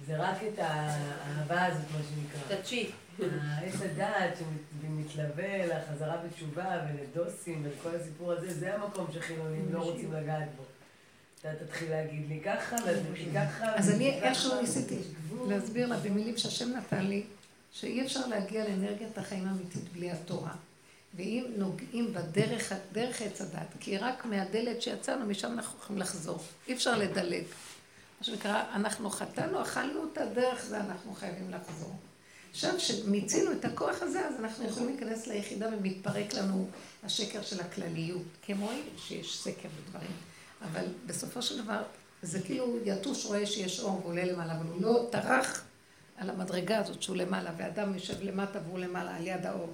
[0.06, 2.56] זה רק את האהבה הזאת, מה שנקרא.
[2.56, 2.60] את
[3.26, 3.66] הצ'י.
[3.66, 4.38] עץ הדעת
[4.82, 10.62] שמתלווה לחזרה בתשובה ולדוסים וכל הסיפור הזה, זה המקום שחילונים לא רוצים לגעת בו.
[11.40, 13.74] אתה תתחיל להגיד לי ככה, ואז תתחיל ככה.
[13.74, 14.98] אז אני איכשהו ניסיתי
[15.48, 17.22] להסביר לה במילים שהשם נתן לי,
[17.72, 20.52] שאי אפשר להגיע לאנרגיית החיים האמיתית בלי התורה.
[21.14, 26.38] ואם נוגעים בדרך, דרך עץ הדת, כי רק מהדלת שיצאנו, משם אנחנו יכולים לחזור.
[26.68, 27.44] אי אפשר לדלג.
[28.20, 31.96] מה שנקרא, אנחנו חטאנו, אכלנו אותה, דרך זה אנחנו חייבים לחזור.
[32.50, 36.68] עכשיו, כשמיצינו את הכוח הזה, אז אנחנו יכולים להיכנס ליחידה ומתפרק לנו
[37.02, 38.22] השקר של הכלליות.
[38.42, 40.10] כמו שיש סקר ודברים.
[40.62, 41.82] אבל בסופו של דבר,
[42.22, 45.64] זה כאילו יתוש רואה שיש אור ועולה למעלה, אבל הוא לא טרח
[46.16, 49.72] על המדרגה הזאת שהוא למעלה, ואדם יושב למטה והוא למעלה על יד האור.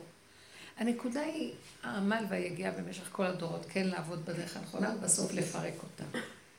[0.79, 1.53] הנקודה היא
[1.83, 6.19] העמל והיגיעה במשך כל הדורות, כן לעבוד בדרך הנכונה, ובסוף לפרק אותה.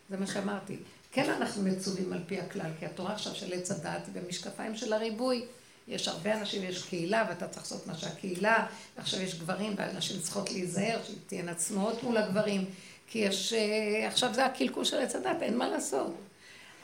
[0.09, 0.78] זה מה שאמרתי.
[1.11, 5.45] כן אנחנו מצווים על פי הכלל, כי התורה עכשיו של עץ הדת במשקפיים של הריבוי.
[5.88, 8.65] יש הרבה אנשים, יש קהילה, ואתה צריך לעשות מה שהקהילה,
[8.97, 12.65] ועכשיו יש גברים, ואנשים צריכות להיזהר, שתהיינה צנועות מול הגברים,
[13.07, 16.15] כי יש, אה, עכשיו זה הקלקול של עץ הדת, אין מה לעשות.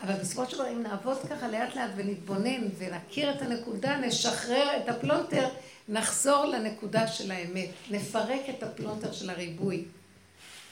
[0.03, 4.89] אבל בסופו של דבר, אם נעבוד ככה לאט לאט ונתבונן ונכיר את הנקודה, נשחרר את
[4.89, 5.47] הפלונטר,
[5.89, 9.85] נחזור לנקודה של האמת, נפרק את הפלונטר של הריבוי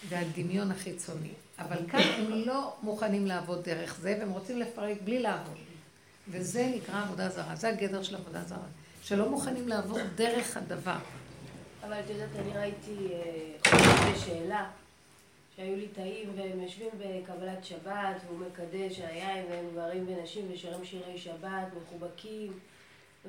[0.09, 1.29] והדמיון החיצוני.
[1.59, 5.68] אבל כאן הם לא מוכנים לעבוד דרך זה, והם רוצים לפרק בלי לעבוד.
[6.31, 8.67] וזה נקרא עבודה זרה, זה הגדר של עבודה זרה.
[9.03, 10.97] שלא מוכנים לעבור דרך הדבר.
[11.83, 13.07] אבל את יודעת, אני ראיתי
[13.67, 14.69] חוזרת בשאלה,
[15.55, 21.17] שהיו לי תאים והם יושבים בקבלת שבת, והוא מקדש היין, והם גברים ונשים ושרים שירי
[21.17, 22.59] שבת, מחובקים.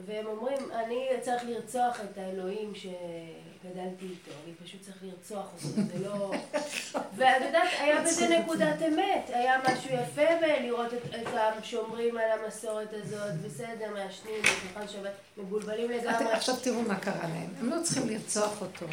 [0.07, 6.09] והם אומרים, אני צריך לרצוח את האלוהים שגדלתי איתו, אני פשוט צריך לרצוח אותו, זה
[6.09, 6.33] לא...
[7.17, 12.89] ואת יודעת, היה בזה נקודת אמת, היה משהו יפה בלראות את, את השומרים על המסורת
[12.93, 16.33] הזאת, בסדר, מעשנים, בשולחן שבת, מבולבלים לגמרי.
[16.33, 18.87] עכשיו תראו מה קרה להם, הם לא צריכים לרצוח אותו.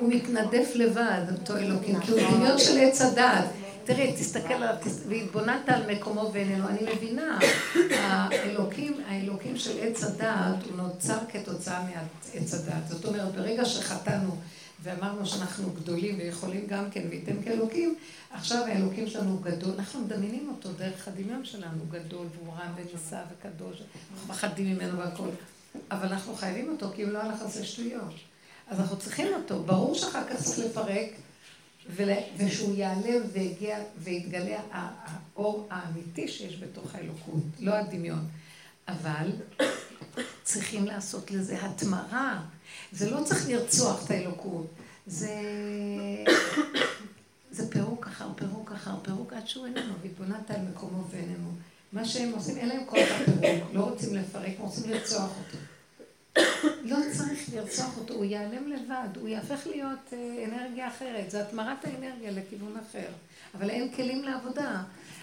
[0.00, 3.44] הוא מתנדף לבד, אותו אלוקים, כי הוא דמיון של עץ הדעת.
[3.84, 4.74] תראי, תסתכל עליו,
[5.08, 6.68] והתבוננת על מקומו ואיננו.
[6.68, 7.38] אני מבינה,
[7.90, 12.88] האלוקים, האלוקים של עץ הדעת, הוא נוצר כתוצאה מעץ הדעת.
[12.88, 14.36] זאת אומרת, ברגע שחטאנו
[14.82, 17.94] ואמרנו שאנחנו גדולים ויכולים גם כן, וייתם כאלוקים,
[18.30, 23.82] עכשיו האלוקים שלנו גדול, אנחנו מדמיינים אותו דרך הדמיון שלנו, גדול והוא רם ונישא וקדוש,
[24.12, 25.28] אנחנו מפחדים ממנו והכל.
[25.90, 28.14] אבל אנחנו חייבים אותו, כי אם לא הלך זה שטויות.
[28.68, 29.62] אז אנחנו צריכים אותו.
[29.62, 31.10] ברור שאחר כך צריך לפרק,
[32.36, 33.22] ושהוא ייעלם
[33.98, 38.26] ויתגלה האור האמיתי שיש בתוך האלוקות, לא הדמיון.
[38.88, 39.30] אבל
[40.42, 42.42] צריכים לעשות לזה התמרה.
[42.92, 44.66] זה לא צריך לרצוח את האלוקות.
[45.06, 45.36] זה,
[47.50, 51.50] זה פירוק אחר פירוק אחר פירוק עד שהוא איננו, והתבוננת על מקומו ואיננו.
[51.92, 55.58] מה שהם עושים, אין להם כל כך פירוק, לא רוצים לפרק, רוצים לרצוח אותו.
[56.82, 61.84] לא צריך לרצוח אותו, הוא ייעלם לבד, הוא יהפך להיות אה, אנרגיה אחרת, זה התמרת
[61.84, 63.08] האנרגיה לכיוון אחר.
[63.54, 64.82] אבל אין כלים לעבודה.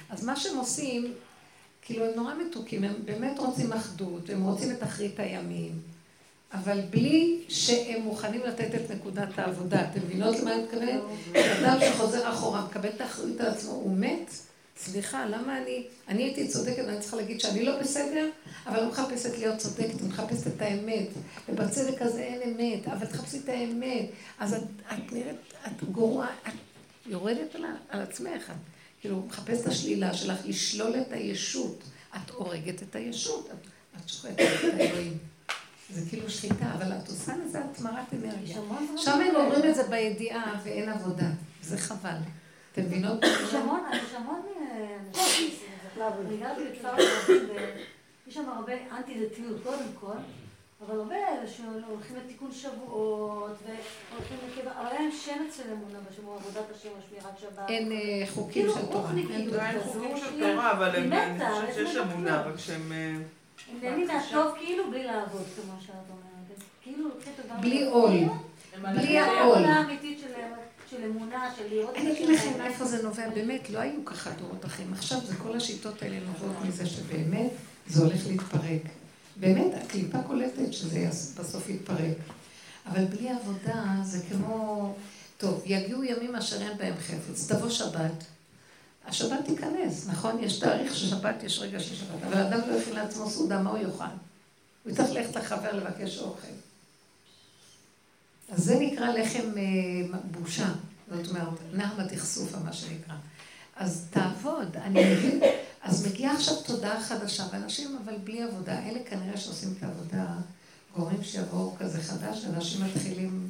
[0.10, 1.14] אז מה שהם עושים,
[1.82, 5.72] כאילו הם נורא מתוקים, הם באמת רוצים אחדות, הם רוצים את אחרית הימים,
[6.54, 9.82] אבל בלי שהם מוכנים לתת את נקודת העבודה.
[9.92, 11.02] אתם מבינות למה אני מתכוונת?
[11.36, 14.32] אדם שחוזר אחורה, מקבל את האחריות על עצמו, הוא מת?
[14.86, 15.84] סליחה, למה אני...
[16.08, 18.30] אני הייתי צודקת ואני צריכה להגיד שאני לא בסדר,
[18.66, 21.08] אבל אני מחפשת להיות צודקת, אני מחפשת את האמת.
[21.50, 24.06] ובצדק הזה אין אמת, אבל תחפשי את האמת.
[24.40, 24.62] אז את,
[24.94, 25.36] את נראית,
[25.68, 26.54] את גרועה, את
[27.06, 28.50] יורדת על, על עצמך.
[28.50, 28.56] את
[29.02, 31.84] כאילו, מחפשת השלילה שלך, לשלול את הישות.
[32.16, 33.68] את הורגת את הישות, את,
[34.04, 35.18] את שוחטת את האלוהים.
[35.94, 38.58] זה כאילו שחיטה, אבל את עושה לזה התמרת אנרגיה.
[38.98, 41.28] שם הם אומרים את זה בידיעה ואין עבודה.
[41.62, 42.18] זה חבל.
[42.72, 43.24] אתם מבינות?
[43.24, 45.50] יש המון, יש המון אה, אנשים,
[46.02, 47.04] אני גרתי בכפר
[48.26, 50.16] ויש שם הרבה אנטי-דתיות קודם כל,
[50.86, 56.66] אבל הרבה אלה שהולכים לתיקון שבועות, והולכים לקבע, אבל אין שם אצל אמונה בשבוע עבודת
[56.76, 57.70] השם או שמירת שבת.
[57.70, 59.12] אין אה, חוקים של תורה.
[59.12, 62.92] אין חוקים של תורה, אבל אני חושבת שיש אמונה, אבל כשהם...
[62.92, 63.16] אה,
[63.72, 66.62] הם נהנים מהטוב כאילו בלי לעבוד, כמו שאת אומרת.
[66.82, 67.62] כאילו לוקחים את הדבר...
[67.62, 68.12] בלי עול.
[68.82, 69.66] בלי העול.
[70.92, 71.96] של אמונה, של לראות...
[71.96, 74.94] אני אגיד לכם איפה זה נובע, באמת, לא היו ככה דורות אחרים.
[74.94, 77.52] עכשיו זה כל השיטות האלה נובעות מזה שבאמת
[77.88, 78.82] זה הולך להתפרק.
[79.40, 82.18] באמת, הקליפה קולטת שזה בסוף יתפרק.
[82.86, 84.94] אבל בלי עבודה זה כמו...
[85.38, 87.52] טוב, יגיעו ימים אשר אין בהם חפץ.
[87.52, 88.24] תבוא שבת,
[89.08, 90.44] השבת תיכנס, נכון?
[90.44, 92.24] יש תאריך של שבת, יש רגע של שבת.
[92.28, 94.04] אבל אדם לא יכין לעצמו סעודה, מה הוא יאכל?
[94.84, 96.48] הוא יצטרך ללכת לחבר לבקש אוכל.
[98.52, 100.74] אז זה נקרא לחם אה, בושה,
[101.12, 103.16] זאת אומרת, נחמה תכסופה, מה שנקרא.
[103.76, 105.42] אז תעבוד, אני מבין,
[105.82, 110.28] אז מגיעה עכשיו תודעה חדשה, ואנשים אבל בלי עבודה, אלה כנראה שעושים את העבודה,
[110.96, 113.50] גורמים שיבואו כזה חדש, ואנשים מתחילים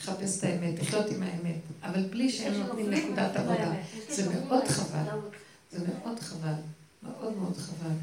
[0.00, 3.72] לחפש את האמת, לחיות עם האמת, אבל בלי שהם נותנים נקודת עבודה.
[4.08, 5.18] זה מאוד חבל,
[5.72, 6.52] זה מאוד חבל,
[7.02, 7.94] מאוד מאוד חבל.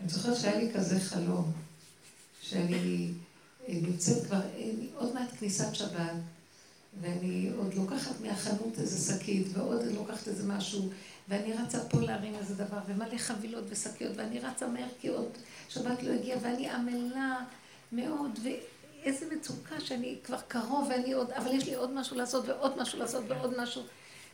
[0.00, 1.52] אני זוכרת שהיה לי כזה חלום,
[2.42, 3.10] שאני...
[3.74, 4.40] נמצאת כבר,
[4.94, 6.12] עוד מעט כניסת שבת,
[7.00, 10.90] ואני עוד לוקחת מהחנות איזה שקית, ועוד לוקחת איזה משהו,
[11.28, 15.28] ואני רצה פה להרים איזה דבר, ומלא חבילות ושקיות, ואני רצה מהר כי עוד
[15.68, 17.44] שבת לא הגיעה, ואני עמלה
[17.92, 22.78] מאוד, ואיזה מצוקה שאני כבר קרוב, ואני עוד, אבל יש לי עוד משהו לעשות, ועוד
[22.78, 23.82] משהו לעשות, ועוד משהו,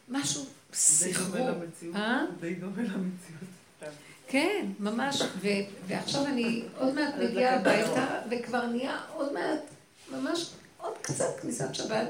[0.08, 1.36] משהו סחרור.
[1.36, 1.96] די דומה למציאות.
[1.96, 2.24] אה?
[2.40, 3.50] די דומה למציאות.
[4.28, 5.48] כן, ממש, ו-
[5.86, 9.60] ועכשיו אני עוד מעט מגיעה הביתה, וכבר נהיה עוד מעט,
[10.12, 12.08] ממש עוד קצת כניסת שבת,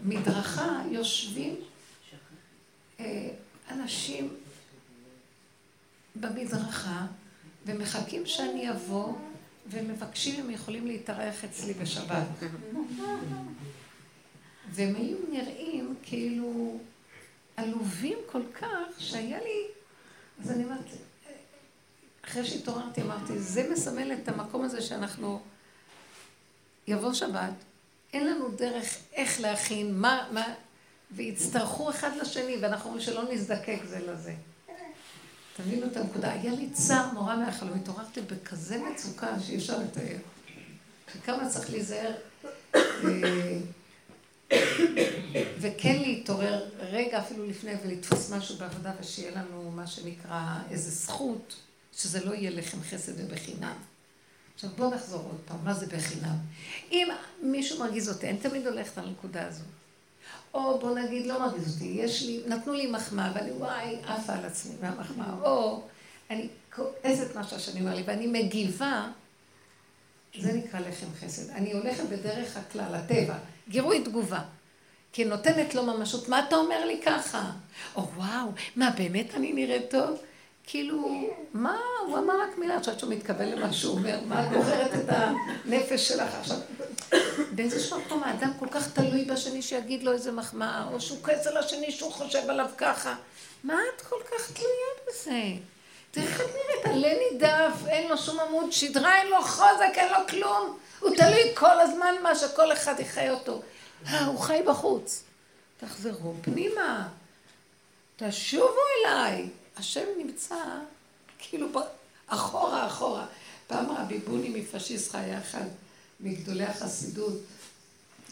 [0.00, 1.56] ובמדרכה יושבים
[3.00, 3.28] אה,
[3.70, 4.28] אנשים
[6.16, 7.06] במדרכה,
[7.66, 9.12] ומחכים שאני אבוא,
[9.70, 12.26] ומבקשים אם יכולים להתארח אצלי בשבת.
[14.74, 16.78] והם היו נראים כאילו...
[17.56, 19.66] עלובים כל כך, שהיה לי...
[20.42, 20.84] אז אני אומרת,
[22.24, 25.40] אחרי שהתעוררתי, אמרתי, זה מסמל את המקום הזה שאנחנו...
[26.86, 27.52] יבוא שבת,
[28.12, 30.54] אין לנו דרך איך להכין, מה, מה...
[31.10, 34.34] ויצטרכו אחד לשני, ואנחנו אומרים שלא נזדקק זה לזה.
[35.56, 36.32] תבינו את הנקודה.
[36.32, 40.16] היה לי צער נורא מהחלום, התעוררתי בכזה מצוקה שאי אפשר לתאר.
[41.16, 42.12] וכמה צריך להיזהר.
[45.60, 51.54] וכן להתעורר רגע אפילו לפני ולתפוס משהו בעבודה ושיהיה לנו מה שנקרא איזה זכות,
[51.96, 53.76] שזה לא יהיה לחם חסד ובחינם.
[54.54, 56.36] עכשיו בואו נחזור עוד פעם, מה זה בחינם?
[56.92, 57.08] אם
[57.42, 59.64] מישהו מרגיז אותי, אני תמיד הולכת על הנקודה הזו.
[60.54, 64.44] או בוא נגיד, לא מרגיז אותי, יש לי, נתנו לי מחמאה ואני וואי, עפה על
[64.44, 65.82] עצמי מהמחמאה, או
[66.30, 69.08] אני כועסת משהו שאני אומר לי ואני מגיבה,
[70.40, 71.50] זה נקרא לחם חסד.
[71.50, 73.38] אני הולכת בדרך הכלל, הטבע.
[73.68, 74.40] גירוי תגובה.
[75.12, 77.50] כי נותנת לו ממשות, מה אתה אומר לי ככה?
[77.96, 80.18] או וואו, מה באמת אני נראית טוב?
[80.66, 84.90] כאילו, מה, הוא אמר רק מילה, עכשיו שהוא מתכוון למה שהוא אומר, מה את בוחרת
[84.94, 86.56] את הנפש שלך עכשיו?
[87.54, 91.56] באיזשהו מקום האדם כל כך תלוי בשני שיגיד לו איזה מחמאה, או שהוא כועס על
[91.56, 93.14] השני שהוא חושב עליו ככה.
[93.64, 95.60] מה את כל כך תלויה בזה?
[96.12, 100.12] תראי איך את נראית, עלה נידף, אין לו שום עמוד שדרה, אין לו חוזק, אין
[100.12, 100.78] לו כלום.
[101.00, 103.62] הוא תלוי כל הזמן מה שכל אחד יחיה אותו.
[104.06, 105.22] אה, הוא חי בחוץ.
[105.80, 107.08] תחזרו פנימה,
[108.16, 109.48] תשובו אליי.
[109.76, 110.56] השם נמצא
[111.38, 111.66] כאילו
[112.26, 113.26] אחורה אחורה.
[113.66, 115.64] פעם רבי בוני מפשיסחה היה אחד
[116.20, 117.34] מגדולי החסידות.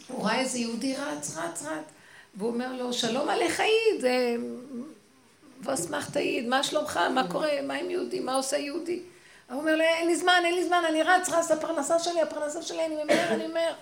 [0.07, 1.85] הוא ראה איזה יהודי רץ, רץ, רץ,
[2.35, 4.05] והוא אומר לו, שלום עליך עיד,
[5.63, 8.99] ואסמכת עיד, מה שלומך, מה קורה, מה עם יהודי, מה עושה יהודי?
[9.49, 12.61] הוא אומר לו, אין לי זמן, אין לי זמן, אני רץ, רץ לפרנסה שלי, הפרנסה
[12.61, 13.73] שלי, אני ממהר, אני ממהר.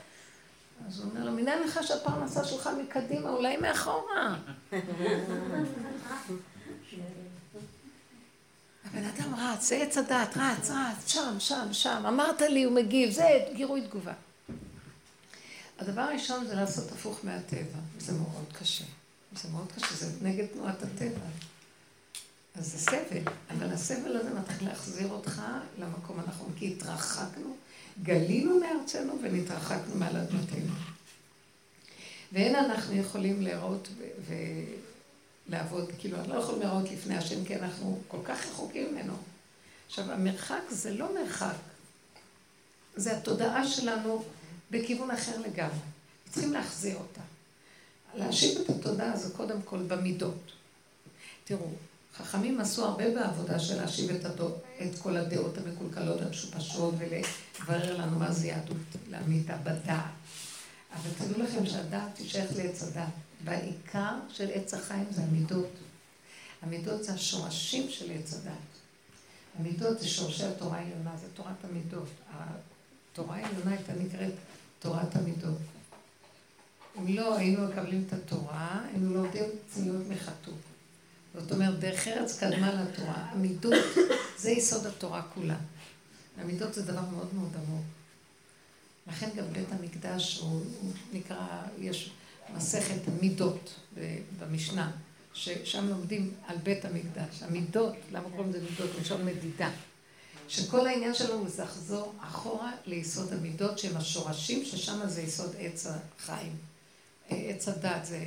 [0.87, 4.35] אז הוא אומר לו, מנין לך שהפרנסה שלך מקדימה, אולי מאחורה.
[8.85, 13.11] הבן אדם רץ, זה עץ הדעת, רץ, רץ, שם, שם, שם, אמרת לי, הוא מגיב,
[13.11, 14.13] זה גירוי תגובה.
[15.79, 18.85] הדבר הראשון זה לעשות הפוך מהטבע, זה מאוד קשה.
[19.35, 21.19] זה מאוד קשה, זה נגד תנועת הטבע.
[22.59, 25.41] אז זה סבל, אבל הסבל הזה מתחיל להחזיר אותך
[25.79, 27.55] למקום הנכון, כי התרחקנו,
[28.03, 30.73] גלינו מארצנו ונתרחקנו מעל אדמתנו.
[32.31, 33.87] ואין אנחנו יכולים להראות
[35.49, 39.13] לעבוד, כאילו, אנחנו לא יכולים לראות לפני השם, כי אנחנו כל כך רחוקים ממנו.
[39.87, 41.55] עכשיו, המרחק זה לא מרחק,
[42.95, 44.23] זה התודעה שלנו
[44.71, 45.79] בכיוון אחר לגמרי.
[46.31, 47.21] צריכים להחזיר אותה.
[48.15, 50.51] להשיב את התודעה הזו קודם כל במידות.
[51.43, 51.69] תראו,
[52.19, 58.19] חכמים עשו הרבה בעבודה של להשיב את, הדו, את כל הדעות המקולקלות המשופשות ולברר לנו
[58.19, 58.77] מה זה יהדות,
[59.09, 60.05] להעמיד בדעת.
[60.93, 63.09] אבל תדעו לכם שהדעת תשייך לעץ הדעת.
[63.43, 65.69] והעיקר של עץ החיים זה המידות.
[66.61, 68.51] המידות זה השורשים של עץ הדת.
[69.59, 72.09] המידות זה שורשי התורה העליונה, זה תורת המידות.
[73.11, 74.33] התורה העליונה הייתה נקראת
[74.79, 75.57] תורת המידות.
[76.97, 79.43] אם לא היינו מקבלים את התורה, היינו לומדים
[79.73, 80.53] צניעות מחטוא.
[81.33, 83.13] זאת אומרת, דרך ארץ קדמה לתורה.
[83.31, 83.85] המידות
[84.37, 85.57] זה יסוד התורה כולה.
[86.41, 87.85] המידות זה דבר מאוד מאוד עמוק.
[89.07, 90.49] לכן גם בית המקדש הוא,
[90.81, 91.47] הוא נקרא,
[91.79, 92.11] יש
[92.55, 93.75] מסכת מידות
[94.39, 94.91] במשנה,
[95.33, 97.43] ששם לומדים על בית המקדש.
[97.43, 98.89] המידות, למה קוראים לזה מידות?
[99.01, 99.69] לשון מדידה.
[100.47, 106.55] שכל העניין שלנו זה לחזור אחורה ליסוד המידות שהם השורשים, ששם זה יסוד עץ החיים.
[107.29, 108.19] עץ הדת זה,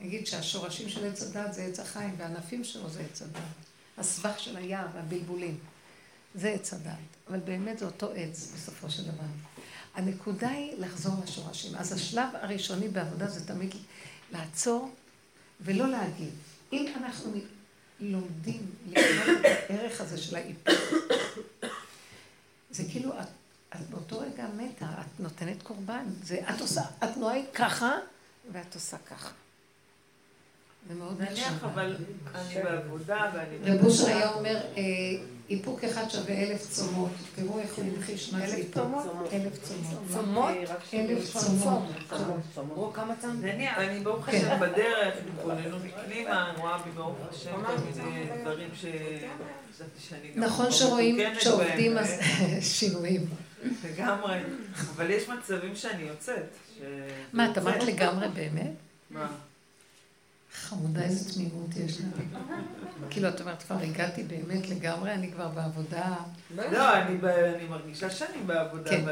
[0.00, 3.40] נגיד שהשורשים של עץ הדת זה עץ החיים, והענפים שלו זה עץ הדת.
[3.98, 5.58] הסבך של היער והבלבולים.
[6.34, 6.92] זה עץ הדת.
[7.28, 9.24] אבל באמת זה אותו עץ בסופו של דבר.
[9.94, 11.74] הנקודה היא לחזור לשורשים.
[11.76, 13.74] אז השלב הראשוני בעבודה זה תמיד
[14.32, 14.94] לעצור
[15.60, 16.30] ולא להגיד.
[16.72, 17.32] אם אנחנו
[18.00, 20.74] לומדים ללמוד את הערך הזה של האיפור,
[22.70, 23.26] זה כאילו, את,
[23.74, 26.04] את באותו רגע מתה, את נותנת קורבן.
[26.22, 27.96] זה, את עושה, התנועה היא ככה,
[28.52, 29.30] ואת עושה ככה.
[30.88, 31.32] זה מאוד נחשב.
[31.32, 31.96] נניח, אבל
[32.34, 33.78] אני בעבודה ואני...
[33.78, 34.82] רב אושר היה אומר, אה,
[35.50, 37.10] איפוק אחד שווה אלף צומות.
[37.34, 38.84] תראו איך הוא המחיש מה זה איפוק.
[39.32, 39.98] אלף צומות.
[40.12, 40.50] צומות?
[40.94, 41.82] אלף צומות.
[42.70, 43.44] או כמה צומות?
[43.44, 44.60] אני ברוך השם כן.
[44.60, 48.68] בדרך, התבוננות פנימה, אני רואה בי ברוך השם כל מיני דברים
[49.28, 50.42] גם...
[50.42, 52.20] נכון שרואים, שעובדים אז
[52.78, 53.26] שינויים.
[53.84, 54.38] לגמרי.
[54.96, 56.56] אבל יש מצבים שאני יוצאת.
[57.32, 58.72] מה, את אמרת לגמרי באמת?
[59.10, 59.28] מה?
[60.52, 62.06] חמודה, איזה תמימות יש לה.
[63.10, 66.14] כאילו, את אומרת, כבר הגעתי באמת לגמרי, אני כבר בעבודה.
[66.56, 69.08] לא, אני מרגישה שאני בעבודה, כן.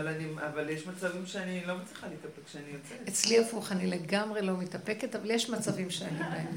[0.53, 3.09] אבל יש מצבים שאני לא מצליחה להתאפק כשאני יוצאת.
[3.09, 6.57] אצלי הפוך, אני לגמרי לא מתאפקת, אבל יש מצבים שאני בהם.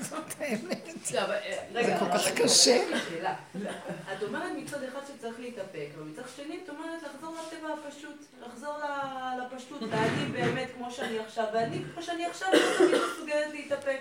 [0.00, 0.88] זאת האמת.
[1.14, 2.84] לא, אה, זה כל כך קשה.
[4.12, 8.78] את אומרת מצד אחד שצריך להתאפק, אבל מצד שני את אומרת לחזור לטבע הפשוט, לחזור
[9.46, 13.96] לפשטות, ואני באמת כמו שאני עכשיו, ואני כמו שאני עכשיו לא מסוגלת להתאפק.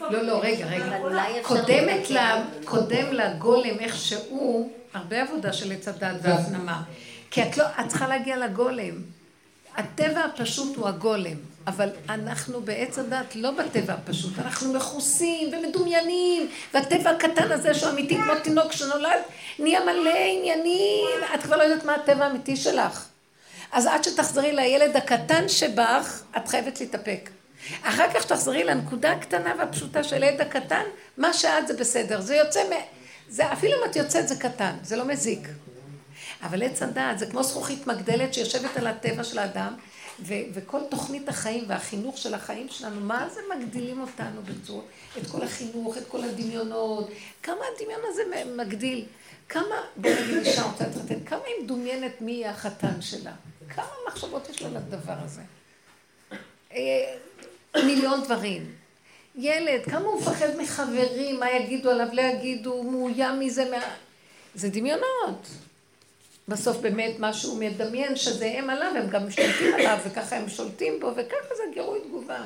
[0.00, 0.98] לא, לא, רגע, רגע.
[1.42, 6.82] קודמת לה, קודם לגולם איך שהוא, הרבה עבודה של עץ הדת והפנמה.
[7.30, 8.94] כי את לא, את צריכה להגיע לגולם.
[9.76, 11.36] הטבע הפשוט הוא הגולם,
[11.66, 18.16] אבל אנחנו בעץ הדת לא בטבע הפשוט, אנחנו מכוסים ומדומיינים, והטבע הקטן הזה שהוא אמיתי
[18.16, 19.20] כמו תינוק שנולד,
[19.58, 23.09] נהיה מלא עניינים, את כבר לא יודעת מה הטבע האמיתי שלך.
[23.72, 27.30] אז עד שתחזרי לילד הקטן שבך, את חייבת להתאפק.
[27.82, 30.82] אחר כך תחזרי לנקודה הקטנה והפשוטה של הילד הקטן,
[31.16, 32.20] מה שאת זה בסדר.
[32.20, 32.72] זה יוצא מ...
[33.28, 35.48] זה, אפילו אם את יוצאת זה קטן, זה לא מזיק.
[36.42, 39.74] אבל עץ הדעת זה כמו זכוכית מגדלת שיושבת על הטבע של האדם,
[40.20, 44.82] ו- וכל תוכנית החיים והחינוך של החיים שלנו, מה זה מגדילים אותנו בצורה,
[45.18, 47.10] את כל החינוך, את כל הדמיונות,
[47.42, 48.22] כמה הדמיון הזה
[48.56, 49.04] מגדיל,
[49.48, 53.32] כמה, בוא נגיד אישה רוצה להתחתן, כמה היא מדומיינת מי יהיה החתן שלה,
[53.74, 55.42] כמה מחשבות יש לה לדבר הזה.
[56.72, 57.14] אה,
[57.84, 58.74] מיליון דברים.
[59.34, 63.78] ילד, כמה הוא מפחד מחברים, מה יגידו עליו, לא יגידו, מאוים מזה, מה...
[64.54, 65.46] זה דמיונות.
[66.48, 71.00] בסוף באמת מה שהוא מדמיין שזה הם עליו, הם גם משתלטים עליו, וככה הם שולטים
[71.00, 72.40] בו, וככה זה גירוי תגובה.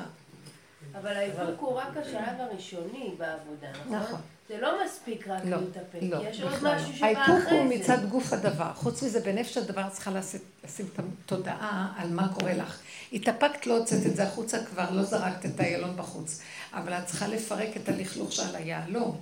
[0.95, 3.97] אבל האיפוק הוא רק השלב הראשוני בעבודה, נכון?
[3.97, 4.21] נכון.
[4.49, 6.97] זה לא מספיק רק לא, להתאפק, לא, יש עוד בכלל משהו לא.
[6.97, 7.51] שבא אחרי האיפוק זה.
[7.51, 8.73] הוא מצד גוף הדבר.
[8.75, 12.79] חוץ מזה, בנפש הדבר צריכה לשים, לשים את התודעה על מה קורה לך.
[13.13, 16.41] התאפקת, לא הוצאת את זה החוצה, כבר לא זרקת את האיילון בחוץ.
[16.75, 19.21] אבל את צריכה לפרק את הלכלוך שעל היהלום.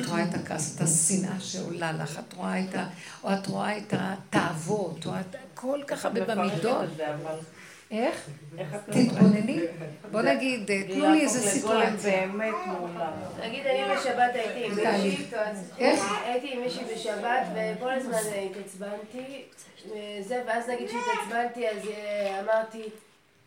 [0.00, 2.88] את רואה את הכעס, את השנאה שעולה לך, את רואה את ה...
[3.24, 6.88] או את רואה את התאוות, או את הכל ככה במידות.
[7.92, 8.28] איך?
[8.84, 9.60] תתבונני.
[10.10, 12.26] בוא נגיד, תנו לי איזה סיטואציה.
[12.26, 12.54] באמת.
[13.44, 14.74] נגיד אני בשבת הייתי עם.
[14.74, 15.26] מישהי?
[16.24, 18.18] הייתי עם מישהי בשבת וכל הזמן
[18.50, 19.42] התעצבנתי,
[20.20, 22.82] זה, ואז נגיד שהתעצבנתי אז אה, אמרתי,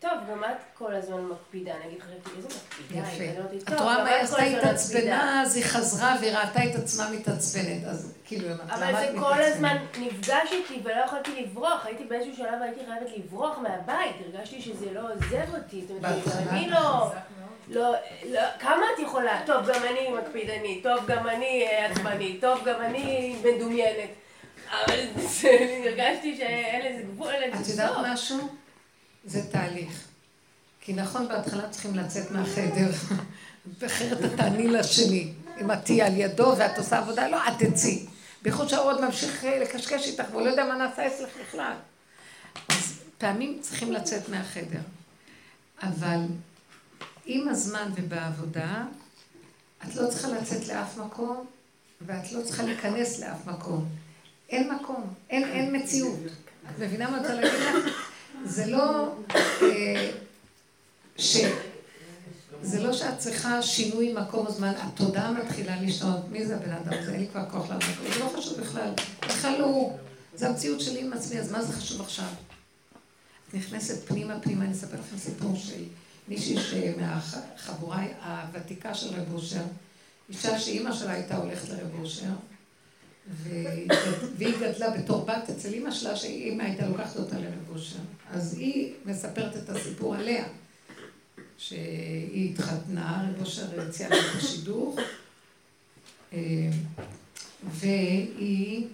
[0.00, 3.40] טוב, גם את כל הזמן מקפידה, נגיד חשבתי, איזה מקפידה, היא יפה.
[3.40, 4.58] אמרתי, את רואה מה היא את עשתה מקפידה.
[4.58, 7.84] התעצבנה, אז היא חזרה והיא ראתה את עצמה מתעצבנת.
[7.84, 9.52] אז כאילו, למה אבל את זה כל מתעצבנת?
[9.54, 14.92] הזמן נפגש איתי ולא יכולתי לברוח, הייתי באיזשהו שלב הייתי חייבת לברוח מהבית, הרגשתי שזה
[14.92, 16.48] לא עוזב אותי, זאת אומרת.
[16.48, 17.12] אני לא,
[17.68, 17.94] לא,
[18.30, 19.42] לא, כמה את יכולה?
[19.46, 24.10] טוב, גם אני מקפידנית, טוב, גם אני אה, עצבנית, טוב, גם אני מדומיינת,
[24.70, 24.98] אבל
[25.84, 28.06] הרגשתי שאין לזה גבול, אין את לזה יודעת סוף.
[28.06, 28.65] משהו?
[29.26, 30.04] זה תהליך.
[30.80, 32.90] כי נכון, בהתחלה צריכים לצאת מהחדר,
[33.86, 35.32] אחרת את תעני לשני.
[35.60, 38.06] אם את תהיי על ידו ואת עושה עבודה, לא, את תצאי.
[38.42, 41.72] בייחוד שהאור עוד ממשיך אה, לקשקש איתך, והוא לא יודע מה נעשה אצלך בכלל.
[42.68, 44.80] אז פעמים צריכים לצאת מהחדר.
[45.82, 46.20] אבל
[47.24, 48.84] עם הזמן ובעבודה,
[49.84, 51.46] את לא צריכה לצאת לאף מקום,
[52.06, 53.88] ואת לא צריכה להיכנס לאף מקום.
[54.48, 56.20] אין מקום, אין, אין מציאות.
[56.70, 58.05] את מבינה מה אני רוצה להגיד לך?
[58.44, 59.14] זה לא
[59.62, 60.10] אה,
[61.16, 61.36] ש...
[62.62, 66.28] זה לא שאת צריכה שינוי מקום הזמן, התודעה מתחילה להשתנות.
[66.30, 67.12] מי זה הבן אדם הזה?
[67.12, 67.76] אין לי כבר כוח לו.
[68.14, 68.90] זה לא חשוב בכלל.
[69.28, 69.90] בכלל לא...
[70.34, 72.28] זה המציאות שלי עם עצמי, אז מה זה חשוב עכשיו?
[73.48, 75.82] את נכנסת פנימה פנימה, אני אספר לכם סיפור של
[76.28, 79.62] מישהי מהחבורה הוותיקה של רב אושר,
[80.28, 82.32] אישה שאימא שלה הייתה הולכת לרב אושר,
[83.28, 87.98] והיא גדלה בתור בת אצל אימא שלה, שאימא הייתה לוקחת אותה לרב אושר.
[88.30, 90.44] אז היא מספרת את הסיפור עליה,
[91.58, 94.98] שהיא התחתנה, רב אושר הציע לה את השידוך,
[96.32, 96.38] אה,
[97.62, 98.86] והיא,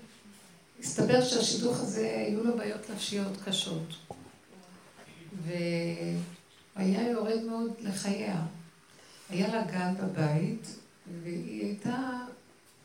[0.80, 3.94] הסתבר שהשידוך הזה, היו לו בעיות נפשיות קשות.
[5.46, 8.42] והיה יורד מאוד לחייה.
[9.30, 10.66] היה לה גן בבית,
[11.22, 12.18] והיא הייתה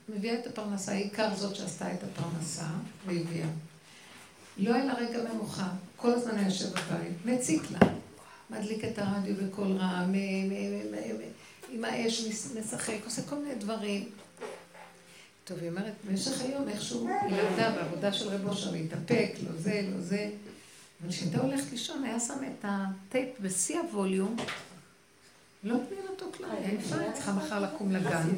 [0.09, 2.65] מביאה את הפרנסה, העיקר זאת שעשתה את הפרנסה,
[3.05, 3.47] והביאה.
[4.57, 7.79] לא היה לה רגע מנוחה, כל הזמן היה יושב בבית, מציק לה.
[8.49, 10.11] מדליק את הרדיו בקול מ-
[11.71, 12.27] עם האש
[12.59, 14.09] משחק, עושה כל מיני דברים.
[15.43, 19.89] טוב, היא אומרת, במשך היום איכשהו היא למדה בעבודה של רב אושר להתאפק, לא זה,
[19.95, 20.29] לא זה.
[21.01, 24.35] אבל כשהייתה הולכת לישון, היה שם את הטייפ בשיא הווליום,
[25.63, 28.29] לא מבין אותו כלל, היה נפלא, היא צריכה מחר לקום לגן.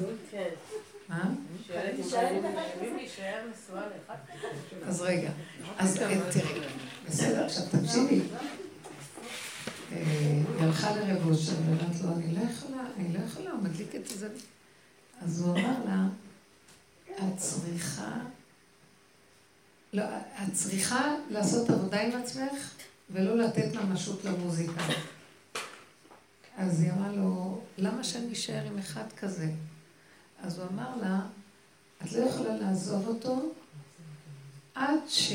[3.86, 4.88] לאחד.
[4.88, 5.32] אז רגע,
[5.78, 6.60] אז אה, תראי,
[7.08, 8.22] בסדר, עכשיו תקשיבי.
[9.92, 13.96] אה, היא הלכה לרב אושר ואומרת לו, אני לא יכולה, אני לא יכולה, הוא מדליק
[13.96, 14.30] את זה.
[15.22, 16.08] אז הוא אמר לה,
[17.06, 18.18] את צריכה,
[19.94, 20.04] לא,
[20.44, 22.74] את צריכה לעשות עבודה עם עצמך
[23.10, 24.84] ולא לתת ממשות למוזיקה.
[26.58, 29.52] אז היא אמרה לו, למה שאני אשאר עם אחד כזה?
[30.44, 31.20] אז הוא אמר לה,
[32.04, 33.42] את לא יכולה לעזוב אותו
[34.76, 35.34] עד ש...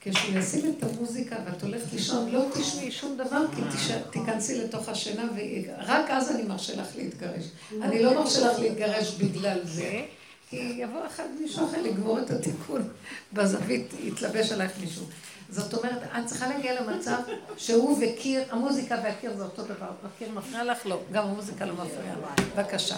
[0.00, 3.62] כשהוא ישים את המוזיקה ואת הולכת לישון, לא תשמעי שום דבר, כי
[4.10, 7.44] תיכנסי לתוך השינה, ורק אז אני מרשה לך להתגרש.
[7.82, 10.04] אני לא מרשה לך להתגרש בגלל זה,
[10.50, 12.88] כי יבוא אחד מישהו אחר לגמור את התיקון
[13.32, 15.04] בזווית, יתלבש עלייך מישהו.
[15.50, 17.16] זאת אומרת, את צריכה להגיע למצב
[17.56, 19.86] שהוא וקיר, המוזיקה והקיר זה אותו דבר.
[20.06, 20.86] הקיר מפריע לך?
[20.86, 21.00] לא.
[21.12, 22.16] גם המוזיקה לא מפריעה.
[22.56, 22.96] בבקשה.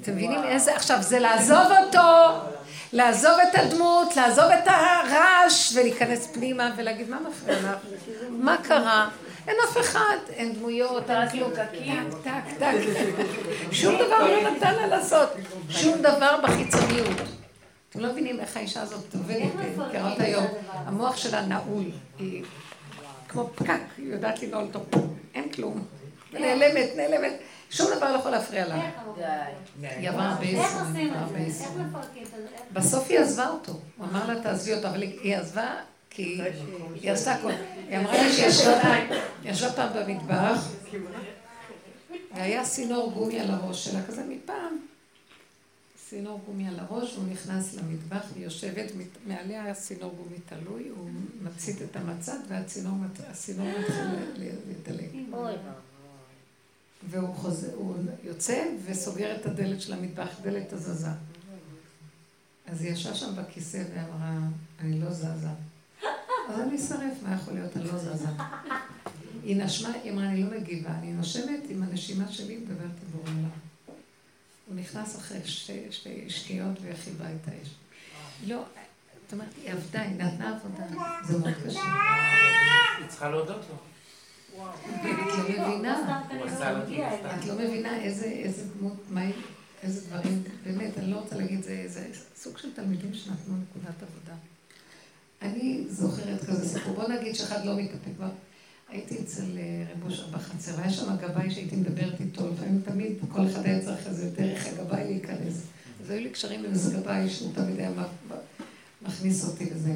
[0.00, 0.76] אתם מבינים איזה...
[0.76, 2.38] עכשיו, זה לעזוב אותו,
[2.92, 7.66] לעזוב את הדמות, לעזוב את הרעש, ולהיכנס פנימה ולהגיד, מה מפריע לך?
[8.30, 9.08] מה קרה?
[9.48, 11.50] אין אף אחד, אין דמויות, אין כלום.
[11.54, 11.62] טק,
[12.24, 12.74] טק, טק.
[13.72, 15.28] שום דבר לא נתן לה לעשות.
[15.70, 17.45] שום דבר בחיצוניות.
[17.96, 20.44] אתם לא מבינים איך האישה הזאת עובדת, איך מכירה מפרקים אותה את היום.
[20.72, 21.84] המוח שלה נעול.
[22.18, 22.44] היא
[23.28, 25.00] כמו פקק, היא יודעת לנעול אותו,
[25.34, 25.84] אין כלום.
[26.32, 27.32] נעלמת, נעלמת,
[27.70, 28.90] שום דבר לא יכול להפריע לה.
[29.80, 31.38] היא עברה הרבה עשרים, הרבה
[32.72, 35.74] בסוף היא עזבה אותו, הוא אמר לה תעזבי אותו, אבל היא עזבה
[36.10, 36.40] כי
[37.02, 37.50] היא עשתה הכל.
[37.88, 38.46] היא אמרה לי שהיא
[39.44, 40.68] ישבה פעם- במטבח,
[42.34, 44.78] והיה צינור גומי על הראש שלה, כזה מפעם.
[46.10, 48.92] צינור גומי על הראש, הוא נכנס למטבח, היא יושבת,
[49.26, 51.10] מעליה היה צינור גומי תלוי, הוא
[51.42, 54.04] מצית את המצד והצינור מת- הצינור מתחיל
[54.70, 55.08] לדלג.
[57.10, 61.08] והוא חוזר, הוא יוצא וסוגר את הדלת של המטבח, דלת הזזה.
[62.66, 64.38] אז היא ישבה שם בכיסא ואמרה,
[64.80, 65.48] אני לא זזה.
[66.48, 68.28] אז אני אשרף, מה יכול להיות, אני לא זזה.
[69.42, 72.90] היא נשמה, היא אמרה, אני לא מגיבה, אני נושמת עם הנשימה שלי, מדברת
[73.24, 73.45] עולם.
[74.66, 77.68] הוא נכנס אחרי שתי, שניות והכיבה את האש.
[78.46, 78.64] לא,
[79.24, 80.84] זאת אומרת, היא עבדה, היא נתנה עבודה,
[81.24, 81.80] זה מאוד קשה.
[82.98, 83.76] היא צריכה להודות לו.
[84.56, 86.22] את לא מבינה.
[87.38, 89.06] את לא מבינה איזה, דמות,
[89.82, 94.34] איזה דברים, באמת, אני לא רוצה להגיד, זה, זה סוג של תלמידים שנתנו נקודת עבודה.
[95.42, 98.30] אני זוכרת כזה סיפור, בוא נגיד שאחד לא מתאפק כבר.
[98.88, 103.46] הייתי אצל אה, רב אושר בחצר, והיה שם גבאי שהייתי מדברת איתו, לפעמים תמיד כל
[103.46, 105.62] אחד היה צריך איזה דרך הגבאי להיכנס.
[106.04, 107.90] אז היו לי קשרים עם איזה גבאי שהוא תמיד היה
[109.02, 109.94] מכניס אותי לזה.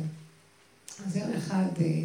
[1.07, 2.03] אז יום אחד אה,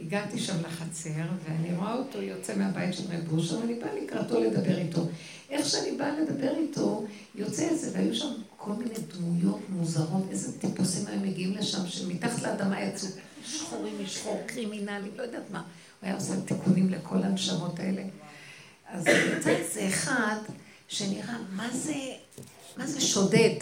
[0.00, 1.10] הגעתי שם לחצר,
[1.44, 5.06] ואני רואה אותו יוצא מהבית של רב אושר, ואני באה לקראתו לדבר איתו.
[5.50, 11.06] איך שאני באה לדבר איתו, יוצא איזה, והיו שם כל מיני דמויות מוזרות, איזה טיפוסים
[11.06, 13.08] היו מגיעים לשם, שמתחת לאדמה יצאו
[13.44, 15.62] שחורים משחור, קרימינלים, לא יודעת מה.
[16.02, 18.02] היה עושה תיקונים לכל הנשמות האלה.
[18.90, 20.36] אז יצא איזה אחד
[20.88, 21.94] שנראה, מה זה,
[22.76, 23.54] מה זה שודד?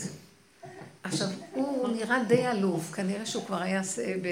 [1.03, 4.28] עכשיו, הוא נראה די עלוב, כנראה שהוא כבר היה, ס- ב...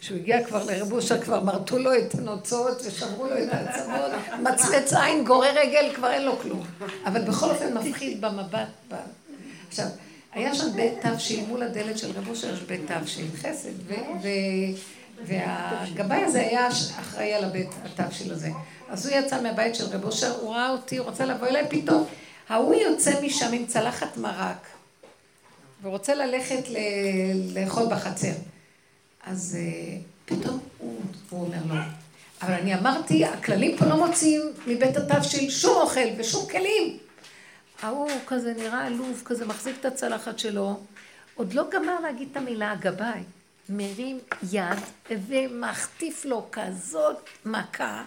[0.00, 4.10] שהוא הגיע כבר לרב אושר, כבר מרטו לו את הנוצות ושברו לו את העצמות,
[4.42, 6.66] מצמץ עין, גורר רגל, כבר אין לו כלום.
[7.06, 8.68] אבל בכל אופן מפחיד במבט.
[8.90, 8.94] ב...
[9.68, 9.86] עכשיו,
[10.32, 12.90] היה שם בית תבשיל, מול הדלת של רב אושר יש בית
[13.36, 13.94] חסד, ו...
[14.22, 14.28] ו...
[15.26, 16.68] והגבאי הזה היה
[17.00, 18.50] אחראי על הבית התבשיל הזה.
[18.88, 22.06] אז הוא יצא מהבית של רב אושר, הוא ראה אותי, הוא רוצה לבוא אליי, פתאום
[22.48, 24.66] ההוא יוצא משם עם צלחת מרק.
[25.82, 26.78] ורוצה ללכת ל-
[27.58, 28.32] לאכול בחצר.
[29.26, 31.00] אז אה, פתאום הוא,
[31.30, 31.80] הוא אומר לו,
[32.42, 36.98] אבל אני אמרתי, הכללים פה לא מוציאים מבית התבשיל שום אוכל ושום כלים.
[37.82, 40.80] ההוא כזה נראה עלוב, כזה מחזיק את הצלחת שלו,
[41.34, 43.20] עוד לא גמר להגיד את המילה הגבאי.
[43.68, 44.18] מרים
[44.52, 44.78] יד
[45.10, 48.02] ומחטיף לו כזאת מכה,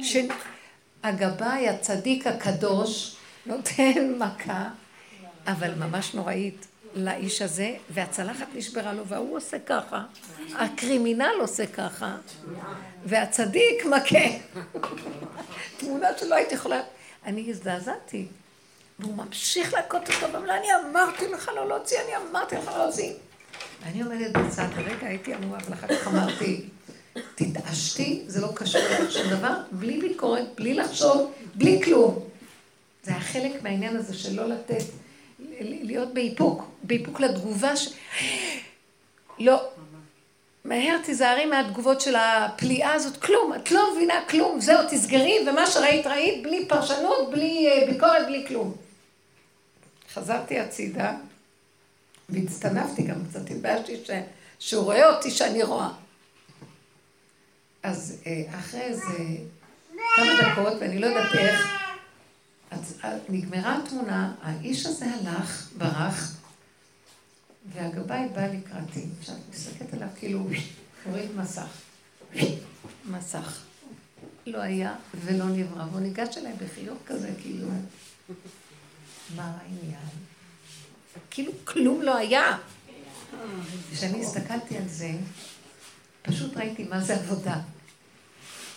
[0.00, 4.68] שהגבאי הצדיק הקדוש נותן מכה,
[5.46, 10.04] אבל ממש נוראית לאיש הזה, והצלחת נשברה לו, והוא עושה ככה,
[10.54, 12.16] הקרימינל עושה ככה,
[13.04, 14.24] והצדיק מכה.
[15.76, 16.80] תמונה שלא הייתי יכולה...
[17.26, 18.26] אני הזדעזעתי.
[18.98, 23.12] והוא ממשיך להכות אותו, ואומר, אני אמרתי לך לא להוציא, אני אמרתי לך לא להוציא.
[23.82, 26.64] ואני עומדת בצד, הרגע הייתי עמומה, אבל אחר כך אמרתי,
[27.34, 32.18] תתעשתי, זה לא קשור אליך שום דבר, בלי ביקורת, בלי לחשוב, בלי כלום.
[33.02, 34.84] זה היה חלק מהעניין הזה של לא לתת,
[35.60, 37.88] להיות באיפוק, באיפוק לתגובה ש...
[39.38, 39.62] לא.
[40.64, 46.06] מהר תיזהרי מהתגובות של הפליאה הזאת, כלום, את לא מבינה כלום, זהו, תסגרי, ומה שראית
[46.06, 48.74] ראית, בלי פרשנות, בלי אה, ביקורת, בלי כלום.
[50.14, 51.14] חזרתי הצידה,
[52.28, 54.10] והצטנפתי גם קצת, התביישתי ש...
[54.58, 55.90] שהוא רואה אותי שאני רואה.
[57.82, 59.02] אז אה, אחרי איזה
[60.16, 61.78] כמה דקות, ואני לא יודעת איך,
[62.70, 66.36] אז אה, נגמרה התמונה, האיש הזה הלך, ברח,
[67.72, 69.04] והגבאי בא לקראתי.
[69.18, 70.46] עכשיו, אני מסתכלת עליו כאילו,
[71.04, 71.80] הוריד מסך.
[73.04, 73.62] מסך.
[74.46, 77.68] לא היה ולא נברא, והוא ניגש אליי בחיוך כזה, כאילו,
[79.36, 80.08] מה העניין?
[81.30, 82.56] כאילו כלום לא היה.
[83.92, 85.10] כשאני הסתכלתי על זה,
[86.22, 87.56] פשוט ראיתי מה זה עבודה.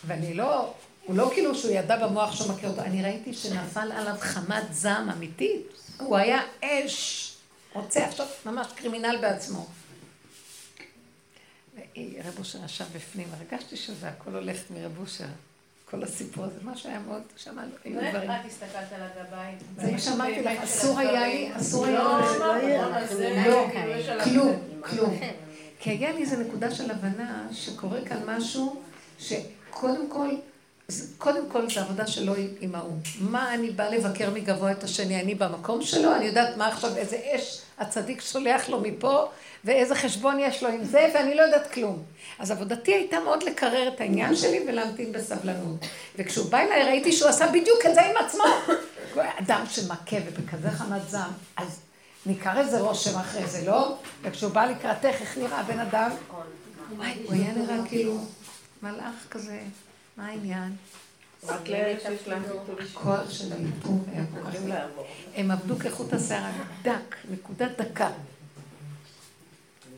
[0.08, 0.74] ואני לא,
[1.06, 5.10] הוא לא כאילו שהוא ידע במוח שהוא מכיר אותו, אני ראיתי שנפל עליו חמת זעם
[5.10, 5.68] אמיתית.
[5.98, 7.34] הוא היה אש,
[7.74, 9.68] רוצה עכשיו ממש קרימינל בעצמו.
[11.98, 15.26] רב אושר ישב בפנים, הרגשתי שזה הכל הולך מרב אושר.
[15.92, 18.32] כל הסיפור הזה, מה שהיה מאוד, שמענו, היו ואיך דברים.
[18.32, 19.52] את הסתכלת על הגבאי?
[19.78, 21.52] זה מה שאמרתי לך, אסור היה לי.
[21.58, 22.39] אסור היה לא, לי.
[22.39, 22.96] לא, לא,
[23.46, 23.68] לא, לא,
[24.24, 25.20] כאילו כלום, כלום.
[25.80, 28.82] כי היה לי איזו נקודה של הבנה שקורה כאן משהו
[29.20, 30.30] שקודם כל,
[31.18, 32.94] קודם כל זה עבודה שלו עם- עם ההוא.
[33.20, 35.22] מה אני באה לבקר מגבוה את השני?
[35.22, 39.25] אני במקום שלו, אני יודעת מה עכשיו, איזה אש הצדיק שולח לו מפה,
[39.65, 42.03] ואיזה חשבון יש לו עם זה, ואני לא יודעת כלום.
[42.39, 45.86] אז עבודתי הייתה מאוד לקרר את העניין שלי ולהמתין בסבלנות.
[46.15, 48.43] וכשהוא בא אליי ראיתי שהוא עשה בדיוק את זה עם עצמו.
[49.15, 51.79] אדם שמכה ובכזה חמת זעם, אז
[52.25, 53.95] ניכר איזה רושם אחרי זה, לא?
[54.21, 56.11] וכשהוא בא לקראתך, איך נראה הבן אדם?
[56.97, 58.17] וואי, הוא היה נראה כאילו
[58.84, 59.59] מלאך כזה,
[60.17, 60.75] מה העניין?
[61.48, 64.56] רק לאלה שיש להם ביטול הכוח של האיפור היה כל כך...
[65.36, 68.12] הם עבדו כחוט השערה דק, נקודת דקה.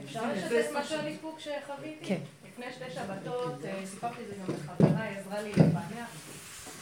[0.06, 2.06] אפשר לשתף משהו על איפוק שחוויתי?
[2.06, 2.20] כן.
[2.48, 6.10] לפני שתי שבתות, אה, סיפרתי את זה גם לחברה, היא עזרה לי לפענח.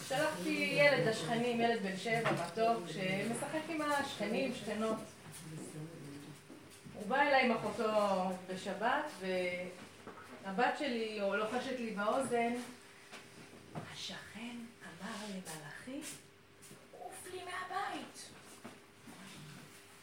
[0.08, 4.98] שלחתי ילד לשכנים, ילד בן שבע, מתוק, שמשחק עם השכנים, שכנות.
[6.94, 7.92] הוא בא אליי עם אחותו
[8.54, 9.12] בשבת,
[10.46, 12.54] והבת שלי או לוחשת לי באוזן,
[13.94, 14.31] השכן
[15.02, 16.08] אמר למלאכי,
[17.00, 18.30] עוף לי מהבית.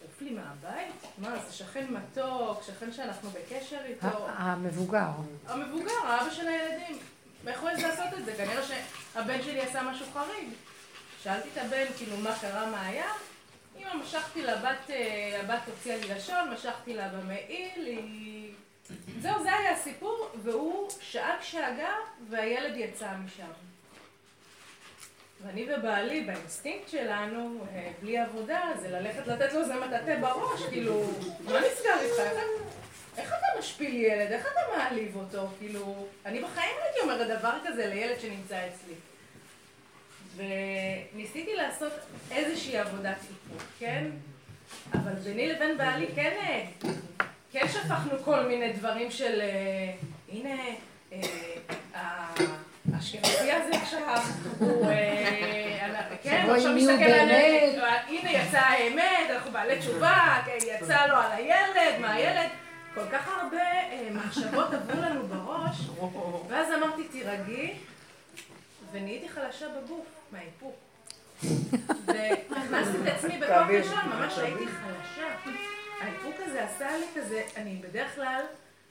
[0.02, 0.94] עוף לי מהבית?
[1.18, 4.28] מה, זה שכן מתוק, שכן שאנחנו בקשר איתו.
[4.28, 5.10] המבוגר.
[5.46, 6.98] המבוגר, האבא של הילדים.
[7.78, 8.34] העז לעשות את זה?
[8.36, 10.48] כנראה שהבן שלי עשה משהו חריג.
[11.22, 13.12] שאלתי את הבן, כאילו, מה קרה, מה היה?
[13.76, 18.52] אמא, משכתי לבת, אה, הבת הוציאה לי לשון, משכתי לה במעיל, היא...
[19.20, 21.92] זהו, זה היה הסיפור, והוא שאג שאגה,
[22.30, 23.67] והילד יצא משם.
[25.46, 31.02] ואני ובעלי, באינסטינקט שלנו, אה, בלי עבודה, זה ללכת לתת לו איזה מטאטא בראש, כאילו,
[31.44, 32.22] מה נסגר איתך?
[33.16, 34.32] איך, אתה משפיל ילד?
[34.32, 35.48] איך אתה מעליב אותו?
[35.58, 38.94] כאילו, אני בחיים לא הייתי אומרת דבר כזה לילד שנמצא אצלי.
[40.36, 41.92] וניסיתי לעשות
[42.30, 44.06] איזושהי עבודת איפוק, כן?
[44.92, 46.64] אבל ביני לבין בעלי כן, אה,
[47.52, 49.92] כן שפכנו כל מיני דברים של, אה,
[50.28, 50.56] הנה,
[52.98, 54.22] האשכנזי הזה עכשיו,
[54.58, 54.86] הוא,
[56.22, 61.32] כן, הוא עכשיו מסתכל עלינו, הנה יצאה האמת, אנחנו בעלי תשובה, כן, יצא לו על
[61.32, 62.48] הילד, מה הילד,
[62.94, 63.64] כל כך הרבה
[64.12, 65.76] מחשבות עברו לנו בראש,
[66.48, 67.74] ואז אמרתי, תירגעי,
[68.92, 70.76] ונהייתי חלשה בגוף, מהאיפוק.
[72.06, 75.52] והכנסתי את עצמי בכוח ראשון, ממש הייתי חלשה.
[76.00, 78.40] האיפוק הזה עשה לי כזה, אני בדרך כלל...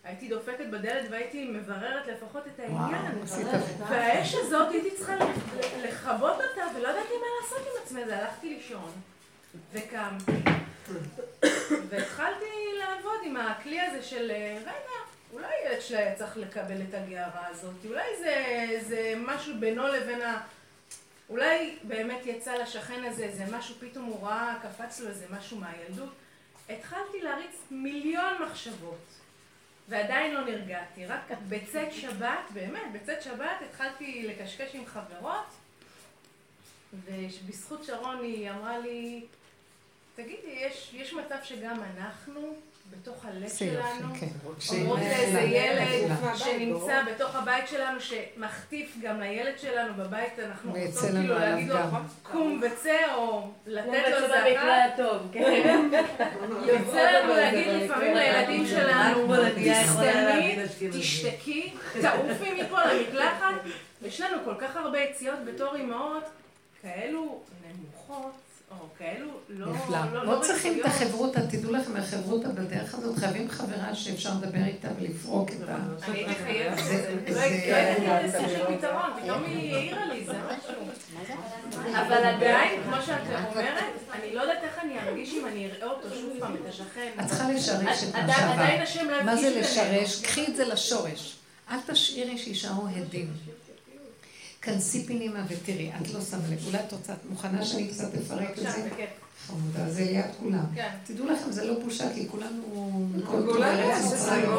[0.07, 3.21] הייתי דופקת בדלת והייתי מבררת לפחות את העניין.
[3.89, 5.13] והאש הזאת הייתי צריכה
[5.83, 8.91] לכבות אותה ולא ידעתי מה לעשות עם עצמי, אז הלכתי לישון
[9.73, 10.51] וקמתי
[11.89, 12.45] והתחלתי
[12.79, 14.31] לעבוד עם הכלי הזה של
[14.61, 14.97] רגע,
[15.33, 20.21] אולי ילד שלי היה צריך לקבל את הגערה הזאת, אולי זה, זה משהו בינו לבין
[20.21, 20.41] ה...
[21.29, 26.09] אולי באמת יצא לשכן הזה איזה משהו, פתאום הוא ראה, קפץ לו איזה משהו מהילדות.
[26.69, 29.17] התחלתי להריץ מיליון מחשבות.
[29.87, 35.45] ועדיין לא נרגעתי, רק בצאת שבת, באמת, בצאת שבת התחלתי לקשקש עם חברות,
[36.93, 39.25] ובזכות שרון היא אמרה לי,
[40.15, 42.55] תגידי, יש, יש מצב שגם אנחנו,
[42.91, 44.27] בתוך הלב שלנו, כן.
[44.79, 51.39] אומרות לאיזה ילד שנמצא בתוך הבית שלנו, שמחטיף גם לילד שלנו בבית, אנחנו רוצות כאילו
[51.39, 51.77] להגיד לו,
[52.23, 55.89] קום וצא, או לתת לו קום וצא במקרה הטוב, כן.
[56.65, 60.57] יוצא לנו להגיד לפעמים לילדים שלנו, תסתמי,
[60.91, 63.53] תשתקי, תעופי מפה למקלחת.
[64.01, 66.23] יש לנו כל כך הרבה יציאות בתור אימהות,
[66.81, 68.46] כאלו נמוכות.
[68.71, 69.73] או כאלו, לא...
[69.73, 70.23] נפלא.
[70.23, 75.49] לא צריכים את החברותא, תדעו לכם, החברותא בדרך הזאת, חייבים חברה שאפשר לדבר איתה ולפרוק
[75.49, 75.75] את ה...
[76.07, 76.77] אני הייתי חייבת,
[77.29, 80.73] לא ידעתי לזה של פתרון, פתאום היא העירה לי, זה משהו.
[81.91, 83.21] אבל עדיין, כמו שאת
[83.51, 83.83] אומרת,
[84.13, 87.11] אני לא יודעת איך אני ארגיש אם אני אראה אותו שוב פעם, את השכן.
[87.21, 88.77] את צריכה לשרש את מה
[89.13, 90.21] לא מה זה לשרש?
[90.21, 91.37] קחי את זה לשורש.
[91.71, 93.27] אל תשאירי שישארו הדים.
[94.61, 98.49] כנסי פנימה ותראי, את לא שמה לב, אולי את רוצה, את מוכנה שאני קצת אפרק
[98.49, 98.89] את זה?
[99.47, 100.65] חמודה, זה ליד כולם.
[101.03, 103.07] תדעו לכם, זה לא בושה, כי כולנו
[103.63, 104.49] ארץ מצרים.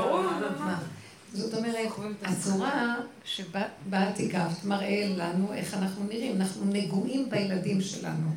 [1.34, 1.88] זאת אומרת,
[2.22, 8.30] הצורה שבה את הגבת מראה לנו איך אנחנו נראים, אנחנו נגועים בילדים שלנו.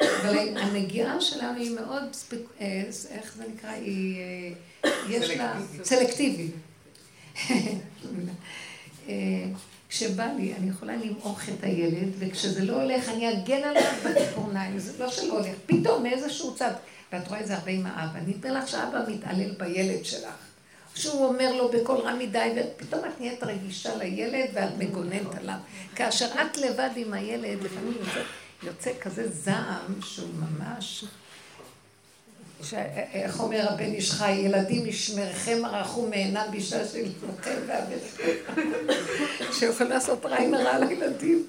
[0.00, 2.02] אבל הנגיעה שלנו היא מאוד,
[3.10, 4.16] איך זה נקרא, היא,
[5.08, 6.54] יש לה, סלקטיבית.
[9.90, 15.04] כשבא לי, אני יכולה למעוך את הילד, וכשזה לא הולך, אני אגן עליו בציפורניים, זה
[15.04, 16.72] לא שלא הולך, פתאום מאיזשהו צד,
[17.12, 20.34] ואת רואה את זה הרבה עם האבא, אתן לך שאבא מתעלל בילד שלך,
[20.94, 25.58] שהוא אומר לו בקול רם מדי, ופתאום את נהיית רגישה לילד ואת מגוננת עליו.
[25.94, 28.20] כאשר את לבד עם הילד, לפעמים יוצא,
[28.62, 31.04] יוצא כזה זעם שהוא ממש...
[33.12, 38.62] איך אומר הבן איש חי, ילדים משמרכם ערכו מעינם בשעה של לבכם והבכם.
[39.52, 41.46] שיכול לעשות רע עם הרע לילדים.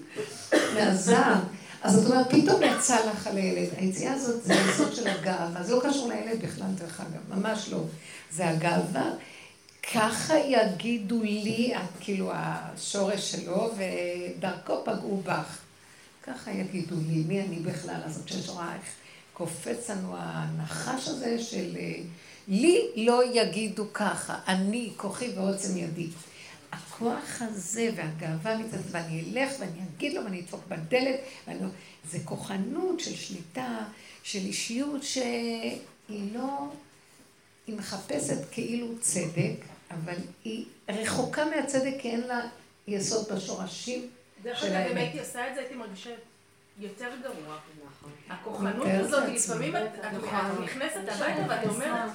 [0.73, 1.39] מהזעם.
[1.83, 3.69] אז את אומרת, פתאום יצא לך על הילד.
[3.77, 5.63] היציאה הזאת זה היסוד של הגאווה.
[5.63, 7.79] זה לא קשור לילד בכלל, דרך אגב, ממש לא.
[8.31, 9.11] זה הגאווה.
[9.93, 15.57] ככה יגידו לי, כאילו השורש שלו, ודרכו פגעו בך.
[16.23, 18.01] ככה יגידו לי, מי אני בכלל?
[18.05, 19.00] אז כשיש רואה איך
[19.33, 21.77] קופץ לנו הנחש הזה של
[22.47, 26.07] לי לא יגידו ככה, אני, כוחי ועוצם ידי.
[26.71, 31.59] הכוח הזה והגאווה מצד, ואני אלך ואני אגיד לו ואני אדפוק בדלת, ואני...
[32.09, 33.77] זה כוחנות של שליטה,
[34.23, 35.79] של אישיות שהיא
[36.33, 36.67] לא,
[37.67, 39.55] היא מחפשת כאילו צדק,
[39.91, 42.39] אבל היא רחוקה מהצדק כי אין לה
[42.87, 44.09] יסוד בשורשים
[44.43, 46.09] דרך אגב, אם הייתי עושה את זה, הייתי מרגישה
[46.79, 47.57] יותר גרוע.
[48.29, 49.81] הכוחנות הזאת, לפעמים את
[50.63, 52.09] נכנסת הביתה ואת אומרת...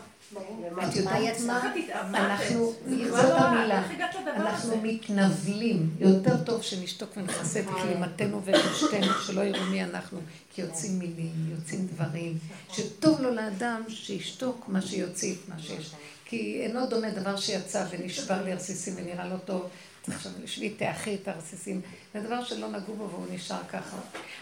[0.89, 1.73] את יודעת מה?
[2.15, 2.73] אנחנו,
[3.11, 3.83] זאת המילה,
[4.27, 5.91] אנחנו מתנבלים.
[5.99, 10.19] יותר טוב שנשתוק ונכסה את כלימתנו ונשתנו, שלא יראו מי אנחנו,
[10.55, 12.39] כי יוצאים מילים, יוצאים דברים,
[12.73, 15.95] שטוב לו לאדם שישתוק מה שיוציא את מה שיש.
[16.25, 19.69] כי אינו דומה דבר שיצא ונשבר לרסיסים ונראה לא טוב.
[20.09, 21.81] עכשיו שבי תאחי את הרסיסים,
[22.15, 23.97] זה דבר שלא נגעו בו והוא נשאר ככה.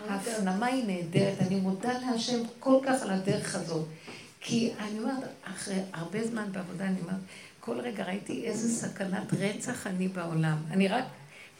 [0.08, 3.86] ההפנמה היא נהדרת, אני מודה להשם כל כך על הדרך הזאת.
[4.40, 7.20] כי אני אומרת, אחרי הרבה זמן בעבודה, אני אומרת,
[7.60, 10.56] כל רגע ראיתי איזה סכנת רצח אני בעולם.
[10.70, 11.04] אני רק,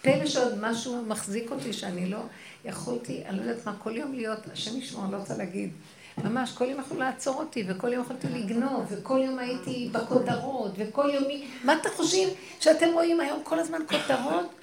[0.03, 2.19] פלא שעוד משהו מחזיק אותי שאני לא
[2.65, 5.71] יכולתי, אני לא יודעת מה, כל יום להיות, השם ישמור, אני לא רוצה להגיד.
[6.19, 11.11] ממש, כל יום יכלו לעצור אותי, וכל יום יכולתי לגנוב, וכל יום הייתי בכותרות, וכל
[11.15, 11.24] יום...
[11.65, 12.28] מה אתם חושבים
[12.61, 14.55] שאתם רואים היום כל הזמן כותרות?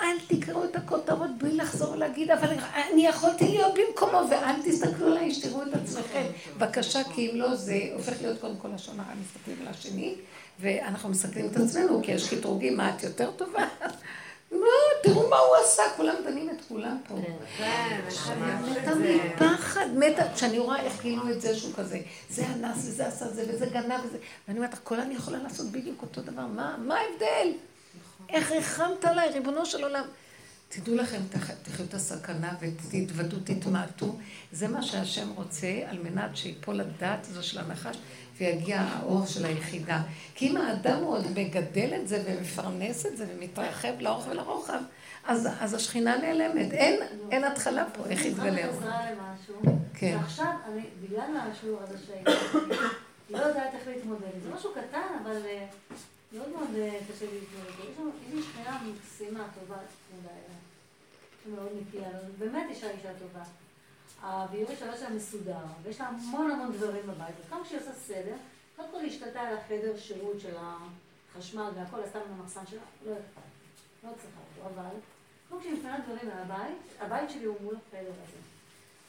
[0.00, 2.48] אל תקראו את הכותרות בלי לחזור ולהגיד, אבל
[2.92, 6.22] אני יכולתי להיות במקומו, ואל תסתכלו עליי, שתראו את עצמכם.
[6.56, 10.14] בבקשה, כי אם לא, זה הופך להיות קודם כל לשון הרע, מסתכלים על השני,
[10.60, 13.64] ואנחנו מסתכלים את עצמנו, כי יש קטרוגים, מה את יותר טובה?
[14.52, 14.66] לא,
[15.02, 17.14] תראו מה הוא עשה, כולם דנים את כולם פה.
[17.58, 18.00] כן,
[18.70, 22.00] מתה מפחד, מתה, כשאני רואה איך גילו את זה שהוא כזה,
[22.30, 24.18] זה אנס וזה עשה זה וזה גנב וזה,
[24.48, 27.52] ואני אומרת, הכל אני יכולה לעשות בדיוק אותו דבר, מה ההבדל?
[28.28, 30.04] איך ריחמת עליי, ריבונו של עולם?
[30.68, 31.20] תדעו לכם,
[31.62, 34.16] תחיו את הסכנה ותתוודו, תתמעטו.
[34.52, 37.96] זה מה שהשם רוצה, על מנת שיפול הדעת הזו של הנחש
[38.36, 40.02] ויגיע האור של היחידה.
[40.34, 44.80] כי אם האדם עוד מגדל את זה ומפרנס את זה ומתרחב לאורך ולרוחב,
[45.26, 46.72] אז, אז השכינה נעלמת.
[46.72, 47.00] אין,
[47.30, 48.84] אין התחלה פה, איך יתגלה עוד.
[49.94, 50.16] כן.
[50.20, 52.30] ועכשיו, אני, בגלל השיעור הזה שהייתי,
[53.30, 54.42] לא יודעת איך להתמודד.
[54.42, 55.66] זה משהו קטן, אבל אה,
[56.32, 57.90] מאוד מאוד אה, קשה להתמודד.
[58.28, 59.80] יש לי שכנה מקסימה, טובה,
[60.12, 60.32] אליה.
[61.46, 63.44] מאוד נקייה, באמת אישה אישה טובה.
[64.22, 68.34] הביורי שלה שם מסודר, ויש לה המון המון דברים בבית, וכמה שהיא עושה סדר,
[68.76, 73.12] קודם כל היא השתלטה על החדר שירות של החשמל והכל, עשתה מן המחסן שלה, לא
[73.12, 73.42] אכפת,
[74.04, 74.96] לא צריכה אותו, אבל
[75.48, 78.38] קודם כשהיא מפנה דברים מהבית, הבית שלי הוא מול החדר הזה.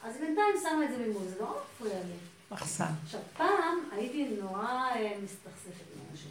[0.02, 2.16] אז בינתיים שמה את זה ממול, זה לא מפריע לי.
[2.50, 2.92] מחסן.
[3.04, 6.30] עכשיו, פעם הייתי נורא אה, מסתכסכת עם אנשים.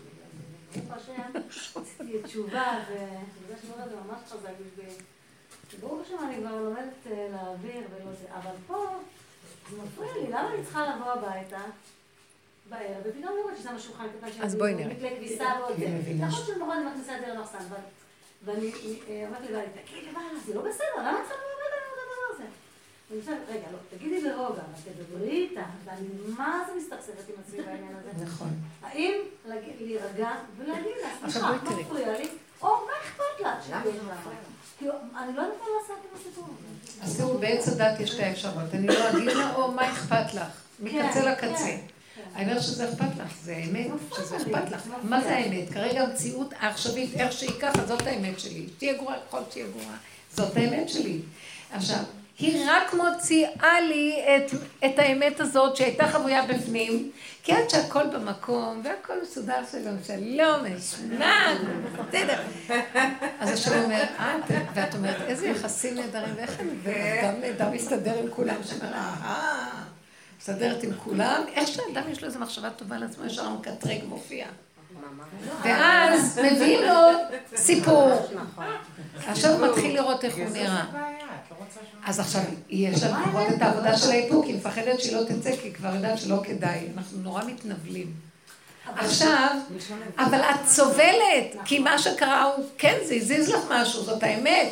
[0.76, 1.32] ברוך השם,
[1.82, 4.96] עשיתי תשובה, וזה שהדבר הזה ממש חזק בשבילי.
[5.80, 8.86] ברוך השם, אני כבר לומדת אה, להעביר ולא זה, אבל פה,
[9.72, 11.62] זה מפריע לי, למה אני צריכה לבוא הביתה?
[12.70, 15.16] בערב, ופתאום לראות ששמה שולחן קטן של אז בואי נראה.
[15.18, 16.14] כביסה ועוד זה.
[16.20, 17.58] נכון שלמחרת אני מכניסה את זה למחסן,
[18.46, 18.72] ואני
[19.10, 22.44] אה, אומרת לבעלי, תגידי, מה, זה לא בסדר, למה צריך לדבר על הדבר הזה?
[23.12, 27.62] אני חושבת, רגע, לא, תגידי ברוגע, אבל תדברי איתה, ואני מה זה מסתכסכת עם עצמי
[27.62, 28.26] בעניין הזה?
[28.26, 28.50] נכון.
[28.82, 29.14] האם
[29.46, 32.30] להירגע ולהגיד לה, סליחה, מה מפריע לי?
[32.62, 34.53] או מה אכפת לך?
[34.78, 37.06] כאילו, אני לא יודעת מה לעשות עם הסיפור הזה.
[37.06, 38.74] אז תראו, בעץ הדת יש שתי אפשרויות.
[38.74, 40.48] אני לא אגיד לה, או מה אכפת לך?
[40.80, 41.78] מקצה כן, לקצה.
[42.16, 42.22] כן.
[42.36, 44.82] אני אומרת שזה אכפת לך, זה האמת, שזה אכפת לך.
[45.04, 45.74] מה זה האמת?
[45.74, 48.68] כרגע המציאות העכשווית, איך שהיא ככה, זאת האמת שלי.
[48.78, 49.98] תהיה גרועה, יכול שתהיה גרועה.
[50.34, 51.20] זאת האמת שלי.
[51.72, 52.04] עכשיו,
[52.40, 54.52] היא רק מוציאה לי את,
[54.86, 57.12] את האמת הזאת שהייתה חבויה בפנים,
[57.44, 61.54] כי עד שהכל במקום, והכל מסודר שלום, שלום, אשמע,
[62.10, 62.42] בסדר.
[63.40, 68.30] אז השם אומר, את, ואת אומרת, איזה יחסים נהדרים, ואיך אני, ואדם נהדר מסתדר עם
[68.30, 69.84] כולם, שאומר, אהה,
[70.40, 74.46] מסתדרת עם כולם, איך שאדם יש לו איזו מחשבה טובה לעצמו, ישר מקטרג מופיע.
[75.64, 76.96] ואז מביאים לו
[77.56, 78.30] סיפור.
[79.28, 80.86] עכשיו הוא מתחיל לראות איך הוא נראה.
[82.06, 85.68] אז עכשיו, יש לה לראות את העבודה של האיפוק, היא מפחדת שהיא לא תצא, כי
[85.68, 86.88] היא כבר יודעת שלא כדאי.
[86.98, 88.14] אנחנו נורא מתנבלים.
[88.96, 89.56] עכשיו,
[90.18, 94.68] אבל את סובלת, כי מה שקרה הוא, כן, זה הזיז לך משהו, זאת האמת.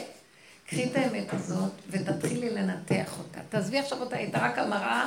[0.67, 3.39] קחי את האמת הזאת ותתחילי לנתח אותה.
[3.49, 5.05] תעזבי עכשיו אותה, הייתה רק המראה,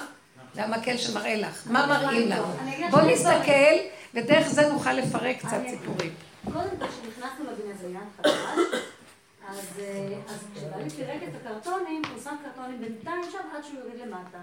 [0.55, 1.63] זה המקל שמראה לך.
[1.67, 2.47] מה מראים לנו?
[2.91, 3.75] בואו נסתכל,
[4.15, 6.15] ודרך זה נוכל לפרק קצת סיפורים.
[6.53, 8.33] קודם כל, כשנכנסנו לבניין חדש,
[9.49, 14.01] אז אה, אז כשבעלי פירק את הקרטונים, הוא שם קרטונים בינתיים שם עד שהוא יוריד
[14.01, 14.39] למטה.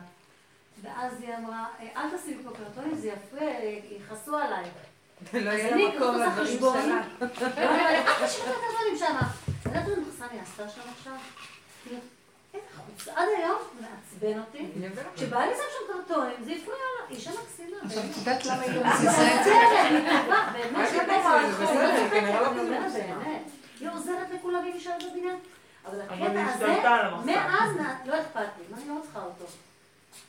[0.81, 4.65] ואז היא אמרה, "אה, אל תשימי פה קרטונים, זה יפריע, אה, יכעסו עליי.
[5.33, 7.01] לא יהיה אני לה מקום לדברים שלה.
[7.21, 9.15] אל תשאיר את הקרטונים שם.
[9.61, 11.13] את יודעת מחסן היא עשתה שם עכשיו?
[13.07, 14.65] עד היום מעצבן אותי.
[15.15, 17.77] כשבעלי שם שם קרטונים, זה הפריע לה, היא אישה מקסימה.
[17.85, 18.03] עכשיו.
[18.11, 19.53] את יודעת למה היא לא היא מזיזה את זה?
[19.53, 23.23] עוזרת, היא טובה, באמת, מה שהיא זה עוזרת, בסדר, אני בסדר, לא.
[23.23, 23.41] באמת.
[23.79, 25.37] היא עוזרת לכולם והיא נשארת בבניין.
[25.85, 26.67] אבל הקטע היא הזה.
[27.25, 27.71] מאז
[28.05, 29.45] לא אכפת לי, מה, אני לא צריכה אותו.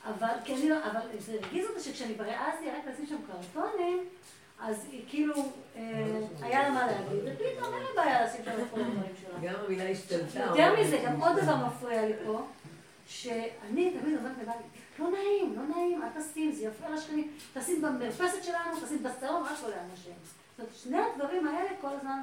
[0.05, 4.05] אבל, כי אני לא, אבל זה הרגיז אותה שכשאני העזתי רק לשים שם קרטונים,
[4.59, 5.33] אז היא כאילו,
[5.75, 5.81] אה,
[6.41, 9.49] היה לה מה להגיד, ופתאום אין לי בעיה לשים את הדברים שלה.
[9.49, 10.39] גם המילה השתלטה.
[10.39, 12.41] יותר מזה, גם עוד דבר מפריע לי פה,
[13.21, 14.63] שאני תמיד אומרת לבעלי,
[14.99, 19.57] לא נעים, לא נעים, אל תשים, זה יפריע לשכנים, תשים במרפסת שלנו, תשים בסלון, רק
[19.63, 20.13] לא לאנשים.
[20.23, 22.19] זאת אומרת, שני הדברים האלה כל הזמן,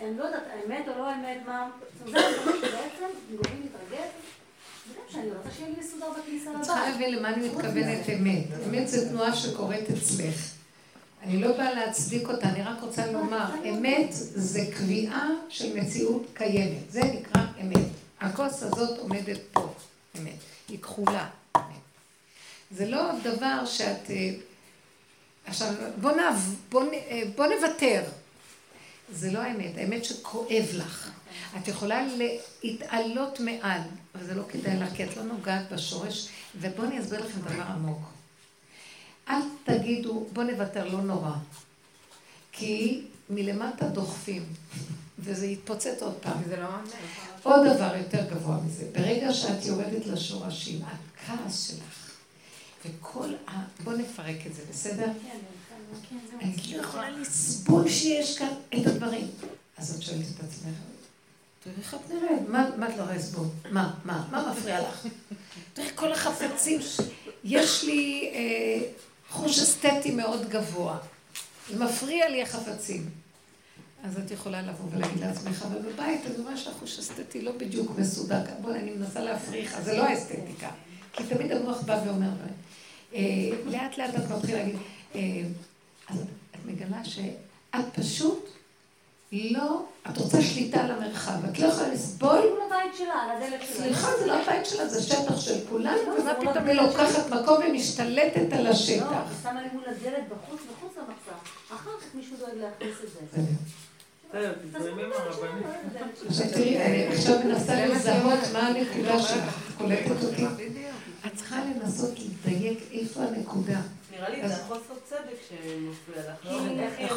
[0.00, 3.70] אני לא יודעת, האמת או לא האמת, מה, זאת אומרת, זה הדברים שבעצם גורמים
[6.18, 6.90] בכניסה את צריכה.
[6.90, 8.44] להבין למה אני מתכוונת אמת.
[8.68, 10.52] אמת זה תנועה שקורית אצלך.
[11.22, 16.90] אני לא באה להצדיק אותה, אני רק רוצה לומר, אמת זה קביעה של מציאות קיימת.
[16.90, 17.86] זה נקרא אמת.
[18.20, 19.72] הכוס הזאת עומדת פה,
[20.18, 20.38] אמת.
[20.68, 21.28] היא כחולה.
[22.70, 24.10] זה לא דבר שאת...
[24.10, 24.30] אה,
[25.46, 28.02] עכשיו, בוא, נעב, בוא, אה, בוא נוותר.
[29.12, 31.10] זה לא האמת, האמת שכואב לך.
[31.58, 32.06] את יכולה
[32.62, 33.80] להתעלות מעל,
[34.14, 36.28] אבל זה לא כדאי לך, כי את לא נוגעת בשורש.
[36.60, 38.00] ובואו אני אסביר לכם דבר עמוק.
[39.28, 41.32] אל תגידו, בואו נוותר, לא נורא.
[42.52, 44.44] כי מלמטה דוחפים,
[45.18, 46.42] וזה יתפוצץ עוד פעם.
[46.48, 46.68] זה לא.
[47.42, 52.10] עוד דבר יותר גבוה מזה, ברגע שאת יורדת לשורשים, הכעס שלך,
[52.84, 53.52] וכל ה...
[53.84, 55.08] בואו נפרק את זה, בסדר?
[56.40, 59.28] אני לא יכולה לסבול שיש כאן את הדברים.
[59.78, 60.74] אז את שואלת את עצמך,
[61.64, 63.46] תראי איך את נראית, מה את לא יכולה לסבול?
[63.70, 65.06] מה, מה, מה מפריע לך?
[65.72, 66.80] תראי כל החפצים,
[67.44, 68.88] יש לי אה,
[69.30, 70.98] חוש אסתטי מאוד גבוה.
[71.78, 73.10] מפריע לי החפצים.
[74.04, 78.40] אז את יכולה לבוא ולהגיד לעצמך, אבל בבית אני רואה שהחוש אסתטי לא בדיוק מסודר.
[78.60, 80.70] בואי, אני מנסה להפריך, אז זה לא האסתטיקה.
[81.12, 82.30] כי תמיד המוח בא ואומר,
[83.14, 83.20] אה,
[83.66, 84.76] לאט לאט את מתחילה להגיד,
[85.14, 85.20] אה,
[86.08, 86.20] אז
[86.54, 88.48] את מגלה שאת פשוט
[89.32, 92.38] לא, את רוצה שליטה על המרחב, את לא יכולה לסבול.
[92.38, 93.76] מול הבית שלה, על הדלת שלה.
[93.76, 98.52] סליחה, זה לא הבית שלה, זה שטח של כולנו, ומה פתאום היא לוקחת מקום ומשתלטת
[98.52, 99.06] על לא, השטח.
[99.10, 101.74] היא שמה לי מול הדלת בחוץ, מחוץ למחסן.
[101.74, 103.40] אחר כך מישהו דואג להכניס את זה.
[104.30, 105.62] בסדר, תזרמי עם הרבנים.
[106.28, 110.44] עכשיו תראי, אני עכשיו מנסה לזהות מה הנקודה שלך, את קולטת אותי?
[111.26, 112.14] את צריכה לנסות
[112.46, 113.78] לדייק איפה הנקודה.
[114.12, 116.44] נראה לי זה החוסר צדק שמפריע לך.
[116.44, 116.58] לא?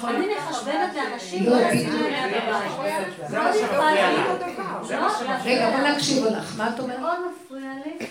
[0.01, 0.07] כי.
[0.07, 2.01] אני מחשבנת לאנשים, לא, לא לשים בדיוק.
[2.11, 3.29] להם יד בבית.
[3.29, 4.17] זה מה שמפריע לי.
[4.87, 6.99] זה מה שמפריע רגע, בוא נקשיב לך, מה את אומרת?
[6.99, 8.07] מאוד מפריע לי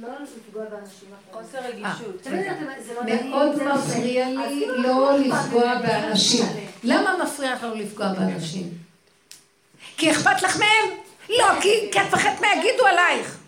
[0.00, 1.44] לא לפגוע באנשים אחרים.
[1.44, 2.26] חוסר רגישות.
[2.96, 3.74] לא מאוד לא.
[3.74, 6.46] מפריע לי כאילו לא לא לפגוע באנשים.
[6.84, 8.70] למה מפריע לך לא לפגוע באנשים?
[9.96, 10.98] כי אכפת לך מהם?
[11.28, 13.38] לא, כי את מפחדת מה יגידו עלייך.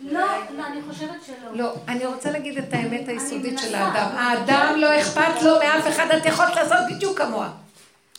[0.00, 0.20] לא,
[0.56, 1.50] לא, אני חושבת שלא.
[1.52, 3.58] לא, אני רוצה להגיד את האמת היסודית.
[3.58, 4.16] של האדם.
[4.16, 7.50] האדם לא אכפת לו מאף אחד, את יכולת לעשות בדיוק כמוה.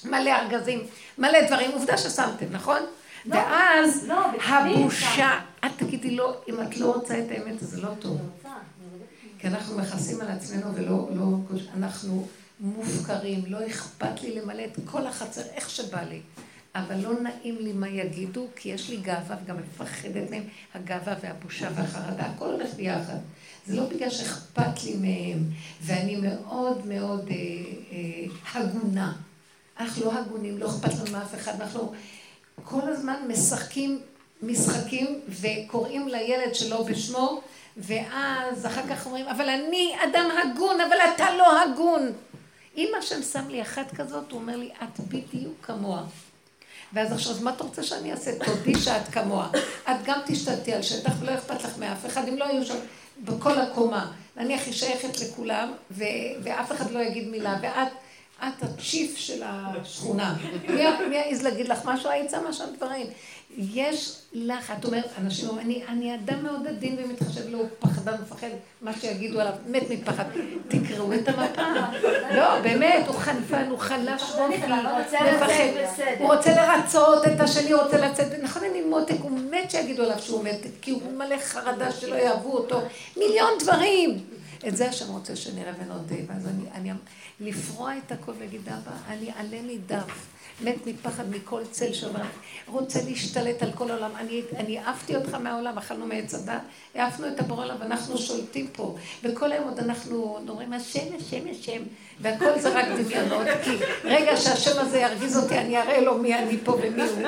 [0.05, 0.83] מלא ארגזים,
[1.17, 2.81] מלא דברים, עובדה ששמתם, נכון?
[3.25, 4.11] ואז
[4.47, 5.29] הבושה,
[5.65, 8.21] את תגידי לו, אם את לא רוצה את האמת, אז זה לא טוב.
[9.39, 11.37] כי אנחנו מכסים על עצמנו ולא, לא,
[11.77, 12.27] אנחנו
[12.59, 16.21] מופקרים, לא אכפת לי למלא את כל החצר איך שבא לי.
[16.75, 20.43] אבל לא נעים לי מה יגידו, כי יש לי גאווה וגם מפחדת מהם,
[20.73, 23.17] הגאווה והבושה והחרדה, הכל הולך ביחד.
[23.67, 25.43] זה לא בגלל שאכפת לי מהם,
[25.81, 27.35] ואני מאוד מאוד אה,
[27.91, 29.13] אה, הגונה.
[29.79, 31.93] אנחנו לא הגונים, לא אכפת לנו מאף אחד, אנחנו
[32.63, 33.99] כל הזמן משחקים
[34.41, 37.41] משחקים וקוראים לילד שלו בשמו,
[37.77, 42.11] ואז אחר כך אומרים, אבל אני אדם הגון, אבל אתה לא הגון.
[42.77, 46.03] אם השם שם לי אחת כזאת, הוא אומר לי, את בדיוק כמוה.
[46.93, 48.31] ואז עכשיו, אז מה אתה רוצה שאני אעשה?
[48.45, 49.49] תודי שאת כמוה.
[49.89, 52.77] את גם תשתלטי על שטח ולא אכפת לך מאף אחד, אם לא יהיו שם
[53.23, 54.11] בכל הקומה.
[54.37, 56.03] נניח היא שייכת לכולם, ו-
[56.43, 57.87] ואף אחד לא יגיד מילה, ואת...
[58.43, 60.35] את הצ'יף של השכונה.
[61.09, 62.09] מי יעז להגיד לך משהו?
[62.09, 63.07] היית שמה שם דברים.
[63.57, 68.13] יש לך, את אומרת, אנשים אומרים, אני, אני אדם מאוד עדין ומתחשב לו, הוא פחדן,
[68.21, 68.47] מפחד,
[68.81, 70.23] מה שיגידו עליו, מת מפחד.
[70.67, 71.61] תקראו את המפה.
[72.35, 75.47] לא, באמת, הוא חנפן, הוא חלש אופי, מפחד.
[76.19, 80.19] הוא רוצה לרצות את השני, הוא רוצה לצאת, נכון, אני מותק, הוא מת שיגידו עליו
[80.19, 82.81] שהוא מת, כי הוא מלא חרדה שלא יאהבו אותו.
[83.17, 84.19] מיליון דברים.
[84.67, 86.91] את זה השם רוצה שנראה ונודה, ואז אני, אני
[87.39, 90.25] לפרוע את הכל ולהגיד, אבא, אני עלה נידף,
[90.61, 92.21] מת מפחד מכל צל שאומר,
[92.67, 94.11] רוצה להשתלט על כל העולם.
[94.15, 96.61] אני, אני העפתי אותך מהעולם, אכלנו מעץ הדת,
[96.95, 98.95] העפנו את הבור עליו, ואנחנו שולטים פה.
[99.23, 101.81] וכל היום עוד אנחנו אומרים, השם, השם, השם,
[102.21, 103.71] והכל זה רק דמיונות, כי
[104.03, 107.27] רגע שהשם הזה ירגיז אותי, אני אראה לו מי אני פה ומי הוא,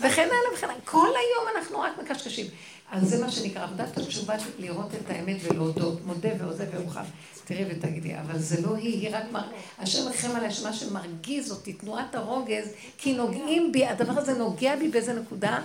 [0.00, 0.80] וכן הלאה וכן הלאה.
[0.84, 2.46] כל היום אנחנו רק מקשקשים.
[2.90, 7.02] אז זה מה שנקרא עבודת התשובה, לראות את האמת ולהודות, מודה ועוזב וירוחם.
[7.48, 9.42] תראי ותגידי, אבל זה לא היא, היא רק מר...
[9.78, 12.68] השם מרחם עליה שמה שמרגיז אותי, תנועת הרוגז,
[12.98, 15.58] כי נוגעים בי, הדבר הזה נוגע בי באיזה נקודה,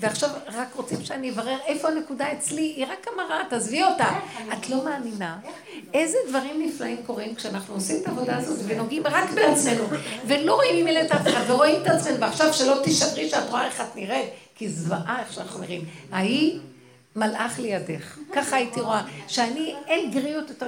[0.00, 4.18] ועכשיו רק רוצים שאני אברר איפה הנקודה אצלי, היא רק המראה, תעזבי אותה.
[4.52, 5.38] את לא מאמינה.
[5.94, 9.84] איזה דברים נפלאים קורים כשאנחנו עושים את העבודה הזאת ונוגעים רק בעצמנו,
[10.26, 13.96] ולא רואים ממילא את אחד, ורואים את עצמנו, ועכשיו שלא תישברי שאת רואה איך את
[13.96, 15.84] נראית, כי זוועה איך שאנחנו נראים.
[16.12, 16.58] ההיא
[17.16, 18.18] מלאך לידך.
[18.32, 20.66] ככה הייתי רואה, שאני, אין גריות יותר...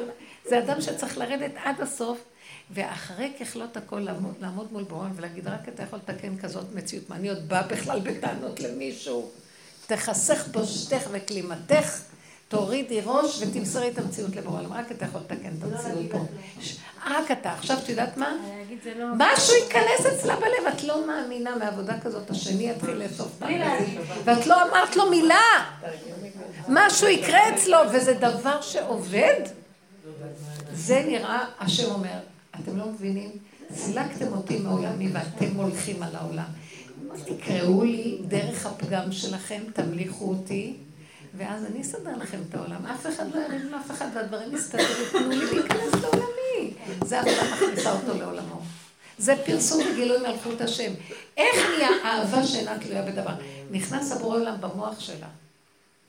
[0.50, 2.18] זה אדם שצריך לרדת עד הסוף,
[2.70, 7.10] ואחרי ככלות הכל לעמוד, לעמוד מול בורון ולהגיד, רק אתה יכול לתקן כזאת מציאות.
[7.10, 9.30] מה, אני עוד באה בכלל בטענות למישהו?
[9.86, 12.00] תחסך בושתך וכלימתך,
[12.48, 14.66] תורידי ראש ותמסרי את המציאות לבורון.
[14.66, 16.18] רק אתה יכול לתקן את המציאות פה.
[17.06, 17.52] רק אתה.
[17.52, 18.36] עכשיו, את יודעת מה?
[19.16, 23.46] משהו ייכנס אצלה בלב, את לא מאמינה מעבודה כזאת, השני יתחיל לאסוף את
[24.24, 25.70] ואת לא אמרת לו מילה.
[26.68, 29.59] משהו יקרה אצלו, וזה דבר שעובד.
[30.74, 32.18] זה נראה, השם אומר,
[32.60, 33.30] אתם לא מבינים?
[33.74, 36.44] סילקתם אותי מעולמי ואתם הולכים על העולם.
[37.24, 40.76] תקראו לי דרך הפגם שלכם, תמליכו אותי,
[41.36, 42.86] ואז אני אסדר לכם את העולם.
[42.86, 46.74] אף אחד לא ירים לאף אחד, והדברים יסתדרו, תנו לי להיכנס לעולמי.
[47.04, 48.60] זה עבודה מכניסה אותו לעולמו.
[49.18, 50.92] זה פרסום וגילוי מלכות השם.
[51.36, 53.34] איך נהיה אהבה שאינה תלויה בדבר?
[53.70, 55.26] נכנס הבורא עולם במוח שלה.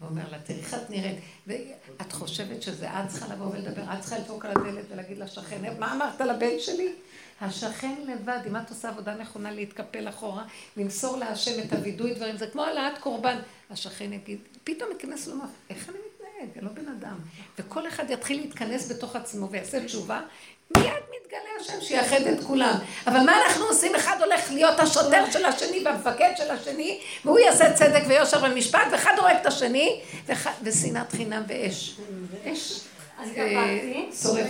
[0.01, 1.19] ואומר לה, תראי איך את נראית.
[1.47, 5.93] ואת חושבת שזה את צריכה לבוא ולדבר, את צריכה לדפוק על הדלת ולהגיד לשכן, מה
[5.93, 6.93] אמרת לבן שלי?
[7.41, 10.43] השכן לבד, אם את עושה עבודה נכונה להתקפל אחורה,
[10.77, 13.39] למסור להשם את הווידוי דברים, זה כמו העלאת קורבן.
[13.69, 15.35] השכן יגיד, פתאום ייכנס לו,
[15.69, 16.57] איך אני מתנהג?
[16.57, 17.15] אני לא בן אדם.
[17.59, 20.21] וכל אחד יתחיל להתכנס בתוך עצמו ויעשה תשובה,
[20.77, 22.75] מיד מתגלה השם שיאחד את כולם.
[23.07, 23.95] אבל מה אנחנו עושים?
[23.95, 29.13] אחד הולך להיות השוטר של השני והמפקד של השני, והוא יעשה צדק ויושר ומשפט, ואחד
[29.17, 30.01] הורג את השני,
[30.63, 31.95] ושנאת חינם ואש.
[32.45, 32.79] אש.
[34.23, 34.47] שורפת.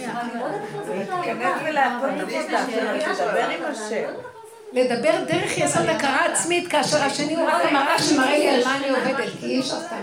[0.83, 2.65] תתכנס ולעבוד עבודה,
[3.13, 4.30] תדבר עם השם.
[4.73, 8.89] לדבר דרך יסוד הכרה עצמית, כאשר השני הוא רק המראה שמראה לי על מה אני
[8.89, 9.95] עובדת, כי אי אפשר סתם.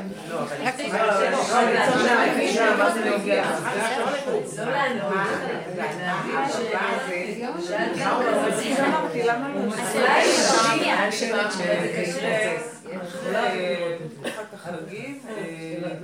[14.23, 15.21] רק החגים,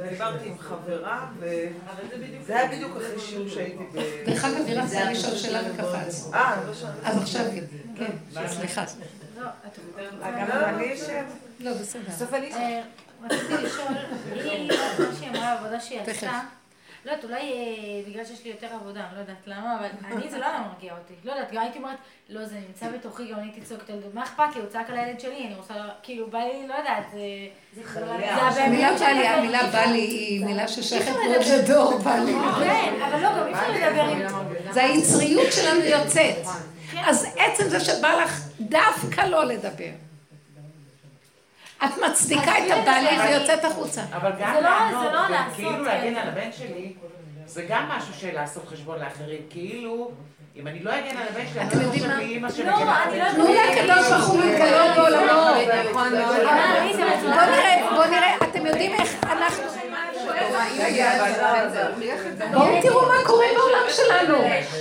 [0.09, 3.99] דיברתי עם חברה, וזה היה בדיוק אחרי שיעור שהייתי ב...
[4.27, 6.31] דרך אגב, היא רצתה לשאול שאלה וקפץ.
[6.35, 6.99] אה, לא שאלתי.
[7.05, 7.45] אז עכשיו,
[7.99, 8.13] כן,
[8.47, 8.85] סליחה.
[10.23, 11.25] גם אני אשב?
[11.61, 12.03] לא, בסדר.
[12.09, 12.51] בסוף אני...
[13.25, 13.87] רציתי לשאול,
[14.35, 16.41] היא, מה שהיא אמרה בעבודה שהיא עשתה,
[17.05, 17.53] לא יודעת, אולי
[18.09, 20.93] בגלל שיש לי יותר עבודה, אני לא יודעת למה, אבל אני זה לא היה מרגיע
[20.93, 21.15] אותי.
[21.25, 21.97] לא יודעת, גם הייתי אומרת,
[22.29, 24.91] לא, זה נמצא בתוכי, גם אני הייתי צועקת על זה, מה אכפת לי, הוא צעק
[24.91, 28.61] על הילד שלי, אני רוצה, כאילו, בא לי, לא יודעת, זה...
[28.63, 32.33] המילה בא לי, המילה בא לי היא מילה ששייכת מאוד לדור, בא לי.
[32.65, 34.23] כן, אבל לא, גם אי אפשר לדבר עם...
[34.73, 36.47] זה היצריות שלנו יוצאת.
[37.07, 39.91] אז עצם זה שבא לך דווקא לא לדבר.
[41.85, 44.03] את מצדיקה את הבעלי ויוצאת החוצה.
[44.13, 46.93] אבל גם זה לא- לענות, לא כאילו אה, להגן על הבן שלי,
[47.47, 49.41] זה גם משהו של לעשות חשבון לאחרים.
[49.51, 50.11] כאילו,
[50.57, 52.17] אם אני לא אגן על הבן שלי, אני לא יודעים חושב מה?
[52.17, 53.83] באימא לא, על אני לא הבן תנו שלי.
[53.83, 55.43] לקדוש ברוך הוא להתגלות בעולמו.
[55.91, 56.37] נכון מאוד.
[56.41, 57.33] אבל לי זה בוא מצוין.
[57.51, 59.63] נראה, בוא נראה, אתם יודעים איך אנחנו...
[62.53, 64.39] בואו תראו מה קורה בעולם שלנו.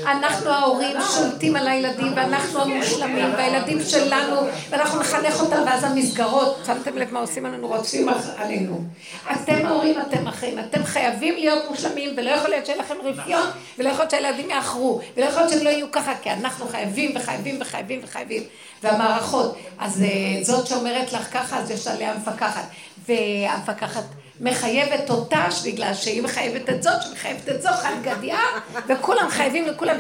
[0.08, 4.36] אנחנו ההורים שולטים על הילדים, ואנחנו המושלמים, והילדים שלנו,
[4.70, 8.08] ואנחנו נחנך אותם, ואז המסגרות, שמתם לב מה עושים עלינו, רודפים
[8.38, 8.84] עלינו.
[9.32, 13.44] אתם הורים, אתם אחים, אתם חייבים להיות מושלמים, ולא יכול להיות שיהיה לכם רפיון,
[13.78, 17.12] ולא יכול להיות שהילדים יאחרו, ולא יכול להיות שהם לא יהיו ככה, כי אנחנו חייבים
[17.16, 18.44] וחייבים וחייבים וחייבים.
[18.84, 22.66] והמערכות, אז אה, זאת שאומרת לך ככה, אז יש עליה מפקחת.
[23.08, 24.04] והמפקחת
[24.42, 28.40] מחייבת אותה, בגלל שהיא מחייבת את זאת, שמחייבת את זו, חד גדיה,
[28.88, 29.96] וכולם חייבים לכולם,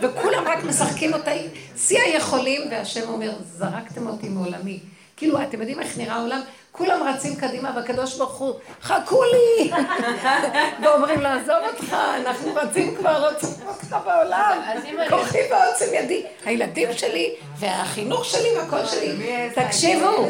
[0.00, 1.30] וכולם רק משחקים אותה
[1.76, 4.78] שיא היכולים, והשם אומר, זרקתם אותי מעולמי.
[5.16, 6.40] כאילו, אתם יודעים איך נראה העולם?
[6.72, 9.70] כולם רצים קדימה, והקדוש ברוך הוא, חכו לי!
[10.82, 11.96] ואומרים לו, עזוב אותך,
[12.26, 14.60] אנחנו רצים כבר, רוצים אותך בעולם.
[15.08, 16.22] כוחי ועוצם ידי.
[16.44, 19.48] הילדים שלי, והחינוך שלי והכל שלי.
[19.54, 20.28] תקשיבו,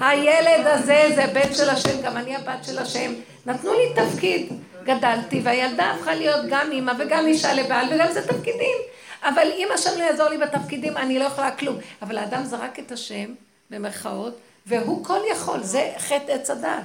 [0.00, 3.12] הילד הזה זה בן של השם, גם אני הבת של השם.
[3.46, 4.52] נתנו לי תפקיד.
[4.84, 8.76] גדלתי, והילדה הפכה להיות גם אימא וגם אישה לבעל, וגם זה תפקידים.
[9.22, 11.76] אבל אם השם לא יעזור לי בתפקידים, אני לא יכולה כלום.
[12.02, 13.34] אבל האדם זרק את השם,
[13.70, 16.82] במרכאות, והוא כל יכול, זה חטא עץ הדעת.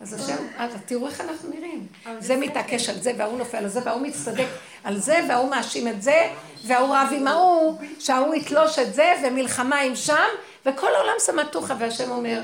[0.00, 1.86] אז השם, אז תראו איך אנחנו נראים.
[2.18, 4.46] זה מתעקש על זה, וההוא נופל על זה, וההוא מצטדק
[4.84, 6.28] על זה, וההוא מאשים את זה,
[6.66, 10.26] וההוא רב עם ההוא, שההוא יתלוש את זה, ומלחמה עם שם,
[10.66, 12.40] וכל העולם סמטוחה, והשם אומר,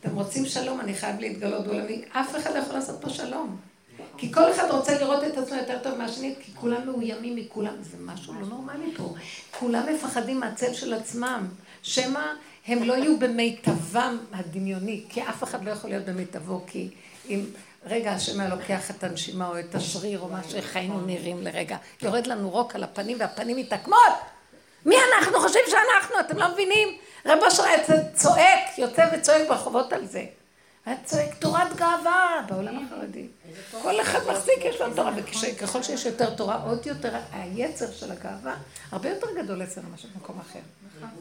[0.00, 2.02] אתם רוצים שלום, אני חייב להתגלות בעולמי.
[2.12, 3.56] אף אחד לא יכול לעשות פה שלום.
[4.16, 7.74] כי כל אחד רוצה לראות את עצמו יותר טוב מהשני, כי כולם מאוימים מכולם.
[7.80, 9.14] זה משהו לא נורמלי פה.
[9.58, 11.48] כולם מפחדים מהצל של עצמם.
[11.82, 12.24] שמא
[12.66, 16.88] הם לא יהיו במיטבם הדמיוני, כי אף אחד לא יכול להיות במיטבו, כי
[17.28, 17.44] אם
[17.86, 21.76] רגע השם היה לוקח את הנשימה או את השריר או מה שאיך היינו נראים לרגע,
[22.02, 24.31] יורד לנו רוק על הפנים והפנים מתעקמות.
[24.86, 26.20] מי אנחנו חושבים שאנחנו?
[26.20, 26.88] אתם לא מבינים?
[27.26, 27.78] רב אשר היה
[28.14, 30.24] צועק, יוצא וצועק ברחובות על זה.
[30.86, 33.26] היה צועק תורת גאווה בעולם החרדי.
[33.82, 38.54] כל אחד מחזיק, יש לו תורה, וככל שיש יותר תורה, עוד יותר היצר של הגאווה,
[38.92, 40.58] הרבה יותר גדול אצלנו מאשר במקום אחר.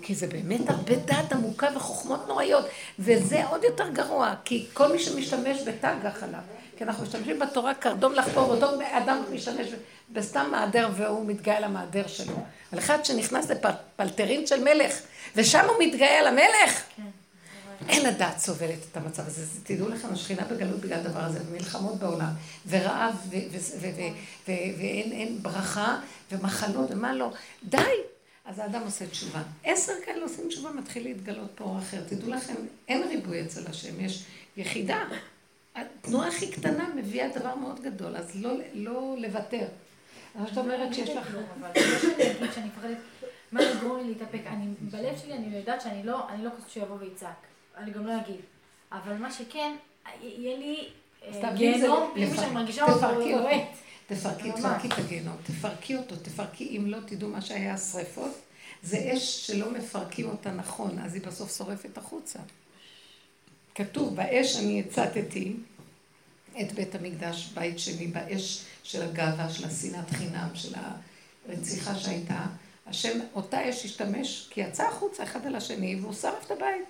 [0.01, 2.65] כי זה באמת הרבה דעת עמוקה וחוכמות נוראיות,
[2.99, 6.39] וזה עוד יותר גרוע, כי כל מי שמשתמש בתג עליו,
[6.77, 9.67] כי אנחנו משתמשים בתורה קרדום לחפור, ואותו אדם משתמש
[10.13, 12.35] בסתם מעדר והוא מתגאה על המעדר שלו.
[12.71, 14.99] על אחד שנכנס לפלטרין של מלך,
[15.35, 16.83] ושם הוא מתגאה על המלך.
[16.95, 17.03] כן.
[17.89, 19.45] אין הדעת סובלת את המצב הזה.
[19.63, 22.31] תדעו לכם, השכינה בגלות בגלל הדבר הזה, ומלחמות בעולם,
[22.67, 23.15] ורעב,
[24.47, 25.99] ואין ברכה,
[26.31, 27.31] ומחלות, ומה לא.
[27.63, 27.77] די!
[28.45, 29.41] אז האדם עושה תשובה.
[29.63, 32.01] עשר כאלה עושים תשובה, מתחיל להתגלות פה אור אחר.
[32.07, 32.53] תדעו לכם,
[32.87, 34.23] אין ריבוי אצל השם, יש
[34.57, 35.03] יחידה.
[35.75, 39.65] התנועה הכי קטנה מביאה דבר מאוד גדול, אז לא, לא לוותר.
[40.35, 41.27] אז זאת אומרת שיש לך...
[41.27, 42.97] אבל מה שאני אגיד שאני מפחדת,
[43.51, 44.41] מה יגרום לי להתאפק?
[44.47, 47.35] אני, בלב שלי אני יודעת שאני לא, אני לא כזאת שיבוא ויצעק.
[47.77, 48.41] אני גם לא אגיד.
[48.91, 49.75] אבל מה שכן,
[50.21, 50.89] יהיה לי
[51.23, 53.07] אה, גיהנום, בלי שאני מרגישה אותו
[53.39, 53.61] רועט.
[54.07, 58.31] תפרקי, תפרקי את הגיהנום, תפרקי אותו, תפרקי, אם לא תדעו מה שהיה השרפות,
[58.83, 62.39] זה אש שלא מפרקים אותה נכון, אז היא בסוף שורפת החוצה.
[63.75, 65.53] כתוב, באש אני הצתתי
[66.61, 70.73] את בית המקדש, בית שני, באש של הגאווה, של השנאת חינם, של
[71.47, 72.45] הרציחה שהייתה.
[72.87, 76.85] השם, אותה אש השתמש, כי יצא החוצה אחד על השני, והוא שרף את הבית.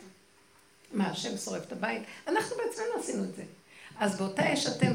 [0.94, 2.04] מה, השם שורף את הבית?
[2.28, 3.44] אנחנו בעצמנו עשינו את זה.
[4.00, 4.92] אז באותה אש אתם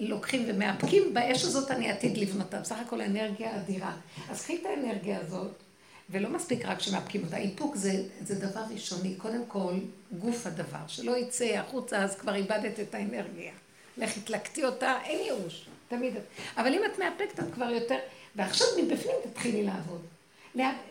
[0.00, 2.60] לוקחים ומאפקים, באש הזאת אני עתיד לבנותה.
[2.60, 3.96] בסך הכל אנרגיה אדירה.
[4.30, 5.52] אז קחי את האנרגיה הזאת,
[6.10, 7.36] ולא מספיק רק שמאפקים אותה.
[7.36, 9.14] איפוק זה, זה דבר ראשוני.
[9.14, 9.74] קודם כל,
[10.18, 10.86] גוף הדבר.
[10.86, 13.52] שלא יצא החוצה, אז כבר איבדת את האנרגיה.
[13.96, 15.68] לכי תלקטי אותה, אין ייאוש.
[15.88, 16.14] תמיד.
[16.56, 17.98] אבל אם את מאפקת, את כבר יותר...
[18.36, 20.00] ועכשיו מבפנים תתחילי לעבוד.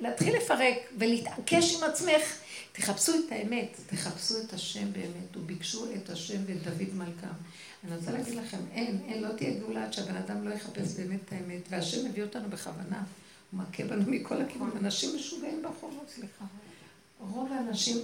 [0.02, 2.40] להתחיל לפרק ולהתעקש עם עצמך.
[2.72, 7.28] תחפשו את האמת, תחפשו את השם באמת, וביקשו את השם ואת דוד מלכם.
[7.84, 11.20] אני רוצה להגיד לכם, אין, אין, לא תהיה גאולה עד שהבן אדם לא יחפש באמת
[11.26, 13.04] את האמת, והשם מביא אותנו בכוונה.
[13.52, 14.72] הוא מכה בנו מכל הכיוון.
[14.80, 16.46] אנשים משוגעים ברחובות, סליחה.
[17.20, 17.98] רוב האנשים,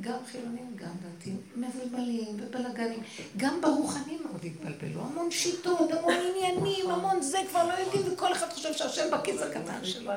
[0.00, 3.02] גם חילונים, גם דתיים, מבלבלים ובלאגנים.
[3.36, 5.00] גם ברוחנים מאוד התבלבלו.
[5.00, 9.84] המון שיטות, המון עניינים, המון זה, כבר לא יודעים, וכל אחד חושב שהשם בכיס הקטן
[9.84, 10.12] שלו.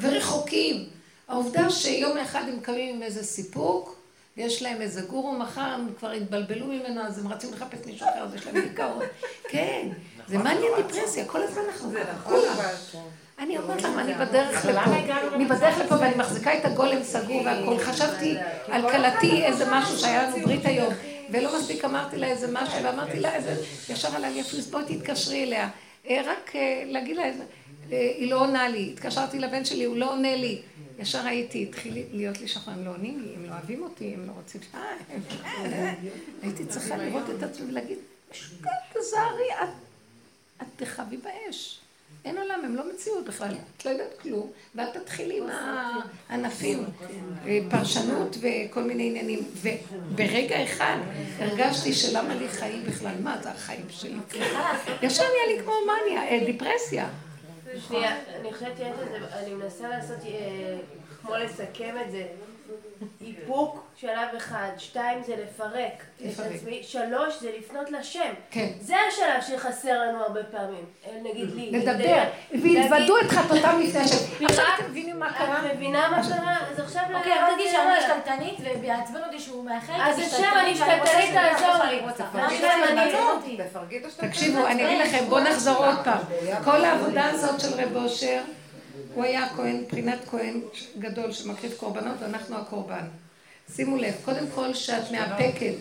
[0.00, 0.88] ורחוקים.
[1.28, 3.96] העובדה שיום אחד הם קמים עם איזה סיפוק,
[4.36, 8.22] ויש להם איזה גורו, מחר הם כבר התבלבלו ממנו, אז הם רצים לחפש מישהו אחר,
[8.22, 9.02] אז יש להם דיכאון.
[9.48, 9.88] כן,
[10.28, 11.92] זה מעניין דיפרסיה, כל הזמן אנחנו.
[13.38, 14.84] אני אומרת לכם, אני בדרך לפה,
[15.34, 17.78] אני בדרך לפה ואני מחזיקה את הגולם סגור והכל.
[17.78, 18.36] חשבתי
[18.68, 20.94] על כלתי איזה משהו שהיה לנו ברית היום,
[21.30, 25.44] ולא מספיק אמרתי לה איזה משהו, ואמרתי לה איזה, ישר עליי לי אפילו, בואי תתקשרי
[25.44, 25.68] אליה.
[26.08, 27.42] אה, רק אה, להגיד לה איזה,
[27.92, 28.90] אה, היא לא עונה לי.
[28.92, 30.62] התקשרתי לבן שלי, הוא לא עונה לי.
[30.98, 34.26] ישר הייתי, התחיל להיות לי שחור, הם לא עונים לי, הם לא אוהבים אותי, הם
[34.26, 34.60] לא רוצים...
[36.42, 37.98] הייתי צריכה לראות את עצמי ולהגיד,
[38.92, 39.48] תזהרי,
[40.62, 41.78] את תחבי באש.
[42.28, 45.46] אין עולם, הם לא מציאות בכלל, את לא יודעת כלום, ואל תתחילי עם
[46.28, 46.84] הענפים,
[47.70, 49.38] פרשנות וכל מיני עניינים.
[49.62, 50.96] וברגע אחד
[51.38, 54.18] הרגשתי שלמה לי חיים בכלל, מה זה החיים שלי?
[55.02, 57.08] ישר נהיה לי כמו מניה, דיפרסיה.
[57.88, 58.96] שנייה, אני חושבת שיש
[59.32, 60.78] אני מנסה לעשות, אה,
[61.22, 62.26] כמו לסכם את זה.
[63.26, 68.32] איפוק, שלב אחד, שתיים זה לפרק את עצמי, שלוש זה לפנות לשם.
[68.50, 68.68] כן.
[68.80, 70.84] זה השלב שחסר לנו הרבה פעמים.
[71.22, 71.70] נגיד לי.
[71.70, 74.16] לדבר, והתוודו את חטאותם לפני השם.
[74.46, 75.66] עכשיו אתם מבינים מה קרה?
[75.66, 76.56] את מבינה מה קרה?
[76.72, 77.02] אז עכשיו...
[77.14, 79.92] אוקיי, אל תגידי שאני משתלטנית ויעצבן אותי שהוא מאחר.
[80.00, 82.00] אז השם, אני משתלטנית, תעזור לי.
[84.16, 86.18] תקשיבו, אני אגיד לכם, בואו נחזור עוד פעם.
[86.64, 88.40] כל העבודה הזאת של רב אושר,
[89.18, 90.60] הוא היה כהן, מבחינת כהן
[90.98, 93.04] גדול שמקריב קורבנות, ואנחנו הקורבן.
[93.76, 95.74] שימו לב, קודם כל שאת מאפקת,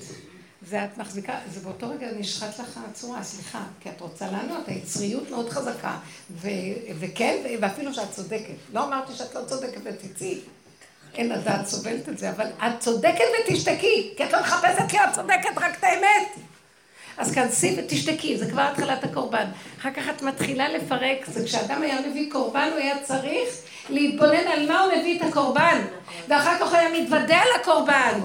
[0.61, 5.29] זה את מחזיקה, זה באותו רגע נשחט לך הצורה, סליחה, כי את רוצה לענות, היצריות
[5.29, 5.97] מאוד חזקה,
[6.31, 6.47] ו-
[6.99, 8.53] וכן, ואפילו שאת צודקת.
[8.73, 10.39] לא אמרתי שאת לא צודקת ותצאי.
[11.13, 15.57] אין הדעת סובלת את זה, אבל את צודקת ותשתקי, כי את לא מחפשת להיות צודקת,
[15.57, 16.56] רק את האמת.
[17.17, 19.45] אז כנסי ותשתקי, זה כבר התחלת הקורבן.
[19.79, 23.49] אחר כך את מתחילה לפרק, זה כשאדם היה מביא קורבן, הוא היה צריך
[23.89, 25.81] להתבונן על מה הוא מביא את הקורבן,
[26.27, 28.19] ואחר כך הוא היה מתוודה על הקורבן.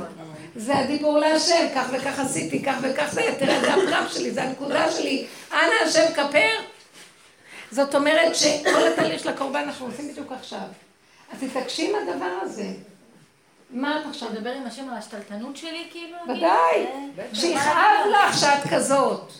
[0.56, 4.92] זה הדיבור להשם, כך וכך עשיתי, כך וכך זה, תראה, זה הפגם שלי, זה הנקודה
[4.92, 6.50] שלי, אנא השם כפר.
[7.70, 10.58] זאת אומרת שכל התהליך של הקורבן אנחנו עושים בדיוק עכשיו.
[11.32, 12.66] אז תתעקשי עם הדבר הזה.
[13.72, 14.28] מה את עכשיו?
[14.32, 16.16] לדבר עם השם על השתלטנות שלי, כאילו?
[16.24, 16.86] ודאי,
[17.32, 19.32] שיכאב לך שאת כזאת.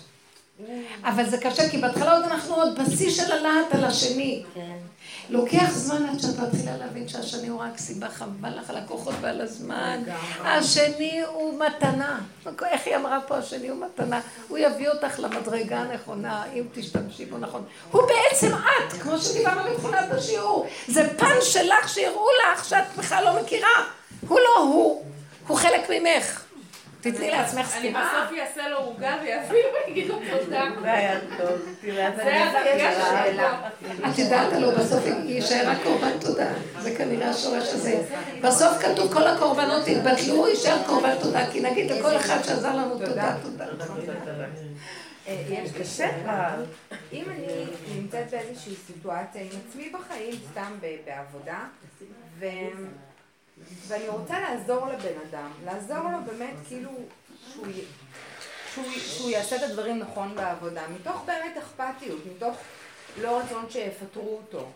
[1.05, 4.43] אבל זה קשה, כי בהתחלה עוד אנחנו עוד בשיא של הלהט על השני.
[4.55, 4.77] כן.
[5.31, 9.41] לוקח זמן עד שאת מתחילה להבין שהשני הוא רק סיבה חבל לך על הכוחות ועל
[9.41, 10.03] הזמן.
[10.45, 12.21] השני הוא מתנה.
[12.67, 14.21] איך היא אמרה פה, השני הוא מתנה.
[14.49, 17.65] הוא יביא אותך למדרגה הנכונה, אם תשתמשי בו נכון.
[17.91, 20.67] הוא בעצם את, כמו שדיברנו בתחילת השיעור.
[20.89, 23.69] זה פן שלך שיראו לך שאת בכלל לא מכירה.
[24.29, 25.05] הוא לא הוא,
[25.47, 26.45] הוא חלק ממך.
[27.03, 28.25] תתני לעצמך אני סתימה.
[28.25, 30.65] בסוף אעשה לו עוגה ויביא לו ויגיד לו תודה.
[30.83, 32.97] זה היה טוב, תראה, זה אני אבקש
[33.33, 34.09] שלו.
[34.11, 36.51] את יודעת, הלוא בסוף יישאר רק קורבן תודה.
[36.79, 38.03] זה כנראה השורש הזה.
[38.43, 41.51] בסוף כתוב כל הקורבנות יתבטלו, יישאר קורבן תודה.
[41.51, 43.65] כי נגיד לכל אחד שעזר לנו תודה, תודה.
[45.29, 46.55] אה, יש לי שאלה.
[47.13, 47.65] אם אני
[47.97, 50.73] נמצאת באיזושהי סיטואציה עם עצמי בחיים, סתם
[51.07, 51.59] בעבודה,
[52.39, 52.47] ו...
[53.89, 56.91] ואני רוצה לעזור לבן אדם, לעזור לו באמת כאילו
[58.75, 62.57] שהוא, יעשה את הדברים נכון בעבודה, מתוך באמת אכפתיות, מתוך
[63.21, 64.69] לא רצון שיפטרו אותו.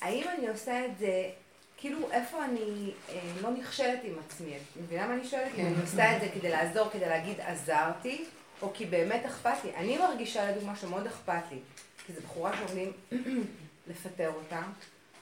[0.00, 1.30] האם אני עושה את זה,
[1.76, 5.54] כאילו איפה אני אה, לא נכשלת עם עצמי, את מבינה מה אני שואלת?
[5.58, 8.24] אם אני עושה את זה כדי לעזור, כדי להגיד עזרתי,
[8.62, 9.74] או כי באמת אכפת לי.
[9.76, 11.58] אני מרגישה לדוגמה שמאוד אכפת לי,
[12.06, 12.92] כי זו בחורה שעומדים
[13.90, 14.62] לפטר אותה,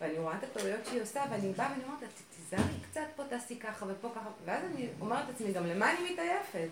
[0.00, 2.08] ואני רואה את הטעויות שהיא עושה, ואני באה ואני אומרת לה,
[2.50, 6.68] תיזהרי קצת פה תעשי ככה ופה ככה, ואז אני אומרת לעצמי, גם למה אני מתעייפת?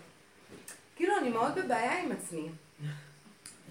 [0.95, 2.49] כאילו, אני מאוד בבעיה עם עצמי.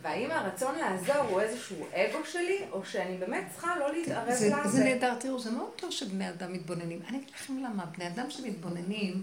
[0.03, 4.69] והאם הרצון לעזור הוא איזשהו אגו שלי, או שאני באמת צריכה לא להתערב זה, לה?
[4.69, 7.01] זה נהדר, תראו, זה מאוד טוב שבני אדם מתבוננים.
[7.09, 9.23] אני אגיד לכם למה, בני אדם שמתבוננים,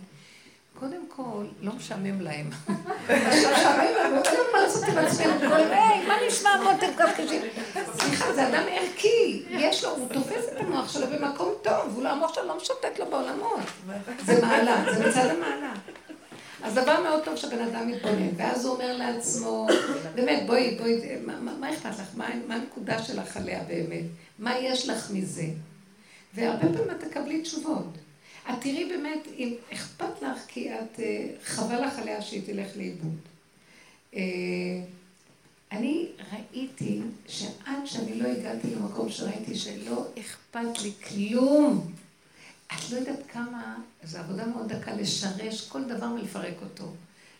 [0.81, 2.49] קודם כל, לא משעמם להם.
[3.29, 7.41] משעמם לנו, לנו מה לעשות עם עצמנו, היי, מה נשמע מותק כך קשים?
[7.93, 12.09] סליחה, זה אדם ערכי, יש לו, הוא תופס את המוח שלו במקום טוב, הוא לא,
[12.09, 13.59] המוח שלו לא משוטט לו בעולמות.
[14.25, 15.73] זה מעלה, זה מצד המעלה.
[16.63, 19.67] אז דבר מאוד טוב שבן אדם מתבונן, ואז הוא אומר לעצמו,
[20.15, 21.01] באמת, בואי, בואי,
[21.59, 22.07] מה, אכפת לך?
[22.47, 24.05] מה הנקודה שלך עליה באמת?
[24.39, 25.45] מה יש לך מזה?
[26.33, 27.97] והרבה פעמים את תקבלי תשובות.
[28.49, 33.17] את תראי באמת, אם אכפת לך, כי את, אה, חבל לך עליה שהיא תלך לאיבוד.
[34.15, 34.21] אה,
[35.71, 41.91] אני ראיתי שעד שאני לא הגעתי למקום שראיתי שלא אכפת לי כלום,
[42.67, 46.93] את לא יודעת כמה, זו עבודה מאוד דקה לשרש כל דבר ולפרק אותו.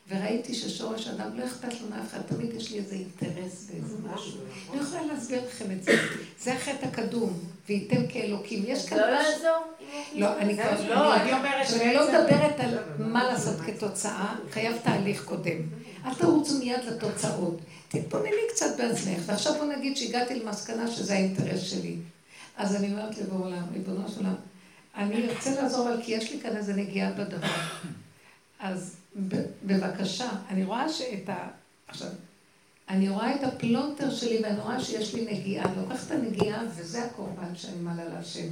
[0.09, 4.39] וראיתי ששורש אדם לא אכפת לו מאף אחד, תמיד יש לי איזה אינטרס באיזה משהו.
[4.69, 5.91] אני לא יכולה להסביר לכם את זה.
[6.39, 8.63] זה החטא הקדום, וייתם כאלוקים.
[8.67, 9.09] יש כאן לא.
[9.09, 9.63] לעזור?
[10.15, 10.89] לא, אני כבר...
[10.89, 15.57] לא, אני אומרת עכשיו, אני לא מדברת על מה לעשות כתוצאה, חייב תהליך קודם.
[16.05, 17.59] אל תרוצו מיד לתוצאות.
[17.87, 21.95] תתבונני קצת בעצמך, ועכשיו בוא נגיד שהגעתי למסקנה שזה האינטרס שלי.
[22.57, 24.35] אז אני אומרת לבוא עולם, ריבונו של עולם,
[24.95, 27.47] אני ארצה לעזור, אבל כי יש לי כאן איזה נגיעה בדבר.
[28.59, 28.95] אז
[29.65, 31.47] בבקשה, אני רואה שאת ה...
[31.87, 32.07] עכשיו,
[32.89, 35.65] אני רואה את הפלונטר שלי ואני רואה שיש לי נגיעה.
[35.65, 38.47] אני לוקחת את הנגיעה וזה הקורבן שאני מעלה להשם.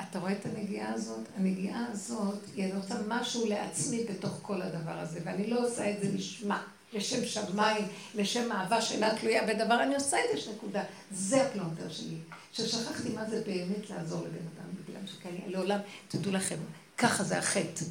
[0.00, 1.20] אתה רואה את הנגיעה הזאת?
[1.36, 6.08] הנגיעה הזאת, היא רוצה משהו לעצמי בתוך כל הדבר הזה, ואני לא עושה את זה
[6.14, 6.62] לשמה,
[6.92, 7.84] לשם שמיים,
[8.14, 10.82] לשם אהבה שאינה תלויה בדבר, אני עושה את זה, יש נקודה.
[11.10, 12.16] זה הפלונטר שלי.
[12.52, 15.78] ששכחתי מה זה באמת לעזור לבן אדם, בגלל שכאלה, לעולם,
[16.08, 16.56] תדעו לכם,
[16.98, 17.84] ככה זה החטא.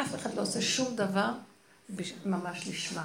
[0.00, 1.30] אף אחד לא עושה שום דבר
[2.26, 3.02] ממש לשמה.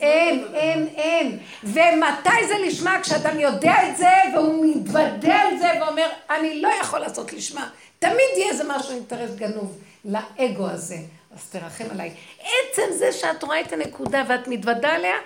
[0.00, 1.38] אין, אין, אין.
[1.64, 2.98] ומתי זה לשמה?
[3.02, 7.70] כשאדם יודע את זה, והוא מתוודה על זה, ואומר, אני לא יכול לעשות לשמה.
[7.98, 10.96] תמיד יהיה איזה משהו אינטרס גנוב לאגו הזה.
[11.34, 12.14] אז תרחם עליי.
[12.38, 15.16] עצם זה שאת רואה את הנקודה ואת מתוודה עליה,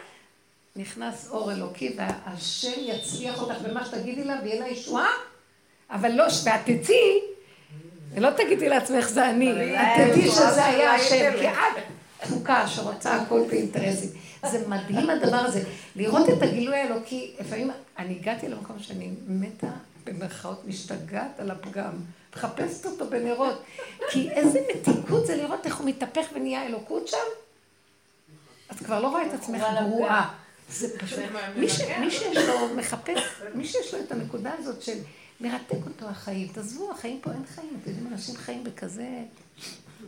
[0.76, 5.10] נכנס אור אלוקי, והשם יצליח אותך במה שתגידי לה, ויהיה לה ישועה,
[5.90, 7.20] אבל לא, ואת תצאי,
[8.14, 11.54] ולא תגידי לעצמך, זה אני, את תדעי שזה היה השם, כי את
[12.20, 14.10] תפוקה שרוצה הכל באינטרסים.
[14.50, 15.62] זה מדהים הדבר הזה,
[15.96, 19.70] לראות את הגילוי האלוקי, לפעמים אני הגעתי למקום שאני מתה,
[20.04, 21.92] במרכאות, משתגעת על הפגם,
[22.36, 23.62] מחפשת אותו בנרות,
[24.10, 27.16] כי איזה מתיקות זה לראות איך הוא מתהפך ונהיה אלוקות שם.
[28.72, 30.34] את כבר לא רואה את עצמך גרועה.
[30.70, 31.18] זה פשוט,
[32.00, 33.18] מי שיש לו, מחפש,
[33.54, 34.98] מי שיש לו את הנקודה הזאת של
[35.40, 36.48] מרתק אותו החיים.
[36.48, 37.78] תעזבו, החיים פה אין חיים.
[37.82, 39.08] אתם יודעים, אנשים חיים בכזה...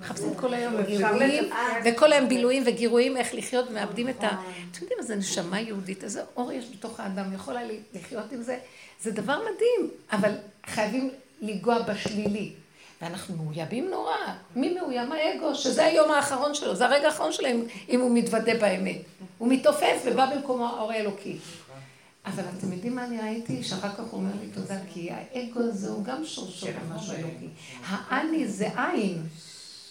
[0.00, 1.44] מחפשים כל היום גירויים,
[1.84, 4.28] וכל היום בילויים וגירויים, איך לחיות, ומאבדים את ה...
[4.28, 7.60] אתם יודעים, איזה נשמה יהודית, איזה אור יש בתוך האדם, יכולה
[7.94, 8.58] לחיות עם זה.
[9.00, 10.32] זה דבר מדהים, אבל
[10.66, 11.10] חייבים
[11.40, 12.52] לנגוע בשלילי.
[13.02, 14.16] ואנחנו מאוימים נורא.
[14.56, 15.12] מי מאוים?
[15.12, 17.48] האגו, שזה היום האחרון שלו, זה הרגע האחרון שלו
[17.88, 18.96] אם הוא מתוודה באמת.
[19.38, 21.36] הוא מתעופף ובא במקומו האור האלוקי.
[22.26, 23.62] אבל אתם יודעים מה אני ראיתי?
[23.62, 27.48] שאחר כך הוא אומר לי תודה, כי האגו הזה הוא גם שורשו במשהו אלוקי.
[27.84, 29.22] האני זה עין.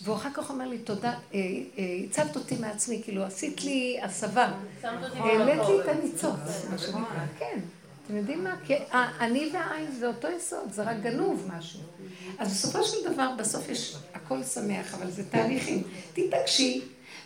[0.01, 4.51] והוא אחר כך אומר לי, תודה, אה, אה, הצלת אותי מעצמי, כאילו, עשית לי הסבה.
[4.83, 7.59] העלית לי את הניצוץ, מה שנקרא, כן.
[8.05, 8.55] אתם יודעים מה?
[8.65, 8.73] כי
[9.19, 11.79] אני והעין זה אותו יסוד, זה רק גנוב משהו.
[12.39, 15.83] אז בסופו של דבר, בסוף יש הכל שמח, אבל זה תהליכים.
[16.13, 16.81] תתעקשי,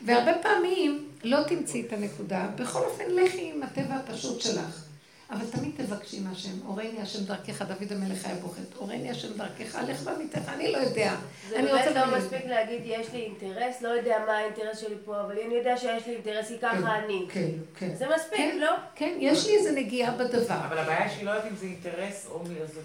[0.06, 4.91] והרבה פעמים לא תמצאי את הנקודה, בכל אופן לכי עם הטבע הפשוט שלך.
[5.32, 10.04] אבל תמיד תבקשי מהשם, הורני השם דרכך, דוד המלך היה בוכת, הורני השם דרכך, לך
[10.04, 11.16] במיתך, אני לא יודע.
[11.50, 15.40] זה באמת לא מספיק להגיד, יש לי אינטרס, לא יודע מה האינטרס שלי פה, אבל
[15.46, 17.26] אני יודע שיש לי אינטרס, היא ככה כן, אני.
[17.32, 17.96] כן, כן.
[17.96, 18.72] זה מספיק, כן, לא?
[18.96, 20.56] כן, יש לי איזה נגיעה בדבר.
[20.68, 22.44] אבל הבעיה שהיא לא יודעת אם זה אינטרס או
[22.74, 22.84] זאת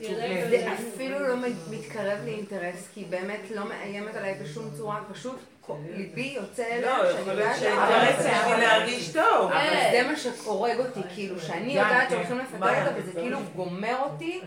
[0.50, 1.36] זה אפילו לא
[1.70, 5.36] מתקרב לאינטרס, כי באמת לא מאיימת עליי בשום צורה, פשוט
[5.96, 9.50] ליבי יוצא אליה, לא, יכול להיות שהאינטרס שלי להרגיש טוב.
[9.52, 14.40] אבל זה מה שהורג אותי, כאילו, שאני יודעת שהולכים לפטר אותה, וזה כאילו גומר אותי.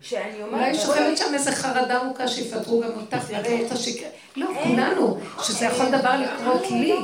[0.00, 0.60] שאני אומרת...
[0.60, 4.08] אולי שוכבת שם איזה חרדה עמוקה שיפטרו גם אותך, ואת לא רוצה שיקרה.
[4.36, 6.96] לא, כולנו, שזה יכול דבר לקרות לי.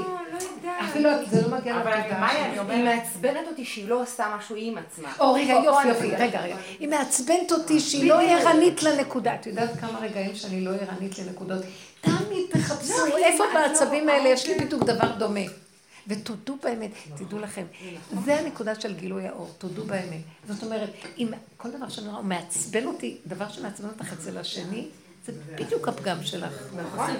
[0.80, 2.52] אפילו זה לא מגיע לתודעה.
[2.68, 5.12] היא מעצבנת אותי שהיא לא עושה משהו עם עצמה.
[5.20, 6.56] או רגע, יופי, יופי, רגע, רגע.
[6.80, 9.34] היא מעצבנת אותי שהיא לא ערנית לנקודה.
[9.34, 11.62] את יודעת כמה רגעים שאני לא ערנית לנקודות?
[12.02, 15.40] תמיד תחפשו, לא, איפה בעצבים האלה יש לי בדיוק דבר דומה.
[16.08, 17.64] ותודו באמת, תדעו לכם,
[18.24, 20.20] זה הנקודה של גילוי האור, תודו באמת.
[20.48, 24.86] זאת אומרת, אם כל דבר שאני רואה מעצבן אותי, דבר שמעצבן אותך אצל השני,
[25.26, 26.52] זה בדיוק הפגם שלך.
[26.76, 27.10] נכון.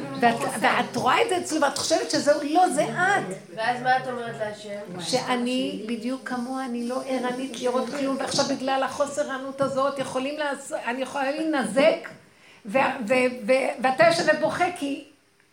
[0.61, 3.37] ואת רואה את זה אצלו, ואת חושבת שזהו, לא, זה את.
[3.57, 5.01] ואז מה את אומרת להשם?
[5.01, 10.79] שאני בדיוק כמוה, אני לא ערנית לראות כלום, ועכשיו בגלל החוסר ערנות הזאת, יכולים לעשות,
[10.87, 12.09] אני יכולה להינזק,
[12.67, 15.05] ואתה יושב ובוכה כי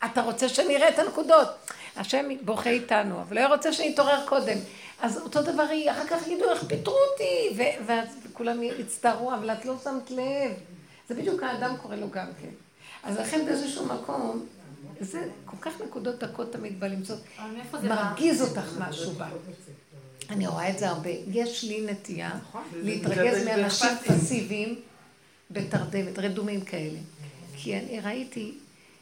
[0.05, 1.47] אתה רוצה שנראה את הנקודות.
[1.97, 4.57] השם בוכה איתנו, אבל לא רוצה שנתעורר קודם.
[5.01, 7.63] אז אותו דבר היא, אחר כך יגידו, איך פיטרו אותי?
[8.31, 10.51] וכולם יצטערו, אבל את לא שמת לב.
[11.09, 12.49] זה בדיוק האדם קורא לו גם כן.
[13.03, 14.45] אז לכן באיזשהו מקום,
[14.99, 17.15] זה כל כך נקודות דקות תמיד בא למצוא,
[17.83, 19.27] מרגיז אותך משהו בה.
[20.29, 21.09] אני רואה את זה הרבה.
[21.27, 22.63] יש לי נטייה נכון.
[22.73, 24.79] להתרגז מאנשים פסיביים
[25.51, 26.99] בתרדמת, רדומים כאלה.
[27.55, 28.57] כי אני ראיתי,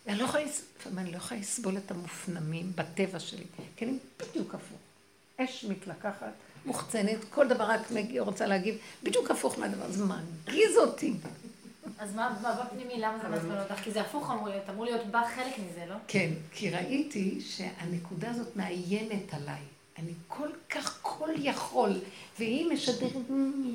[0.07, 0.44] אני לא יכולה,
[0.98, 3.44] אני לא יכולה לסבול את המופנמים בטבע שלי,
[3.76, 4.78] כי אני בדיוק הפוך.
[5.38, 6.34] אש מתלקחת,
[6.65, 7.82] מוחצנת, כל דבר רק
[8.19, 11.14] רוצה להגיב, בדיוק הפוך מהדבר, זה מרגיז אותי.
[11.99, 13.84] אז מה בפנימי, למה זה מעצבן אותך?
[13.84, 15.95] כי זה הפוך אמור להיות, אמור להיות בה חלק מזה, לא?
[16.07, 19.61] כן, כי ראיתי שהנקודה הזאת מאיימת עליי.
[19.98, 21.99] אני כל כך כל יכול,
[22.40, 23.30] והיא משדרת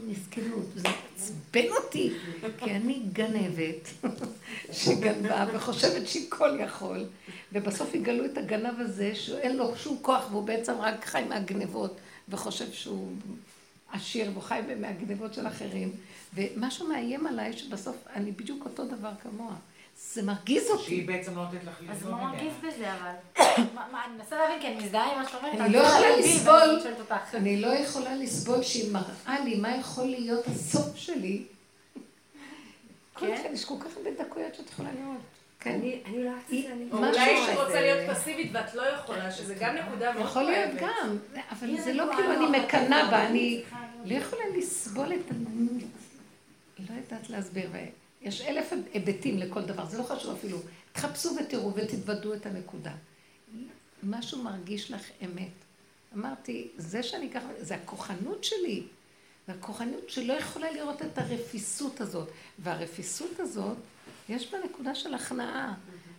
[0.06, 2.12] מסכנות, זה מעצבן אותי,
[2.58, 3.88] כי אני גנבת
[4.72, 7.04] שגנבה וחושבת שהיא כל יכול,
[7.52, 11.96] ובסוף יגלו את הגנב הזה שאין לו שום כוח והוא בעצם רק חי מהגנבות
[12.28, 13.12] וחושב שהוא
[13.92, 15.92] עשיר והוא חי מהגנבות של אחרים,
[16.34, 19.54] ומשהו מאיים עליי שבסוף אני בדיוק אותו דבר כמוה.
[20.10, 20.84] זה מרגיז אותי.
[20.84, 23.12] שהיא בעצם לא נותנת לך לסבול אז מה מרגיז בזה אבל?
[23.36, 25.60] אני מנסה להבין, כי אני מזדהה עם מה שאת אומרת.
[25.60, 26.92] אני לא יכולה לסבול,
[27.34, 31.42] אני לא יכולה לסבול שהיא מראה לי מה יכול להיות הסוף שלי.
[33.20, 33.52] כן?
[33.52, 35.20] יש כל כך הרבה דקויות שאת יכולה לראות.
[35.60, 35.80] כן.
[36.06, 36.92] אני לא יודעת.
[36.92, 41.16] אולי היא רוצה להיות פסיבית ואת לא יכולה, שזה גם נקודה מאוד יכול להיות גם,
[41.50, 43.62] אבל זה לא כאילו אני מקנאה בה, אני
[44.04, 45.34] לא יכולה לסבול את ה...
[46.78, 47.70] לא יודעת להסביר.
[48.22, 50.58] יש אלף היבטים לכל דבר, זה לא חשוב אפילו.
[50.92, 52.92] תחפשו ותראו ותתוודו את הנקודה.
[54.02, 55.52] משהו מרגיש לך אמת.
[56.14, 58.82] אמרתי, זה שאני ככה, זה הכוחנות שלי.
[59.48, 62.28] והכוחנות שלא יכולה לראות את הרפיסות הזאת.
[62.58, 63.76] והרפיסות הזאת,
[64.28, 65.74] יש בה נקודה של הכנעה.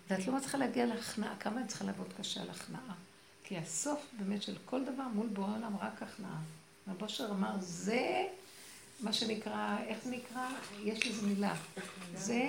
[0.10, 1.36] ואת לא מצליחה להגיע להכנעה.
[1.40, 2.94] כמה את צריכה לעבוד קשה על הכנעה?
[3.44, 6.42] כי הסוף באמת של כל דבר מול בורא עולם רק הכנעה.
[6.88, 8.26] רב אושר אמר, זה
[9.04, 10.48] מה שנקרא, איך זה נקרא?
[10.84, 11.56] יש לזה מילה.
[12.16, 12.42] זה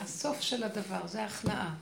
[0.00, 1.74] הסוף של הדבר, זה ההכנעה.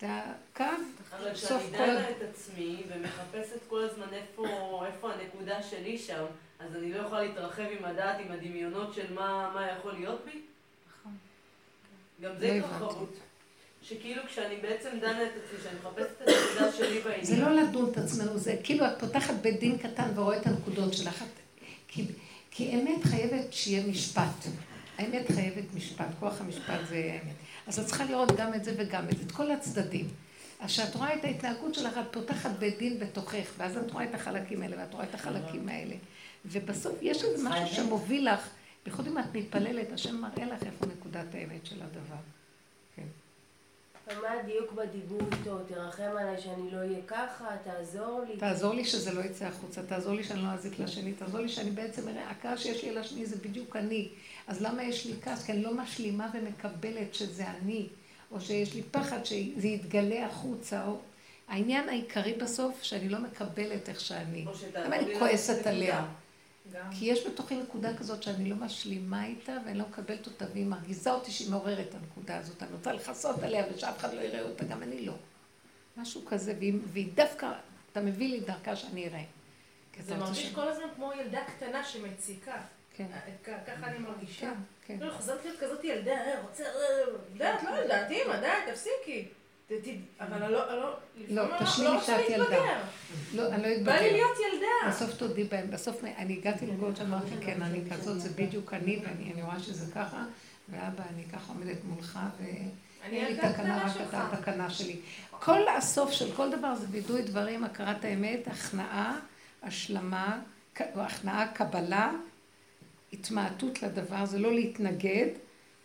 [0.00, 1.16] זה הקו, סוף כל...
[1.16, 6.24] אבל כשאני דנה את עצמי ומחפשת כל הזמן איפה, איפה הנקודה שלי שם,
[6.58, 10.40] אז אני לא יכולה להתרחב עם הדעת, עם הדמיונות של מה, מה יכול להיות בי?
[10.90, 11.12] נכון.
[12.20, 13.16] גם זה לא התרחבות.
[13.82, 17.24] שכאילו כשאני בעצם דנה את עצמי, שאני מחפשת את הנקודה שלי בעניין.
[17.24, 20.94] זה לא לדון את עצמנו, זה כאילו את פותחת בית דין קטן ורואה את הנקודות
[20.94, 21.24] שלך.
[21.88, 22.04] כי,
[22.56, 24.46] כי אמת חייבת שיהיה משפט.
[24.98, 27.34] האמת חייבת משפט, כוח המשפט זה האמת.
[27.66, 30.08] אז את צריכה לראות גם את זה וגם את זה, את כל הצדדים.
[30.60, 34.14] אז כשאת רואה את ההתנהגות שלך, את פותחת בית דין בתוכך, ואז את רואה את
[34.14, 35.94] החלקים האלה, ואת רואה את החלקים האלה.
[36.44, 38.48] ובסוף יש איזה משהו שמוביל לך,
[38.84, 42.35] בייחוד אם את מתפללת, השם מראה לך איפה נקודת האמת של הדבר.
[44.06, 45.58] ומה הדיוק בדיבור איתו?
[45.68, 48.36] תרחם עליי שאני לא אהיה ככה, תעזור לי.
[48.36, 51.70] תעזור לי שזה לא יצא החוצה, תעזור לי שאני לא אזיק לשני, תעזור לי שאני
[51.70, 54.08] בעצם אראה, הכעס שיש לי על השני זה בדיוק אני.
[54.46, 55.44] אז למה יש לי כעס?
[55.44, 57.86] כי אני לא משלימה ומקבלת שזה אני,
[58.32, 60.98] או שיש לי פחד שזה יתגלה החוצה, או...
[61.48, 64.44] העניין העיקרי בסוף, שאני לא מקבלת איך שאני.
[64.74, 66.06] למה אני כועסת עליה?
[66.90, 71.10] כי יש בתוכי נקודה כזאת שאני לא משלימה איתה ואני לא מקבלת אותה, והיא מרגיזה
[71.10, 72.62] אותי שהיא מעוררת את הנקודה הזאת.
[72.62, 75.14] אני רוצה לכסות עליה ושאף אחד לא יראה אותה, גם אני לא.
[75.96, 77.52] משהו כזה, והיא, והיא דווקא,
[77.92, 79.24] אתה מביא לי דרכה שאני אראה.
[80.00, 82.56] זה מרגיש כל הזמן כמו ילדה קטנה שמציקה.
[82.96, 83.06] כן.
[83.44, 84.40] ככה אני מרגישה.
[84.40, 84.54] כן,
[84.86, 85.06] כן.
[85.06, 86.64] לא, חוזרת להיות כזאת ילדה, אה, רוצה,
[87.32, 89.28] יודעת, לא יודעת, אימא, די, תפסיקי.
[90.20, 90.96] אבל אני לא, לא,
[91.28, 92.56] לא, תשמעי לי שאת ילדה.
[93.34, 93.84] לא, אני לא אתבגר.
[93.84, 94.88] בא לי להיות ילדה.
[94.88, 99.42] בסוף תודי בהם, בסוף אני הגעתי לגוד שאמרתי, כן, אני כזאת, זה בדיוק אני, ואני
[99.42, 100.24] רואה שזה ככה,
[100.68, 105.00] ואבא, אני ככה עומדת מולך, ואין לי תקנה, רק אתה התקנה שלי.
[105.30, 109.18] כל הסוף של כל דבר זה וידוי דברים, הכרת האמת, הכנעה,
[109.62, 110.40] השלמה,
[110.76, 112.12] הכנעה, קבלה,
[113.12, 115.28] התמעטות לדבר, זה לא להתנגד,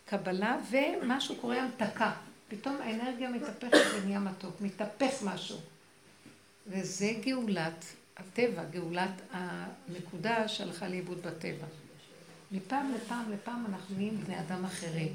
[0.04, 2.12] קבלה, ומשהו קורה המתקה.
[2.52, 5.56] פתאום האנרגיה מתהפכת ונהיה מתוק, מתהפך משהו.
[6.66, 7.84] וזה גאולת
[8.16, 11.66] הטבע, גאולת הנקודה שהלכה לאיבוד בטבע.
[12.52, 15.14] מפעם לפעם לפעם אנחנו נהיים בני אדם אחרים.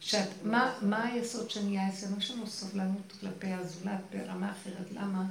[0.00, 2.18] שאת, מה, מה היסוד שנהיה אצלנו?
[2.18, 4.92] יש לנו סובלנות כלפי הזולת ברמה אחרת.
[4.92, 5.24] למה?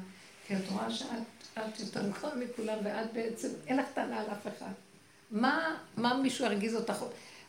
[0.48, 4.72] כי את רואה שאת יותר גבוהה מכולם ואת בעצם, אין לך טענה על אף אחד.
[5.32, 7.04] מה, מה מישהו ירגיז אותך?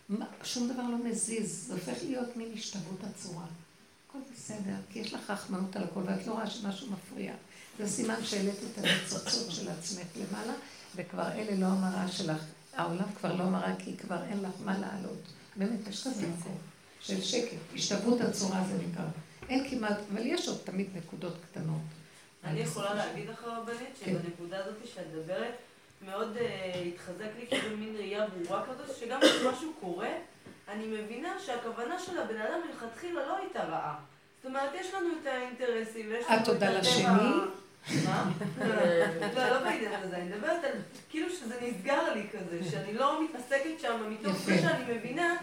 [0.09, 3.47] מה, שום דבר לא מזיז, זה הופך להיות מין השתוות הצורה.
[4.11, 7.33] הכל בסדר, כי יש לך רחמנות על הכל, ואת לא רואה שמשהו מפריע.
[7.79, 10.53] זה סימן שהעלית את הניצוצות של עצמך למעלה,
[10.97, 12.45] וכבר אלה לא המראה שלך.
[12.75, 15.23] העולם כבר לא מראה, כי כבר אין לך מה לעלות.
[15.57, 16.59] באמת, יש כזה מקום
[17.01, 17.57] של שקט.
[17.75, 19.05] השתוות הצורה זה נקרא.
[19.49, 21.81] אין כמעט, אבל יש עוד תמיד נקודות קטנות.
[22.45, 24.13] אני יכולה להגיד לך, רבנית, כן.
[24.13, 25.55] שבנקודה הזאת שאת מדברת,
[26.05, 30.11] מאוד אה, התחזק לי כאילו מין ראייה ברורה כזאת, שגם כשמשהו קורה,
[30.71, 33.95] אני מבינה שהכוונה של הבן אדם מלכתחילה לא הייתה רעה.
[34.37, 36.41] זאת אומרת, יש לנו את האינטרסים, ויש לנו את הטבע...
[36.41, 37.31] את תודה לשני?
[38.05, 38.31] מה?
[39.37, 40.73] לא, לא בעניין הזה, אני מדברת על
[41.11, 45.37] כאילו שזה נסגר לי כזה, שאני לא מתעסקת שם מתוך זה שאני מבינה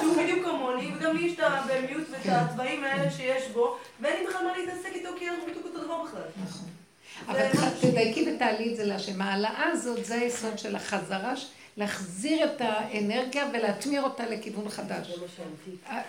[0.00, 2.30] שהוא בדיוק כמוני, וגם לי יש את הבמיוט ואת כן.
[2.30, 6.02] הצבעים האלה שיש בו, ואין לי בכלל מה להתעסק איתו כי אנחנו בדיוק אותו דבר
[6.02, 6.22] בכלל.
[6.44, 6.68] נכון.
[7.26, 7.48] אבל
[7.80, 9.22] תדייקי ותעלי את זה להשם.
[9.22, 11.34] ההעלאה הזאת זה היסוד של החזרה.
[11.76, 15.18] להחזיר את האנרגיה ולהטמיר אותה לכיוון חדש.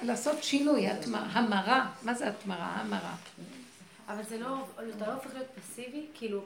[0.04, 2.78] לעשות שינוי, המרה, מה זה התמרה?
[2.82, 3.16] המרה.
[4.10, 4.48] אבל זה לא,
[4.98, 6.06] אתה לא הופך להיות פסיבי?
[6.14, 6.42] כאילו,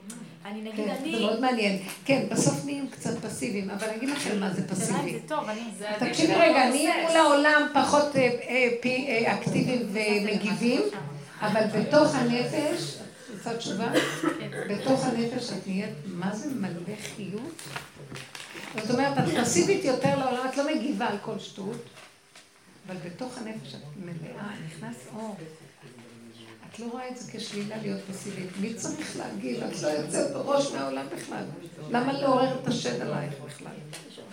[0.46, 1.16] אני נגיד, כן, אני...
[1.16, 1.80] זה מאוד מעניין.
[2.06, 5.12] כן, בסוף נהיים קצת פסיביים, אבל אני אגיד לכם מה זה פסיבי.
[5.12, 5.62] זה טוב, אני...
[6.00, 8.30] תקשיבי רגע, אני מול העולם פחות אה,
[8.86, 10.82] אה, אקטיביים ומגיבים,
[11.42, 12.98] אבל בתוך הנפש,
[13.40, 13.92] קצת תשובה,
[14.40, 14.50] כן.
[14.70, 17.62] בתוך הנפש את נהיית, מה זה מלא חיות?
[18.76, 21.78] זאת אומרת, את פסיבית יותר לעולם, את לא מגיבה על כל שטות,
[22.88, 25.36] אבל בתוך הנפש את מלאה, נכנס אור.
[26.70, 28.50] את לא רואה את זה כשלילה להיות פסיבית.
[28.62, 29.64] מי צריך להגיב?
[29.64, 31.44] את לא יוצאת בראש מהעולם בכלל.
[31.90, 33.72] למה לעורר את השד עלייך בכלל?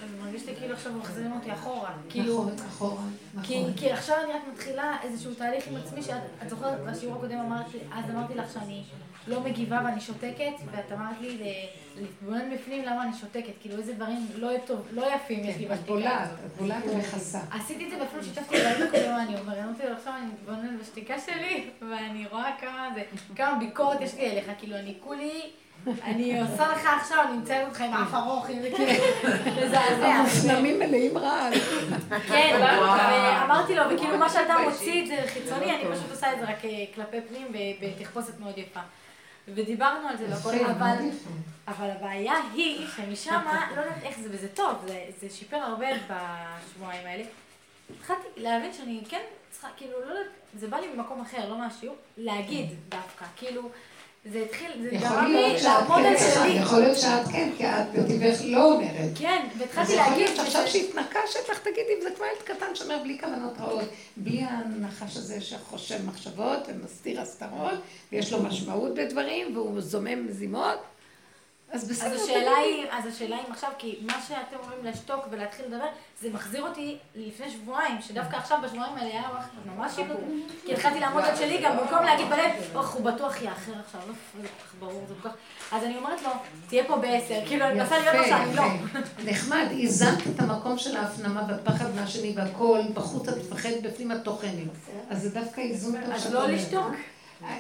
[0.03, 1.91] אני מרגיש לי כאילו עכשיו מחזירים אותי אחורה.
[1.91, 3.03] נכון, כאילו, אחורה,
[3.35, 3.73] נכון.
[3.77, 8.11] כי עכשיו אני רק מתחילה איזשהו תהליך עם עצמי, שאת זוכרת, בשיעור הקודם אמרתי, אז
[8.11, 8.83] אמרתי לך שאני
[9.27, 11.39] לא מגיבה ואני שותקת, ואת אמרת לי
[12.01, 15.75] להתבונן בפנים למה אני שותקת, כאילו איזה דברים לא, טוב, לא יפים יש לי בשתיקה.
[15.75, 17.41] את בולעת, את בולעת ומכסה.
[17.51, 21.15] עשיתי את זה ואפילו שיתפתי בעיה הקודם, אני אומרת, אמרתי לו עכשיו אני מתבונן בשתיקה
[21.27, 23.03] שלי, ואני רואה כמה זה,
[23.37, 25.43] כמה ביקורת יש לי עליך, כאילו אני כולי...
[26.05, 28.93] אני עושה לך עכשיו, אני נמצאת אותך עם אף ארוך, אם זה כאילו,
[29.57, 30.07] מזעזע.
[30.07, 31.53] המופנמים מלאים רעל.
[32.29, 36.45] כן, ואמרתי לו, וכאילו מה שאתה מוציא את זה חיצוני, אני פשוט עושה את זה
[36.45, 37.47] רק אה, כלפי פנים
[37.81, 38.81] בתחפושת מאוד יפה.
[39.49, 40.97] ודיברנו על זה, לא כל אבל,
[41.69, 43.41] אבל הבעיה היא שמשם,
[43.77, 47.25] לא יודעת איך זה, וזה טוב, זה, זה שיפר הרבה בשבועיים האלה.
[47.99, 49.21] התחלתי להבין שאני כן
[49.51, 53.71] צריכה, כאילו, לא יודעת, זה בא לי ממקום אחר, לא מהשיעור, להגיד דווקא, כאילו,
[54.33, 56.53] זה התחיל, זה גרם לי לעמוד על כן, שלי.
[56.53, 59.11] יכול להיות שאת כן, כי את בטבעך לא אומרת.
[59.15, 63.89] כן, והתחלתי להגיד, עכשיו שהתנקשת לך, תגידי, זה כמו ילד קטן שאומר בלי כוונות רעות,
[64.17, 67.75] בלי הנחש הזה שחושב מחשבות ומסתיר הסתרות,
[68.13, 70.79] ויש לו משמעות בדברים, והוא זומם מזימות,
[71.73, 75.67] אז בסדר, אז השאלה היא, אז השאלה אם עכשיו, כי מה שאתם אומרים לשתוק ולהתחיל
[75.67, 75.87] לדבר,
[76.21, 79.29] זה מחזיר אותי לפני שבועיים, שדווקא עכשיו בשבועיים האלה היה
[79.67, 80.17] ממש שיפוט,
[80.67, 84.13] כי התחלתי לעמוד על שלי גם במקום להגיד בלב, אוח, הוא בטוח יאחר עכשיו, לא,
[84.33, 85.35] כל כך ברור, זה כל כך...
[85.73, 86.31] אז אני אומרת לו,
[86.69, 88.65] תהיה פה בעשר, כאילו, אני מנסה להיות לו שאני לא.
[89.25, 94.71] נחמד, איזנת את המקום של ההפנמה והפחד מהשני והכל, בחוץ את מפחדת, בפנים את טוחנת.
[95.11, 96.49] אז זה דווקא איזון טוב אז לא.
[96.49, 96.93] לשתוק.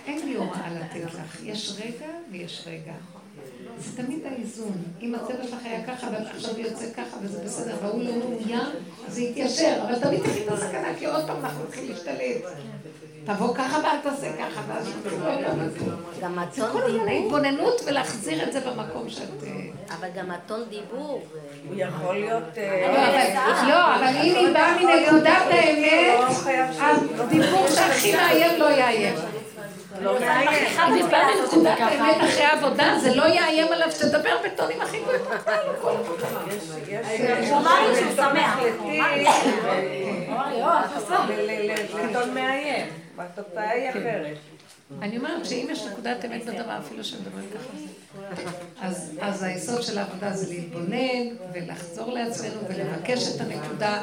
[0.06, 2.92] אין לי הוראה לתת לך, יש רגע ויש רגע.
[3.78, 4.72] זה תמיד האיזון.
[5.02, 8.68] אם הצבע שלך היה ככה, אבל עכשיו יוצא ככה, וזה בסדר, והוא לא מאוים,
[9.08, 9.78] זה יתיישר.
[9.86, 12.52] אבל תמיד תכין את הסכנה, כי עוד פעם אנחנו צריכים להשתלט.
[13.24, 15.42] תבוא ככה ואל תעשה ככה, ואז לא.
[16.22, 19.28] גם זה הטון כל הזמן דיבור, ההתבוננות ולהחזיר את זה במקום שאת...
[19.46, 19.50] אה,
[19.98, 21.22] אבל גם הטון דיבור.
[21.68, 22.42] הוא יכול להיות...
[22.56, 26.18] לא, אבל- לא, אבל אם היא באה מנקודת האמת,
[27.18, 29.14] הדיבור שהכי מאיים לא יאיים.
[30.00, 30.40] לא באה
[30.88, 35.20] מנקודת האמת אחרי העבודה, זה לא יאיים עליו שתדבר בטונים הכי גבוהים.
[37.50, 38.58] הוא אמר לי שהוא שמח.
[41.94, 42.86] לטון מאיים,
[43.16, 44.55] והתוצאה היא אחרת.
[45.02, 48.50] אני אומרת שאם יש נקודת אמת בדבר, אפילו שמדברים ככה,
[49.20, 54.02] אז, היסוד של העבודה זה להתבונן ולחזור לעצמנו ולבקש את הנקודה,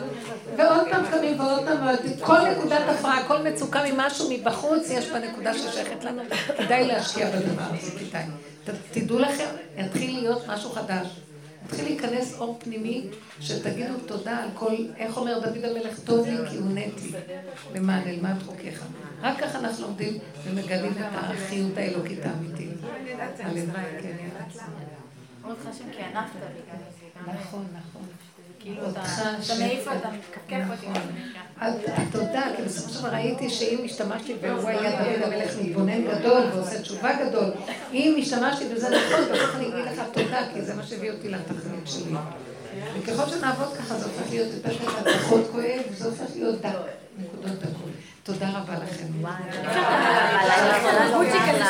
[0.57, 5.53] ועוד פעם קמים ועוד פעם, כל נקודת הפרעה, כל מצוקה ממשהו מבחוץ, יש בה נקודה
[5.53, 6.21] ששייכת לנו,
[6.57, 8.23] כדאי להשקיע בדבר הזה, כדאי.
[8.91, 9.47] תדעו לכם,
[9.77, 11.07] יתחיל להיות משהו חדש.
[11.65, 13.07] יתחיל להיכנס אור פנימי,
[13.39, 17.11] שתגידו תודה על כל, איך אומר דוד המלך, טוב לי כי הונאתי,
[17.75, 18.85] למען אלמד חוקיך.
[19.21, 22.69] רק ככה אנחנו עומדים ומגלים את החיות האלוקית האמיתית.
[23.39, 24.59] הלוואי, כן, ידעתי.
[25.41, 26.39] מאוד חשוב כי ענפת
[26.71, 26.77] גם
[27.25, 27.31] זה.
[27.33, 28.07] נכון, נכון.
[28.63, 30.87] כאילו אתה מעיף אותה, מתקפקף אותי.
[30.87, 32.03] מה שנקרא.
[32.11, 36.81] תודה, כי בסופו של דבר ראיתי שאם השתמשתי והוא היה דוד המלך מתבונן גדול ועושה
[36.81, 37.51] תשובה גדול,
[37.93, 41.85] אם השתמשתי בזה נכון, בסוף אני אגיד לך תודה, כי זה מה שהביא אותי לתכלית
[41.85, 42.13] שלי.
[42.99, 46.69] וככל שנעבוד ככה זה הופך להיות יותר קצת פחות כואב, זה הופך להיות דק,
[47.17, 47.89] נקודות דקות.
[48.23, 49.05] תודה רבה לכם.
[51.45, 51.63] כן,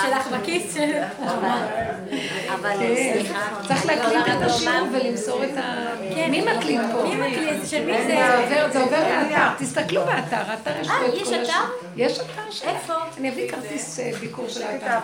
[3.68, 5.94] צריך להקליט את השיעור ולמסור את ה...
[6.30, 7.04] מי מקליט פה?
[7.04, 7.66] מי מקליט?
[7.66, 8.80] של מי זה זה?
[8.80, 11.36] עובר, לאתר, תסתכלו באתר, האתר יש פה אה, את יש כל?
[11.36, 11.54] השם.
[11.96, 12.68] יש אתר שם.
[12.68, 12.94] איפה?
[13.18, 14.98] אני אביא כרטיס אה, ביקור של האתר.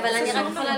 [0.00, 0.70] אבל אני רק יכולה